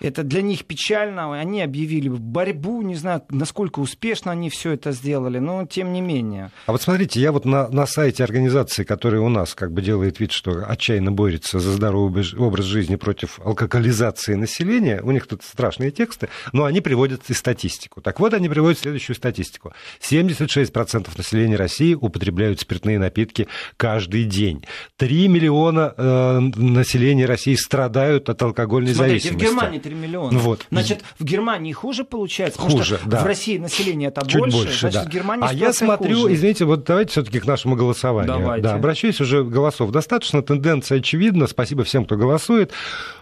Это 0.01 0.23
для 0.23 0.41
них 0.41 0.65
печально. 0.65 1.33
Они 1.33 1.61
объявили 1.61 2.09
борьбу, 2.09 2.81
не 2.81 2.95
знаю, 2.95 3.23
насколько 3.29 3.79
успешно 3.79 4.33
они 4.33 4.49
все 4.49 4.73
это 4.73 4.91
сделали, 4.91 5.39
но 5.39 5.65
тем 5.65 5.93
не 5.93 6.01
менее. 6.01 6.51
А 6.67 6.73
вот 6.73 6.81
смотрите, 6.81 7.21
я 7.21 7.31
вот 7.31 7.45
на, 7.45 7.69
на 7.69 7.87
сайте 7.87 8.23
организации, 8.23 8.83
которая 8.83 9.21
у 9.21 9.29
нас 9.29 9.55
как 9.55 9.71
бы 9.71 9.81
делает 9.81 10.19
вид, 10.19 10.33
что 10.33 10.65
отчаянно 10.67 11.11
борется 11.11 11.59
за 11.59 11.71
здоровый 11.71 12.25
образ 12.37 12.65
жизни 12.65 12.97
против 12.97 13.39
алкоголизации 13.39 14.35
населения, 14.35 15.01
у 15.01 15.11
них 15.11 15.25
тут 15.25 15.43
страшные 15.43 15.91
тексты, 15.91 16.27
но 16.51 16.65
они 16.65 16.81
приводят 16.81 17.21
и 17.29 17.33
статистику. 17.33 18.01
Так 18.01 18.19
вот, 18.19 18.33
они 18.33 18.49
приводят 18.49 18.79
следующую 18.79 19.15
статистику. 19.15 19.73
76% 20.01 21.09
населения 21.17 21.55
России 21.55 21.93
употребляют 21.93 22.59
спиртные 22.59 22.99
напитки 22.99 23.47
каждый 23.77 24.25
день. 24.25 24.65
3 24.97 25.29
миллиона 25.29 25.44
миллиона 25.45 25.93
э, 25.95 26.39
населения 26.55 27.25
России 27.25 27.55
страдают 27.55 28.29
от 28.29 28.41
алкогольной 28.41 28.93
Смотрите, 28.93 29.29
зависимости. 29.29 29.45
в 29.45 29.49
Германии 29.49 29.79
3 29.79 29.95
миллиона. 29.95 30.39
Вот. 30.39 30.65
Значит, 30.71 31.03
в 31.19 31.23
Германии 31.23 31.71
хуже 31.71 32.03
получается, 32.03 32.59
хуже, 32.59 32.77
потому 32.77 32.83
что 32.83 33.09
да. 33.09 33.23
в 33.23 33.25
России 33.25 33.57
население 33.57 34.09
это 34.09 34.25
Чуть 34.25 34.39
больше, 34.39 34.57
больше 34.57 34.79
значит, 34.79 35.03
да. 35.03 35.09
в 35.09 35.09
Германии 35.11 35.45
А 35.47 35.53
я 35.53 35.73
смотрю, 35.73 36.21
хуже. 36.21 36.33
извините, 36.33 36.65
вот 36.65 36.83
давайте 36.83 37.11
все-таки 37.11 37.39
к 37.39 37.45
нашему 37.45 37.75
голосованию. 37.75 38.39
Давайте. 38.39 38.63
Да, 38.63 38.75
обращаюсь 38.75 39.21
уже 39.21 39.43
голосов. 39.43 39.91
Достаточно, 39.91 40.41
тенденция 40.41 40.99
очевидна. 40.99 41.47
Спасибо 41.47 41.83
всем, 41.83 42.05
кто 42.05 42.15
голосует. 42.15 42.71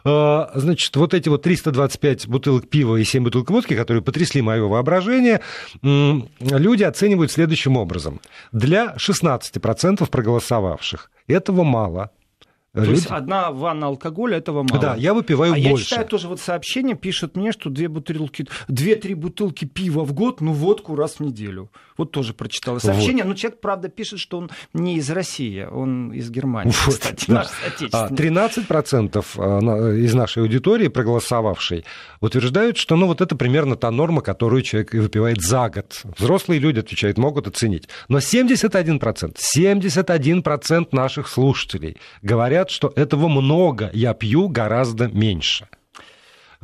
А, 0.05 0.51
значит, 0.55 0.95
вот 0.95 1.13
эти 1.13 1.29
вот 1.29 1.41
325 1.43 2.27
бутылок 2.27 2.69
пива 2.69 2.95
и 2.95 3.03
7 3.03 3.23
бутылок 3.23 3.49
водки, 3.49 3.75
которые 3.75 4.01
потрясли 4.01 4.41
мое 4.41 4.63
воображение, 4.63 5.41
люди 5.81 6.83
оценивают 6.83 7.31
следующим 7.31 7.77
образом. 7.77 8.21
Для 8.51 8.95
16% 8.97 10.09
проголосовавших 10.09 11.11
этого 11.27 11.63
мало. 11.63 12.11
То 12.73 12.81
Люди... 12.81 12.91
есть 12.91 13.07
одна 13.07 13.51
ванна 13.51 13.85
алкоголя 13.85 14.37
этого 14.37 14.63
мало. 14.63 14.81
Да, 14.81 14.95
я 14.95 15.13
выпиваю 15.13 15.53
а 15.53 15.55
больше. 15.55 15.69
я 15.69 15.77
читаю 15.77 16.07
тоже 16.07 16.27
вот 16.27 16.39
сообщение, 16.39 16.95
пишут 16.95 17.37
мне, 17.37 17.51
что 17.51 17.69
две 17.69 17.87
бутылки, 17.87 18.47
две-три 18.67 19.13
бутылки 19.13 19.65
пива 19.65 20.03
в 20.03 20.13
год, 20.13 20.41
ну 20.41 20.53
водку 20.53 20.95
раз 20.95 21.17
в 21.17 21.19
неделю. 21.19 21.69
Вот 21.97 22.11
тоже 22.11 22.33
прочитал 22.33 22.79
сообщение. 22.79 23.23
Вот. 23.23 23.29
Но 23.29 23.35
человек, 23.35 23.59
правда, 23.61 23.89
пишет, 23.89 24.19
что 24.19 24.37
он 24.37 24.49
не 24.73 24.97
из 24.97 25.09
России, 25.09 25.63
он 25.63 26.11
из 26.11 26.29
Германии, 26.29 26.73
вот, 26.85 26.95
кстати, 26.95 27.25
да. 27.27 27.33
наш 27.33 28.09
13% 28.09 29.25
а, 29.37 29.91
из 29.95 30.13
нашей 30.13 30.43
аудитории, 30.43 30.87
проголосовавшей, 30.87 31.85
утверждают, 32.21 32.77
что 32.77 32.95
ну, 32.95 33.07
вот 33.07 33.21
это 33.21 33.35
примерно 33.35 33.75
та 33.75 33.91
норма, 33.91 34.21
которую 34.21 34.61
человек 34.61 34.93
выпивает 34.93 35.41
за 35.41 35.69
год. 35.69 36.01
Взрослые 36.17 36.59
люди 36.59 36.79
отвечают, 36.79 37.17
могут 37.17 37.47
оценить. 37.47 37.87
Но 38.07 38.19
71%, 38.19 39.37
71% 39.57 40.87
наших 40.91 41.27
слушателей 41.27 41.97
говорят, 42.21 42.69
что 42.69 42.91
этого 42.95 43.27
много, 43.27 43.89
я 43.93 44.13
пью 44.13 44.47
гораздо 44.47 45.07
меньше. 45.07 45.67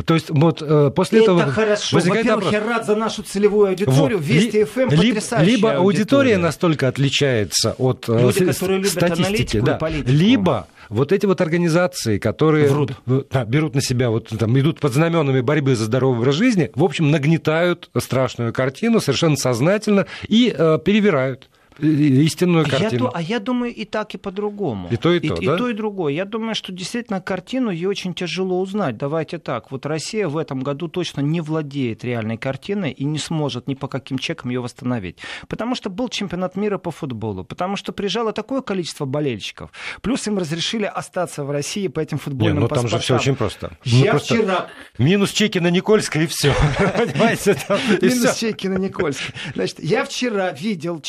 То 0.06 0.14
есть 0.14 0.30
вот 0.30 0.62
э, 0.62 0.92
после 0.96 1.22
это 1.22 1.32
этого 1.32 1.52
хорошо. 1.52 1.98
Во-первых, 1.98 2.26
вопрос. 2.26 2.54
я 2.54 2.60
рад 2.64 2.86
за 2.86 2.96
нашу 2.96 3.24
целевую 3.24 3.70
аудиторию. 3.70 4.18
Вот. 4.18 4.28
Вести 4.28 4.64
ФМ 4.64 4.90
либо, 4.90 4.96
потрясающая 4.96 5.56
Либо 5.56 5.70
аудитория. 5.72 5.78
аудитория 5.78 6.38
настолько 6.38 6.88
отличается 6.88 7.76
от 7.78 8.08
Люди, 8.08 8.46
которые 8.46 8.86
статистики, 8.86 9.58
любят 9.58 9.66
да. 9.66 9.76
политику. 9.76 10.10
либо 10.12 10.68
вот 10.90 11.12
эти 11.12 11.26
вот 11.26 11.40
организации, 11.42 12.18
которые 12.18 12.68
Врут. 12.70 12.94
Да, 13.06 13.46
берут 13.46 13.76
на 13.76 13.82
себя, 13.82 14.10
вот 14.10 14.30
там 14.30 14.60
идут 14.60 14.80
под 14.80 14.94
знаменами 14.94 15.42
борьбы 15.42 15.76
за 15.76 15.86
здоровый 15.86 16.20
образ 16.20 16.36
жизни, 16.36 16.72
в 16.74 16.84
общем, 16.84 17.12
нагнетают 17.12 17.90
страшную 17.98 18.54
картину 18.54 19.00
совершенно 19.00 19.38
сознательно 19.38 20.06
и 20.28 20.54
э, 20.56 20.80
перевирают 20.84 21.50
истинную 21.82 22.66
а 22.66 22.70
картину. 22.70 23.06
Я, 23.06 23.12
а 23.14 23.22
я 23.22 23.40
думаю, 23.40 23.74
и 23.74 23.86
так, 23.86 24.14
и 24.16 24.18
по-другому. 24.18 24.88
И 24.92 24.98
то, 24.98 25.14
и 25.14 25.20
то, 25.20 25.36
и, 25.36 25.46
да? 25.46 25.56
И 25.56 25.58
то, 25.58 25.70
и 25.70 25.74
другое. 25.74 26.14
Я 26.14 26.26
думаю, 26.26 26.56
что 26.56 26.72
действительно 26.72 27.22
картину 27.22 27.70
ее 27.70 27.90
очень 27.90 28.14
тяжело 28.14 28.60
узнать. 28.60 28.98
Давайте 28.98 29.38
так. 29.38 29.72
Вот 29.72 29.86
Россия 29.86 30.28
в 30.28 30.38
этом 30.38 30.62
году 30.62 30.88
точно 30.88 31.22
не 31.22 31.42
владеет 31.42 32.04
реальной 32.04 32.38
картиной 32.38 32.92
и 32.92 33.04
не 33.04 33.18
сможет 33.18 33.68
ни 33.68 33.76
по 33.76 33.88
каким 33.88 34.18
чекам 34.18 34.52
ее 34.52 34.62
восстановить. 34.62 35.18
Потому 35.48 35.76
что 35.76 35.90
был 35.90 36.10
чемпионат 36.10 36.56
мира 36.56 36.78
по 36.78 36.92
футболу. 36.92 37.44
Потому 37.44 37.76
что 37.76 37.92
приезжало 37.92 38.34
такое 38.34 38.62
количество 38.62 39.06
болельщиков. 39.06 39.72
Плюс 40.02 40.28
им 40.28 40.38
разрешили 40.38 40.86
остаться 40.86 41.44
в 41.44 41.52
России 41.52 41.88
по 41.88 42.00
этим 42.00 42.18
футбольным 42.18 42.56
Не, 42.56 42.62
ну 42.62 42.68
паспортам. 42.68 42.92
там 42.92 43.00
же 43.00 43.04
все 43.04 43.16
очень 43.16 43.36
просто. 43.36 43.72
Я 43.84 44.06
ну, 44.06 44.12
просто 44.12 44.36
вчера... 44.36 44.68
Минус 44.98 45.32
чеки 45.32 45.60
на 45.60 45.70
Никольской 45.70 46.24
и 46.26 46.28
все. 46.28 46.54
Понимаете? 46.78 47.58
Минус 48.02 48.36
чеки 48.36 48.68
на 48.68 48.78
Никольской. 48.78 49.34
Значит, 49.56 49.80
я 49.80 50.06
вчера 50.06 50.52
видел 50.52 51.00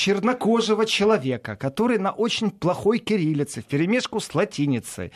чернокожего 0.60 0.86
человека, 0.86 1.56
который 1.56 1.98
на 1.98 2.12
очень 2.12 2.50
плохой 2.50 2.98
кириллице, 2.98 3.62
в 3.62 3.64
перемешку 3.64 4.20
с 4.20 4.34
латиницей, 4.34 5.12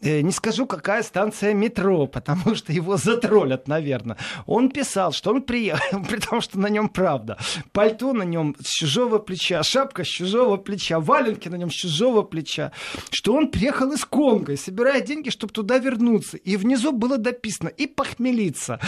не 0.00 0.32
скажу, 0.32 0.66
какая 0.66 1.02
станция 1.02 1.54
метро, 1.54 2.06
потому 2.12 2.54
что 2.54 2.72
его 2.72 2.96
затроллят, 2.96 3.68
наверное. 3.68 4.16
Он 4.46 4.68
писал, 4.68 5.12
что 5.12 5.30
он 5.30 5.42
приехал, 5.42 6.04
при 6.08 6.18
том, 6.18 6.40
что 6.40 6.58
на 6.58 6.68
нем 6.68 6.88
правда. 6.88 7.38
Пальто 7.72 8.12
на 8.12 8.22
нем 8.22 8.54
с 8.60 8.68
чужого 8.68 9.18
плеча, 9.18 9.62
шапка 9.62 10.04
с 10.04 10.08
чужого 10.08 10.58
плеча, 10.58 11.00
валенки 11.00 11.48
на 11.48 11.56
нем 11.56 11.70
с 11.70 11.74
чужого 11.74 12.22
плеча. 12.22 12.72
Что 13.10 13.34
он 13.34 13.48
приехал 13.48 13.92
из 13.92 14.04
Конго 14.04 14.52
и 14.52 14.56
собирает 14.56 15.06
деньги, 15.06 15.30
чтобы 15.30 15.52
туда 15.52 15.78
вернуться. 15.78 16.36
И 16.36 16.56
внизу 16.56 16.92
было 16.92 17.16
дописано 17.16 17.68
«и 17.68 17.86
похмелиться». 17.86 18.78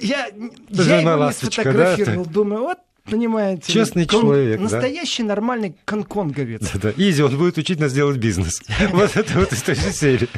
Я, 0.00 0.28
я 0.68 1.00
его 1.00 1.26
не 1.26 1.32
сфотографировал, 1.32 2.24
да? 2.24 2.32
думаю, 2.32 2.62
вот 2.62 2.78
понимаете. 3.08 3.72
Честный 3.72 4.06
кон... 4.06 4.22
человек, 4.22 4.60
Настоящий 4.60 5.22
да? 5.22 5.30
нормальный 5.30 5.76
конконговец. 5.84 6.70
Да, 6.74 6.78
да. 6.82 6.92
Изи, 6.96 7.22
он 7.22 7.36
будет 7.36 7.58
учить 7.58 7.80
нас 7.80 7.92
делать 7.92 8.18
бизнес. 8.18 8.62
Вот 8.90 9.16
это 9.16 9.38
вот 9.38 9.52
из 9.52 9.62
той 9.62 9.74
же 9.74 9.92
серии. 9.92 10.28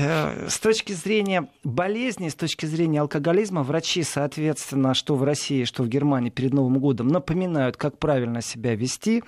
С 0.00 0.58
точки 0.58 0.92
зрения 0.92 1.48
болезни, 1.62 2.28
с 2.28 2.34
точки 2.34 2.64
зрения 2.66 3.00
алкоголизма, 3.00 3.62
врачи, 3.62 4.02
соответственно, 4.02 4.94
что 4.94 5.14
в 5.14 5.22
России, 5.22 5.64
что 5.64 5.82
в 5.82 5.88
Германии 5.88 6.30
перед 6.30 6.54
Новым 6.54 6.78
годом 6.78 7.08
напоминают, 7.08 7.76
как 7.76 7.98
правильно 7.98 8.40
себя 8.40 8.74
вести, 8.74 9.22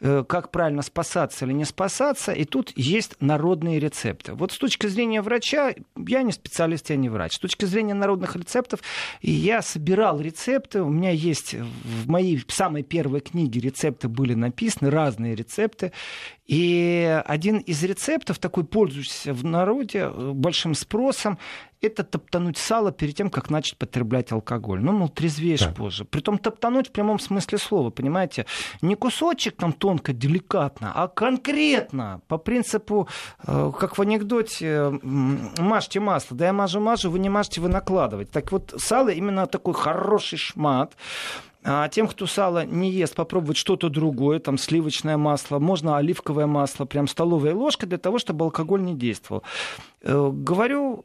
как 0.00 0.50
правильно 0.50 0.82
спасаться 0.82 1.44
или 1.44 1.52
не 1.52 1.64
спасаться. 1.64 2.32
И 2.32 2.44
тут 2.44 2.72
есть 2.76 3.16
народные 3.20 3.78
рецепты. 3.78 4.32
Вот 4.32 4.52
с 4.52 4.58
точки 4.58 4.86
зрения 4.86 5.20
врача, 5.20 5.74
я 5.96 6.22
не 6.22 6.32
специалист, 6.32 6.88
я 6.90 6.96
не 6.96 7.08
врач. 7.08 7.34
С 7.34 7.38
точки 7.38 7.66
зрения 7.66 7.94
народных 7.94 8.36
рецептов, 8.36 8.80
я 9.20 9.60
собирал 9.62 10.20
рецепты. 10.20 10.82
У 10.82 10.88
меня 10.88 11.10
есть 11.10 11.54
в 11.54 12.08
моей 12.08 12.42
самой 12.48 12.82
первой 12.82 13.20
книге 13.20 13.60
рецепты 13.60 14.08
были 14.08 14.34
написаны, 14.34 14.90
разные 14.90 15.34
рецепты. 15.34 15.92
И 16.46 17.22
один 17.24 17.58
из 17.58 17.82
рецептов, 17.82 18.38
такой 18.38 18.64
пользующийся 18.64 19.32
в 19.32 19.44
народе 19.44 20.08
большим 20.10 20.74
спросом, 20.74 21.38
это 21.80 22.04
топтануть 22.04 22.58
сало 22.58 22.92
перед 22.92 23.14
тем, 23.14 23.30
как 23.30 23.50
начать 23.50 23.78
потреблять 23.78 24.30
алкоголь. 24.32 24.82
Ну, 24.82 24.92
мол, 24.92 25.08
трезвеешь 25.08 25.60
да. 25.60 25.72
позже. 25.72 26.04
Притом 26.04 26.38
топтануть 26.38 26.88
в 26.88 26.92
прямом 26.92 27.18
смысле 27.18 27.58
слова, 27.58 27.90
понимаете? 27.90 28.44
Не 28.82 28.94
кусочек 28.94 29.56
там 29.56 29.72
тонко, 29.72 30.12
деликатно, 30.12 30.92
а 30.94 31.08
конкретно, 31.08 32.20
по 32.28 32.36
принципу, 32.38 33.08
как 33.44 33.96
в 33.96 34.02
анекдоте, 34.02 34.98
мажьте 35.02 36.00
масло. 36.00 36.36
Да 36.36 36.46
я 36.46 36.52
мажу-мажу, 36.52 37.10
вы 37.10 37.18
не 37.18 37.28
мажьте, 37.30 37.60
вы 37.60 37.68
накладываете. 37.68 38.30
Так 38.32 38.52
вот, 38.52 38.74
сало 38.78 39.08
именно 39.08 39.46
такой 39.46 39.74
хороший 39.74 40.38
шмат, 40.38 40.94
а 41.64 41.88
тем, 41.88 42.06
кто 42.06 42.26
сало 42.26 42.64
не 42.66 42.90
ест, 42.90 43.14
попробовать 43.14 43.56
что-то 43.56 43.88
другое, 43.88 44.38
там 44.38 44.58
сливочное 44.58 45.16
масло, 45.16 45.58
можно 45.58 45.96
оливковое 45.96 46.46
масло, 46.46 46.84
прям 46.84 47.08
столовая 47.08 47.54
ложка 47.54 47.86
для 47.86 47.98
того, 47.98 48.18
чтобы 48.18 48.44
алкоголь 48.44 48.82
не 48.82 48.94
действовал. 48.94 49.42
Говорю 50.02 51.02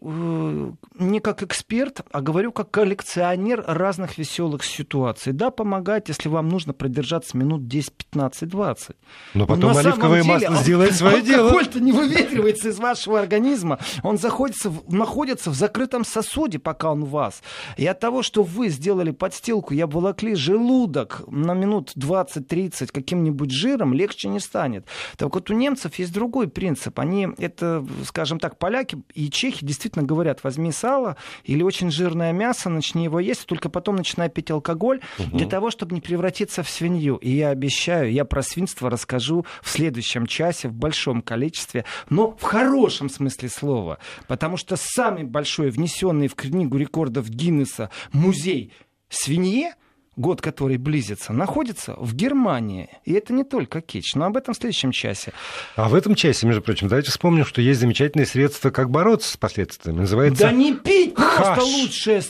не 0.95 1.20
как 1.22 1.41
эксперт, 1.41 2.01
а 2.12 2.20
говорю 2.20 2.51
как 2.51 2.70
коллекционер 2.70 3.64
разных 3.66 4.18
веселых 4.18 4.66
ситуаций. 4.66 5.32
Да, 5.32 5.51
помогает, 5.51 6.10
если 6.10 6.28
вам 6.28 6.49
нужно 6.49 6.74
продержаться 6.74 7.38
минут 7.38 7.66
10, 7.68 7.93
15, 7.93 8.49
20. 8.49 8.95
Но 9.36 9.47
потом 9.47 9.72
Но 9.72 9.78
оливковое 9.80 10.24
деле, 10.24 10.34
масло 10.34 10.55
сделает 10.57 10.95
свое 10.95 11.22
дело. 11.22 11.43
Алкоголь-то 11.43 11.80
не 11.80 11.93
выветривается 11.93 12.68
из 12.68 12.78
вашего 12.78 13.18
организма. 13.18 13.80
Он 14.03 14.18
заходится, 14.18 14.74
находится 14.89 15.49
в 15.49 15.53
закрытом 15.53 16.03
сосуде, 16.03 16.60
пока 16.60 16.91
он 16.91 17.03
у 17.03 17.05
вас. 17.05 17.41
И 17.78 17.88
от 17.88 18.01
того, 18.01 18.22
что 18.22 18.43
вы 18.43 18.68
сделали 18.68 19.12
подстилку 19.12 19.74
и 19.74 19.80
обволокли 19.80 20.36
желудок 20.50 21.22
на 21.28 21.54
минут 21.54 21.93
20-30 21.95 22.91
каким-нибудь 22.91 23.52
жиром, 23.52 23.93
легче 23.93 24.30
не 24.30 24.39
станет. 24.39 24.86
Так 25.16 25.36
вот 25.36 25.52
у 25.52 25.54
немцев 25.54 25.95
есть 26.00 26.12
другой 26.12 26.47
принцип. 26.47 27.00
Они, 27.00 27.28
это, 27.38 27.86
скажем 28.06 28.39
так, 28.39 28.58
поляки 28.58 28.97
и 29.14 29.30
чехи 29.30 29.64
действительно 29.64 30.04
говорят, 30.04 30.43
возьми 30.43 30.72
сало 30.72 31.18
или 31.43 31.62
очень 31.62 31.91
жирное 31.91 32.32
мясо, 32.34 32.70
начни 32.70 33.04
его 33.04 33.20
есть, 33.20 33.45
только 33.45 33.70
потом 33.70 33.97
начинай 33.97 34.30
пить 34.30 34.50
алкоголь 34.50 35.02
угу. 35.20 35.38
для 35.38 35.47
того, 35.47 35.70
чтобы 35.70 35.93
не 35.93 36.02
превратиться 36.02 36.64
в 36.64 36.70
свинью. 36.70 37.18
И 37.18 37.30
я 37.30 37.50
обещаю, 37.50 38.12
я 38.12 38.26
про 38.26 38.41
свинство 38.41 38.89
расскажу 38.89 39.45
в 39.62 39.70
следующем 39.70 40.26
часе 40.26 40.68
в 40.68 40.74
большом 40.74 41.22
количестве, 41.22 41.86
но 42.10 42.36
в 42.36 42.41
хорошем 42.41 43.10
смысле 43.10 43.50
слова. 43.50 44.00
Потому 44.28 44.58
что 44.58 44.76
самый 44.78 45.26
большой 45.26 45.70
внесенный 45.70 46.28
в 46.28 46.34
книгу 46.34 46.78
рекордов 46.78 47.30
Гиннесса 47.30 47.91
музей 48.12 48.74
свинье– 49.10 49.76
год 50.20 50.41
который 50.41 50.78
близится, 50.78 51.34
находится 51.34 51.95
в 51.97 52.13
Германии. 52.13 52.89
И 53.05 53.13
это 53.13 53.34
не 53.34 53.43
только 53.43 53.82
кетч, 53.82 54.15
но 54.15 54.26
об 54.26 54.38
этом 54.38 54.53
в 54.53 54.57
следующем 54.57 54.91
часе. 54.91 55.32
А 55.76 55.88
в 55.88 55.95
этом 55.95 56.13
часе, 56.13 56.45
между 56.45 56.61
прочим, 56.61 56.88
давайте 56.88 57.09
вспомним, 57.09 57.45
что 57.45 57.61
есть 57.61 57.80
замечательные 57.80 58.26
средства, 58.26 58.70
как 58.70 58.89
бороться 58.89 59.32
с 59.32 59.38
последствиями. 59.38 59.99
Называется... 59.99 60.43
Да 60.43 60.51
не 60.51 60.76
пить 60.76 61.15
Хаш. 61.15 61.55
просто 61.55 61.63
лучше. 61.63 62.22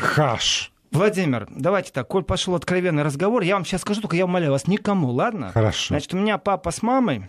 Хаш. 0.00 0.72
Владимир, 0.90 1.46
давайте 1.50 1.90
так, 1.90 2.06
коль 2.08 2.22
пошел 2.22 2.54
откровенный 2.54 3.02
разговор, 3.02 3.42
я 3.42 3.54
вам 3.54 3.64
сейчас 3.64 3.80
скажу, 3.80 4.02
только 4.02 4.14
я 4.14 4.26
умоляю 4.26 4.52
вас, 4.52 4.66
никому, 4.66 5.10
ладно? 5.10 5.50
Хорошо. 5.52 5.94
Значит, 5.94 6.12
у 6.12 6.18
меня 6.18 6.36
папа 6.36 6.70
с 6.70 6.82
мамой 6.82 7.28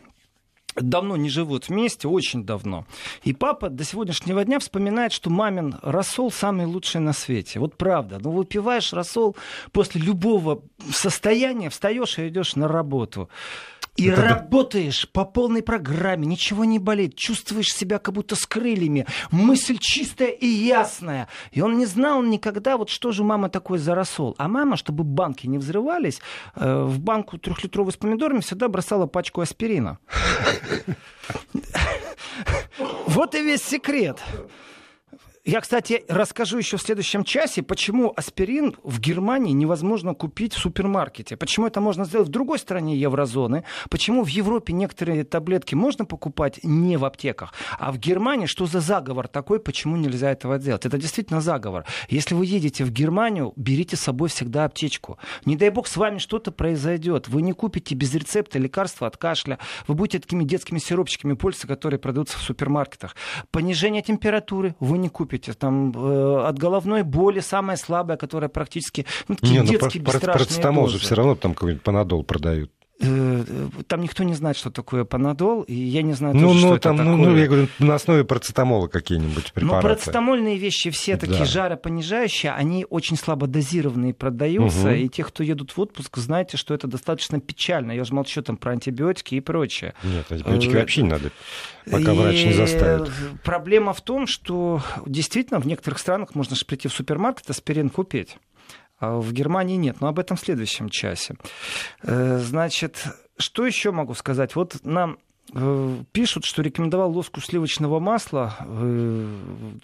давно 0.75 1.15
не 1.17 1.29
живут 1.29 1.69
вместе, 1.69 2.07
очень 2.07 2.45
давно. 2.45 2.85
И 3.23 3.33
папа 3.33 3.69
до 3.69 3.83
сегодняшнего 3.83 4.43
дня 4.43 4.59
вспоминает, 4.59 5.13
что 5.13 5.29
мамин 5.29 5.75
рассол 5.81 6.31
самый 6.31 6.65
лучший 6.65 7.01
на 7.01 7.13
свете. 7.13 7.59
Вот 7.59 7.77
правда. 7.77 8.19
Ну, 8.19 8.31
выпиваешь 8.31 8.93
рассол 8.93 9.35
после 9.71 10.01
любого 10.01 10.63
состояния, 10.91 11.69
встаешь 11.69 12.19
и 12.19 12.27
идешь 12.27 12.55
на 12.55 12.67
работу. 12.67 13.29
И 13.95 14.07
это... 14.07 14.21
работаешь 14.23 15.07
по 15.11 15.23
полной 15.23 15.61
программе, 15.61 16.25
ничего 16.25 16.65
не 16.65 16.79
болит, 16.79 17.15
чувствуешь 17.15 17.73
себя 17.73 17.99
как 17.99 18.15
будто 18.15 18.35
с 18.35 18.45
крыльями, 18.47 19.05
мысль 19.31 19.77
чистая 19.79 20.29
и 20.29 20.47
ясная. 20.47 21.27
И 21.51 21.61
он 21.61 21.77
не 21.77 21.85
знал 21.85 22.23
никогда, 22.23 22.77
вот 22.77 22.89
что 22.89 23.11
же 23.11 23.23
мама 23.23 23.49
такое 23.49 23.77
за 23.77 23.93
рассол. 23.93 24.33
А 24.37 24.47
мама, 24.47 24.77
чтобы 24.77 25.03
банки 25.03 25.45
не 25.45 25.59
взрывались, 25.59 26.19
э, 26.55 26.83
в 26.83 26.99
банку 26.99 27.37
трехлитровую 27.37 27.91
с 27.91 27.97
помидорами 27.97 28.39
всегда 28.39 28.67
бросала 28.67 29.05
пачку 29.05 29.41
аспирина. 29.41 29.99
Вот 33.05 33.35
и 33.35 33.41
весь 33.41 33.63
секрет. 33.63 34.19
Я, 35.45 35.59
кстати, 35.59 36.05
расскажу 36.07 36.57
еще 36.57 36.77
в 36.77 36.81
следующем 36.81 37.25
часе, 37.25 37.63
почему 37.63 38.13
аспирин 38.15 38.77
в 38.81 39.01
Германии 39.01 39.51
невозможно 39.51 40.13
купить 40.13 40.53
в 40.53 40.57
супермаркете. 40.57 41.35
Почему 41.35 41.67
это 41.67 41.81
можно 41.81 42.05
сделать 42.05 42.29
в 42.29 42.31
другой 42.31 42.59
стране 42.59 42.95
еврозоны. 42.95 43.65
Почему 43.89 44.23
в 44.23 44.29
Европе 44.29 44.71
некоторые 44.71 45.25
таблетки 45.25 45.75
можно 45.75 46.05
покупать 46.05 46.61
не 46.63 46.95
в 46.95 47.03
аптеках. 47.03 47.53
А 47.77 47.91
в 47.91 47.97
Германии 47.97 48.45
что 48.45 48.67
за 48.67 48.79
заговор 48.79 49.27
такой, 49.27 49.59
почему 49.59 49.97
нельзя 49.97 50.31
этого 50.31 50.57
делать? 50.59 50.85
Это 50.85 50.97
действительно 50.97 51.41
заговор. 51.41 51.83
Если 52.07 52.35
вы 52.35 52.45
едете 52.45 52.85
в 52.85 52.91
Германию, 52.91 53.51
берите 53.57 53.97
с 53.97 53.99
собой 53.99 54.29
всегда 54.29 54.63
аптечку. 54.63 55.17
Не 55.43 55.57
дай 55.57 55.71
бог 55.71 55.87
с 55.87 55.97
вами 55.97 56.19
что-то 56.19 56.53
произойдет. 56.53 57.27
Вы 57.27 57.41
не 57.41 57.51
купите 57.51 57.95
без 57.95 58.15
рецепта 58.15 58.59
лекарства 58.59 59.07
от 59.07 59.17
кашля. 59.17 59.59
Вы 59.89 59.95
будете 59.95 60.19
такими 60.19 60.45
детскими 60.45 60.79
сиропчиками 60.79 61.33
пользоваться, 61.33 61.67
которые 61.67 61.99
продаются 61.99 62.37
в 62.37 62.41
супермаркетах. 62.43 63.17
Понижение 63.51 64.01
температуры 64.01 64.77
вы 64.79 64.97
не 64.97 65.09
купите 65.09 65.32
купите. 65.33 65.53
Там 65.53 65.91
э, 65.95 66.47
от 66.47 66.57
головной 66.57 67.03
боли 67.03 67.39
самая 67.39 67.77
слабая, 67.77 68.17
которая 68.17 68.49
практически 68.49 69.05
ну, 69.27 69.35
такие 69.35 69.53
не, 69.53 69.59
ну, 69.59 69.65
детские 69.65 70.03
ну, 70.03 70.11
бесстрашные 70.11 70.87
же 70.87 70.99
все 70.99 71.15
равно 71.15 71.35
там 71.35 71.53
какой-нибудь 71.53 71.83
панадол 71.83 72.23
продают. 72.23 72.71
Э, 72.99 73.43
там 73.87 74.01
никто 74.01 74.23
не 74.23 74.35
знает, 74.35 74.55
что 74.55 74.69
такое 74.69 75.03
панадол, 75.03 75.63
и 75.63 75.73
я 75.73 76.03
не 76.03 76.13
знаю 76.13 76.35
ну, 76.35 76.49
тоже, 76.49 76.61
ну, 76.61 76.67
что 76.73 76.79
там, 76.79 76.95
это 76.95 77.03
ну, 77.03 77.17
такое. 77.17 77.29
Ну, 77.31 77.37
я 77.37 77.47
говорю, 77.47 77.67
на 77.79 77.95
основе 77.95 78.23
парацетамола 78.23 78.87
какие-нибудь 78.87 79.45
ну, 79.45 79.53
препараты. 79.53 79.75
Ну, 79.75 79.81
парацетамольные 79.81 80.57
вещи 80.57 80.91
все 80.91 81.17
такие 81.17 81.39
да. 81.39 81.45
жаропонижающие, 81.45 82.51
они 82.51 82.85
очень 82.87 83.17
слабо 83.17 83.47
дозированные 83.47 84.13
продаются, 84.13 84.89
угу. 84.89 84.95
и 84.95 85.09
те, 85.09 85.23
кто 85.23 85.43
едут 85.43 85.71
в 85.71 85.79
отпуск, 85.79 86.17
знаете, 86.17 86.57
что 86.57 86.73
это 86.73 86.87
достаточно 86.87 87.39
печально. 87.39 87.93
Я 87.93 88.03
же 88.03 88.13
молчу 88.13 88.41
там 88.43 88.57
про 88.57 88.73
антибиотики 88.73 89.35
и 89.35 89.39
прочее. 89.39 89.95
Нет, 90.03 90.31
антибиотики 90.31 90.75
э, 90.75 90.79
вообще 90.79 91.01
не 91.01 91.09
надо, 91.09 91.31
пока 91.89 92.13
врач 92.13 92.45
не 92.45 92.53
заставит. 92.53 93.11
Проблема 93.43 93.93
в 93.93 94.01
том, 94.01 94.27
что 94.27 94.81
действительно 95.05 95.59
в 95.59 95.65
некоторых 95.65 95.97
странах 95.97 96.35
можно 96.35 96.55
же 96.55 96.63
прийти 96.65 96.87
в 96.87 96.93
супермаркет, 96.93 97.49
аспирин 97.49 97.89
купить. 97.89 98.37
А 99.03 99.19
в 99.19 99.33
Германии 99.33 99.75
нет, 99.75 99.99
но 99.99 100.07
об 100.07 100.17
этом 100.17 100.37
в 100.37 100.39
следующем 100.39 100.87
часе. 100.87 101.35
Э, 102.03 102.39
значит, 102.39 103.05
что 103.37 103.65
еще 103.65 103.91
могу 103.91 104.13
сказать? 104.13 104.55
Вот 104.55 104.77
нам 104.85 105.17
э, 105.53 105.97
пишут, 106.13 106.45
что 106.45 106.61
рекомендовал 106.61 107.11
лоску 107.11 107.41
сливочного 107.41 107.99
масла, 107.99 108.55
э, 108.61 109.27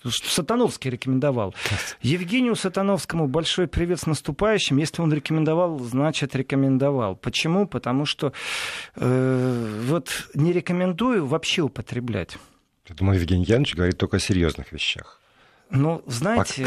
что 0.08 0.30
Сатановский 0.30 0.90
рекомендовал. 0.90 1.54
Евгению 2.02 2.56
Сатановскому 2.56 3.28
большой 3.28 3.68
привет 3.68 4.00
с 4.00 4.06
наступающим. 4.06 4.78
Если 4.78 5.02
он 5.02 5.12
рекомендовал, 5.12 5.80
значит 5.80 6.34
рекомендовал. 6.34 7.18
Почему? 7.18 7.68
Потому 7.68 8.06
что 8.06 8.32
э, 8.96 9.82
вот 9.86 10.30
не 10.34 10.54
рекомендую 10.54 11.26
вообще 11.26 11.62
употреблять. 11.62 12.38
Я 12.88 12.96
думаю, 12.96 13.20
Евгений 13.20 13.44
Янович 13.44 13.76
говорит 13.76 13.98
только 13.98 14.16
о 14.16 14.20
серьезных 14.22 14.72
вещах. 14.72 15.20
Ну, 15.72 16.02
знаете, 16.08 16.66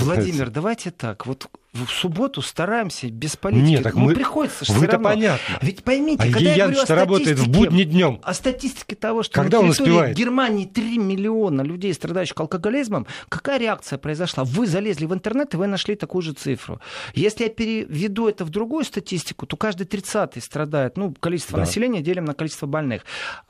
Владимир, 0.00 0.50
давайте 0.50 0.90
так. 0.90 1.26
Вот 1.26 1.48
в 1.84 1.90
субботу 1.90 2.42
стараемся 2.42 3.10
без 3.10 3.36
политики. 3.36 3.64
Нет, 3.64 3.82
так 3.82 3.94
ну, 3.94 4.06
мы... 4.06 4.14
приходится 4.14 4.64
все 4.64 4.86
равно. 4.86 5.10
понятно. 5.10 5.58
Ведь 5.62 5.84
поймите, 5.84 6.22
а 6.22 6.32
когда 6.32 6.50
я 6.50 6.66
говорю 6.66 6.82
о 6.82 6.94
работает 6.94 7.38
в 7.38 7.48
будни 7.48 7.84
днем. 7.84 8.20
О 8.22 8.34
статистике 8.34 8.96
того, 8.96 9.22
что 9.22 9.34
когда 9.34 9.62
на 9.62 9.72
территории 9.72 10.14
Германии 10.14 10.66
3 10.66 10.98
миллиона 10.98 11.62
людей, 11.62 11.92
страдающих 11.94 12.38
алкоголизмом, 12.38 13.06
какая 13.28 13.58
реакция 13.58 13.98
произошла? 13.98 14.44
Вы 14.44 14.66
залезли 14.66 15.06
в 15.06 15.14
интернет, 15.14 15.54
и 15.54 15.56
вы 15.56 15.66
нашли 15.66 15.96
такую 15.96 16.22
же 16.22 16.32
цифру. 16.32 16.80
Если 17.14 17.44
я 17.44 17.50
переведу 17.50 18.28
это 18.28 18.44
в 18.44 18.50
другую 18.50 18.84
статистику, 18.84 19.46
то 19.46 19.56
каждый 19.56 19.86
30-й 19.86 20.40
страдает, 20.40 20.96
ну, 20.96 21.14
количество 21.18 21.56
да. 21.58 21.64
населения 21.64 22.02
делим 22.02 22.24
на 22.24 22.34
количество 22.34 22.66
больных, 22.66 23.02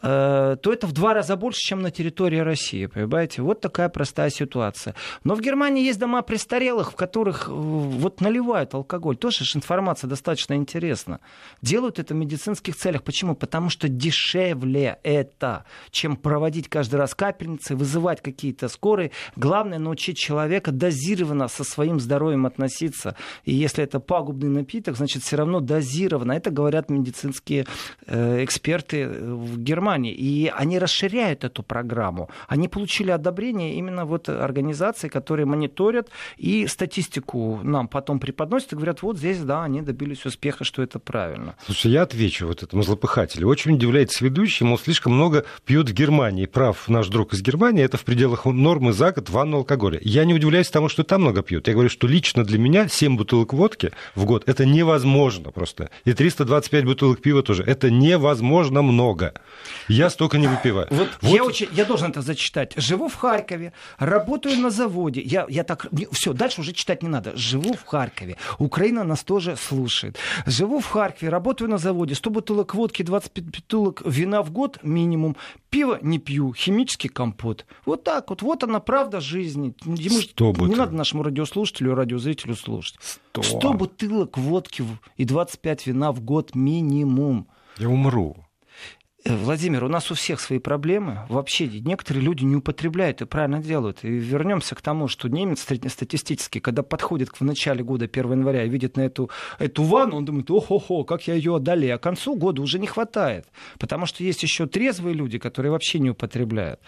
э, 0.03 0.57
то 0.61 0.73
это 0.73 0.87
в 0.87 0.93
два 0.93 1.15
раза 1.15 1.37
больше, 1.37 1.61
чем 1.61 1.83
на 1.83 1.91
территории 1.91 2.39
России, 2.39 2.87
понимаете? 2.87 3.43
Вот 3.43 3.61
такая 3.61 3.89
простая 3.89 4.31
ситуация. 4.31 4.95
Но 5.25 5.35
в 5.35 5.41
Германии 5.41 5.85
есть 5.85 5.99
дома 5.99 6.23
престарелых, 6.23 6.93
в 6.93 6.97
которых 6.97 7.49
э, 7.49 7.53
вот 8.17 8.21
наливают 8.21 8.75
алкоголь. 8.75 9.17
Тоже 9.17 9.45
же 9.45 9.59
информация 9.59 10.09
достаточно 10.09 10.55
интересна. 10.55 11.21
Делают 11.63 11.99
это 11.99 12.15
в 12.15 12.17
медицинских 12.17 12.77
целях. 12.77 13.03
Почему? 13.03 13.35
Потому 13.35 13.71
что 13.71 13.89
дешевле 13.89 14.99
это, 15.03 15.65
чем 15.91 16.17
проводить 16.17 16.69
каждый 16.69 16.97
раз 16.97 17.15
капельницы, 17.15 17.77
вызывать 17.77 18.23
какие-то 18.23 18.69
скорые. 18.69 19.11
Главное 19.37 19.79
научить 19.79 20.17
человека 20.17 20.73
дозированно 20.73 21.49
со 21.49 21.65
своим 21.65 22.01
здоровьем 22.01 22.47
относиться. 22.47 23.17
И 23.45 23.55
если 23.55 23.85
это 23.85 24.01
пагубный 24.01 24.49
напиток, 24.49 24.97
значит 24.97 25.23
все 25.23 25.37
равно 25.37 25.61
дозированно. 25.61 26.33
Это 26.33 26.51
говорят 26.51 26.91
медицинские 26.91 27.67
э, 28.07 28.45
эксперты 28.45 29.03
э, 29.03 29.35
в 29.35 29.59
Германии. 29.59 30.13
И 30.13 30.53
они 30.55 30.79
расширяют 30.79 31.45
эту 31.45 31.63
программу. 31.63 32.29
Они 32.49 32.69
получили 32.69 33.11
одобрение 33.11 33.75
именно 33.75 34.05
вот 34.05 34.29
организации, 34.29 35.09
которые 35.09 35.47
мониторят 35.47 36.09
и 36.37 36.67
статистику 36.67 37.61
нам 37.63 37.89
потом 37.97 38.21
преподносят 38.21 38.75
и 38.75 38.77
говорят, 38.77 39.01
вот 39.01 39.17
здесь, 39.17 39.39
да, 39.39 39.65
они 39.65 39.81
добились 39.81 40.27
успеха, 40.27 40.65
что 40.65 40.83
это 40.83 40.99
правильно. 40.99 41.55
Слушай, 41.65 41.93
я 41.93 42.03
отвечу 42.03 42.47
вот 42.47 42.63
этому 42.63 42.83
злопыхателю. 42.83 43.49
Очень 43.49 43.77
удивляется 43.77 44.23
ведущий, 44.23 44.65
мол, 44.65 44.79
слишком 44.79 45.15
много 45.15 45.47
пьют 45.65 45.89
в 45.89 45.95
Германии. 45.95 46.45
Прав 46.45 46.89
наш 46.89 47.09
друг 47.09 47.33
из 47.33 47.41
Германии, 47.41 47.83
это 47.83 47.97
в 47.97 48.05
пределах 48.05 48.45
нормы 48.45 48.93
за 48.93 49.13
год 49.13 49.31
ванну 49.31 49.57
алкоголя. 49.57 49.99
Я 50.03 50.27
не 50.27 50.35
удивляюсь 50.35 50.69
тому, 50.69 50.91
что 50.91 51.05
там 51.05 51.23
много 51.23 51.41
пьют. 51.41 51.69
Я 51.69 51.73
говорю, 51.73 51.89
что 51.89 52.07
лично 52.07 52.45
для 52.45 52.59
меня 52.59 52.87
7 52.87 53.17
бутылок 53.17 53.55
водки 53.55 53.93
в 54.15 54.27
год 54.27 54.43
это 54.47 54.67
невозможно 54.67 55.51
просто. 55.51 55.89
И 56.05 56.13
325 56.13 56.85
бутылок 56.85 57.23
пива 57.23 57.43
тоже. 57.43 57.63
Это 57.63 57.91
невозможно 57.91 58.83
много. 58.83 59.33
Я 59.89 60.11
столько 60.11 60.37
не 60.37 60.49
выпиваю. 60.49 60.87
Вот, 60.91 61.09
вот... 61.23 61.35
Я, 61.35 61.45
очень, 61.45 61.69
я 61.73 61.87
должен 61.87 62.11
это 62.11 62.21
зачитать. 62.21 62.75
Живу 62.77 63.09
в 63.09 63.15
Харькове, 63.15 63.73
работаю 63.99 64.59
на 64.59 64.69
заводе. 64.69 65.23
Я, 65.23 65.47
я 65.49 65.65
так... 65.65 65.87
Все, 66.13 66.35
дальше 66.35 66.61
уже 66.61 66.75
читать 66.75 67.03
не 67.03 67.09
надо. 67.09 67.33
Живу 67.37 67.73
в 67.73 67.86
Харькове. 67.87 68.37
Украина 68.59 69.05
нас 69.05 69.25
тоже 69.25 69.57
слушает. 69.57 70.19
Живу 70.47 70.81
в 70.81 70.87
Харькове, 70.87 71.31
работаю 71.31 71.71
на 71.71 71.79
заводе. 71.79 72.15
100 72.15 72.31
бутылок 72.31 72.75
водки, 72.75 73.03
25 73.03 73.45
бутылок 73.45 74.03
вина 74.05 74.43
в 74.43 74.51
год 74.51 74.79
минимум. 74.83 75.37
Пиво 75.71 75.99
не 76.03 76.19
пью, 76.19 76.53
химический 76.53 77.09
компот. 77.09 77.67
Вот 77.85 78.05
так 78.05 78.31
вот. 78.31 78.43
Вот 78.43 78.65
она 78.65 78.81
правда 78.81 79.21
жизни. 79.21 79.75
Ему 79.85 80.21
100 80.21 80.53
не 80.67 80.75
надо 80.75 80.93
нашему 80.93 81.23
радиослушателю, 81.23 81.95
радиозрителю 81.95 82.57
слушать. 82.57 82.97
100. 83.33 83.43
100 83.43 83.73
бутылок 83.75 84.39
водки 84.39 84.85
и 85.17 85.25
25 85.25 85.87
вина 85.87 86.13
в 86.13 86.21
год 86.21 86.55
минимум. 86.55 87.49
Я 87.79 87.89
умру. 87.89 88.46
Э, 89.27 89.35
Владимир, 89.35 89.85
у 89.85 89.89
нас 89.89 90.11
у 90.11 90.15
всех 90.15 90.41
свои 90.41 90.59
проблемы. 90.59 91.27
Вообще 91.29 91.67
некоторые 91.67 92.23
люди 92.23 92.45
не 92.45 92.57
употребляют 92.57 93.23
и 93.23 93.25
правильно 93.25 93.59
делают. 93.59 93.99
И 94.03 94.09
вернемся 94.09 94.75
к 94.75 94.83
тому, 94.83 95.09
что 95.09 95.29
немец 95.29 95.61
статистически, 95.63 96.61
когда 96.61 96.83
подходит 96.83 97.31
в 97.31 97.41
начале 97.41 97.83
года, 97.83 98.05
1 98.05 98.31
января, 98.33 98.65
и 98.65 98.69
видит 98.69 98.97
на 98.97 99.03
эту, 99.03 99.31
эту 99.59 99.83
ванну, 99.83 100.17
он 100.17 100.25
думает, 100.25 100.51
ох-охо, 100.51 101.05
как 101.05 101.27
я 101.27 101.35
ее 101.35 101.57
одолею. 101.57 101.97
А 101.97 101.99
к 101.99 102.03
концу 102.03 102.37
года 102.37 102.63
уже 102.63 102.79
не 102.79 102.87
хватает. 102.87 103.47
Потому 103.79 104.07
что 104.07 104.23
есть 104.23 104.43
еще 104.43 104.67
трезвые 104.67 105.15
люди, 105.15 105.39
которые 105.39 105.73
вообще 105.73 105.99
не 105.99 106.11
употребляют. 106.11 106.81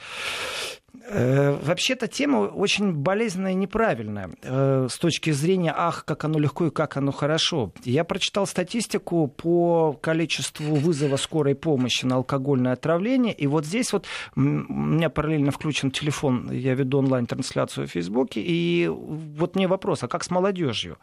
Э, 1.11 1.59
вообще-то 1.63 2.07
тема 2.07 2.49
очень 2.49 2.93
болезненная 2.93 3.53
и 3.53 3.55
неправильная 3.55 4.31
э, 4.43 4.89
с 4.91 4.99
точки 4.99 5.31
зрения 5.31 5.73
«ах, 5.75 6.05
как 6.05 6.25
оно 6.25 6.39
легко 6.39 6.67
и 6.67 6.71
как 6.71 6.99
оно 6.99 7.13
хорошо». 7.13 7.73
Я 7.85 8.05
прочитал 8.05 8.47
статистику 8.47 9.27
по 9.27 9.95
количеству 9.95 10.75
вызова 10.75 11.17
скорой 11.17 11.55
помощи 11.55 12.05
на 12.05 12.17
алкогольное 12.17 12.75
отравление, 12.75 13.33
и 13.33 13.47
вот 13.47 13.65
здесь 13.65 13.93
вот 13.93 14.07
у 14.37 14.41
меня 14.41 15.09
параллельно 15.09 15.51
включен 15.51 15.91
телефон, 15.91 16.51
я 16.53 16.75
веду 16.75 16.99
онлайн-трансляцию 16.99 17.89
в 17.89 17.91
Фейсбуке, 17.91 18.43
и 18.45 18.87
вот 18.89 19.57
мне 19.57 19.67
вопрос, 19.67 20.03
а 20.03 20.09
как 20.09 20.25
с 20.25 20.31
молодежью? 20.31 20.99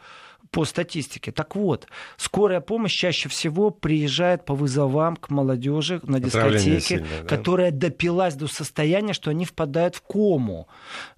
По 0.52 0.66
статистике. 0.66 1.32
Так 1.32 1.56
вот, 1.56 1.88
скорая 2.18 2.62
помощь 2.62 2.94
чаще 2.94 3.30
всего 3.30 3.72
приезжает 3.72 4.46
по 4.46 4.56
вызовам 4.56 5.16
к 5.16 5.30
молодежи 5.30 6.00
на 6.04 6.20
дискотеке, 6.20 6.80
сильное, 6.80 7.22
да? 7.22 7.28
которая 7.28 7.72
допилась 7.72 8.36
до 8.36 8.48
состояния, 8.48 9.14
что 9.14 9.32
они 9.32 9.46
впадают 9.46 9.96
в 9.96 10.02
кому. 10.02 10.68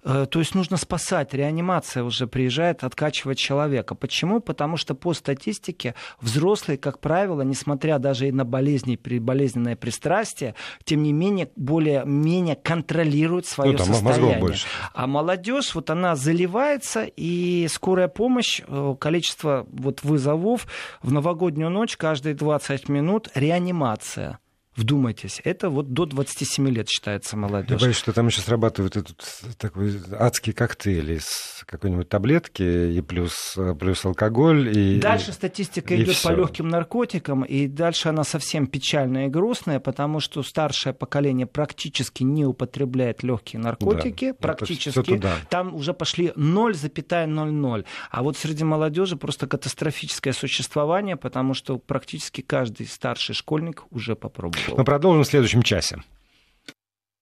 Э, 0.02 0.26
то 0.30 0.38
есть 0.38 0.54
нужно 0.54 0.76
спасать. 0.76 1.34
Реанимация 1.34 2.02
уже 2.02 2.26
приезжает 2.26 2.84
откачивать 2.84 3.38
человека. 3.38 3.94
Почему? 3.94 4.40
Потому 4.40 4.76
что 4.76 4.94
по 4.94 5.14
статистике 5.14 5.94
взрослые, 6.20 6.78
как 6.78 7.00
правило, 7.00 7.42
несмотря 7.42 7.98
даже 7.98 8.28
и 8.28 8.32
на 8.32 8.44
болезни, 8.44 8.98
болезненное 9.18 9.76
пристрастие, 9.76 10.54
тем 10.84 11.02
не 11.02 11.12
менее 11.12 11.50
более-менее 11.56 12.56
контролируют 12.56 13.46
свое 13.46 13.72
ну, 13.72 13.78
состояние. 13.78 14.54
А 14.94 15.06
молодежь, 15.06 15.74
вот 15.74 15.90
она 15.90 16.16
заливается, 16.16 17.04
и 17.16 17.68
скорая 17.70 18.08
помощь, 18.08 18.62
э, 18.66 18.94
количество 18.98 19.17
количество 19.18 19.66
вот 19.72 20.04
вызовов 20.04 20.68
в 21.02 21.12
новогоднюю 21.12 21.70
ночь 21.70 21.96
каждые 21.96 22.36
20 22.36 22.88
минут 22.88 23.28
реанимация. 23.34 24.38
Вдумайтесь, 24.78 25.40
это 25.42 25.70
вот 25.70 25.92
до 25.92 26.06
27 26.06 26.68
лет 26.68 26.88
считается 26.88 27.36
молодежь. 27.36 27.72
Я 27.72 27.78
боюсь, 27.78 27.96
что 27.96 28.12
там 28.12 28.28
еще 28.28 28.40
срабатывает 28.40 28.96
этот 28.96 29.20
такой 29.58 30.00
адский 30.16 30.52
коктейль 30.52 31.14
из 31.14 31.64
какой-нибудь 31.66 32.08
таблетки 32.08 32.62
и 32.62 33.00
плюс, 33.00 33.58
плюс 33.80 34.04
алкоголь. 34.04 34.68
И, 34.78 35.00
дальше 35.00 35.32
статистика 35.32 35.94
и 35.94 36.04
идет 36.04 36.14
все. 36.14 36.28
по 36.28 36.32
легким 36.32 36.68
наркотикам, 36.68 37.42
и 37.42 37.66
дальше 37.66 38.08
она 38.08 38.22
совсем 38.22 38.68
печальная 38.68 39.26
и 39.26 39.28
грустная, 39.28 39.80
потому 39.80 40.20
что 40.20 40.44
старшее 40.44 40.92
поколение 40.92 41.48
практически 41.48 42.22
не 42.22 42.44
употребляет 42.46 43.24
легкие 43.24 43.60
наркотики, 43.60 44.30
да, 44.30 44.34
практически. 44.34 45.20
Там 45.50 45.74
уже 45.74 45.92
пошли 45.92 46.28
0,00. 46.36 47.84
А 48.12 48.22
вот 48.22 48.36
среди 48.36 48.62
молодежи 48.62 49.16
просто 49.16 49.48
катастрофическое 49.48 50.32
существование, 50.32 51.16
потому 51.16 51.54
что 51.54 51.78
практически 51.78 52.42
каждый 52.42 52.86
старший 52.86 53.34
школьник 53.34 53.82
уже 53.90 54.14
попробовал. 54.14 54.67
Мы 54.76 54.84
продолжим 54.84 55.24
в 55.24 55.26
следующем 55.26 55.62
часе. 55.62 55.98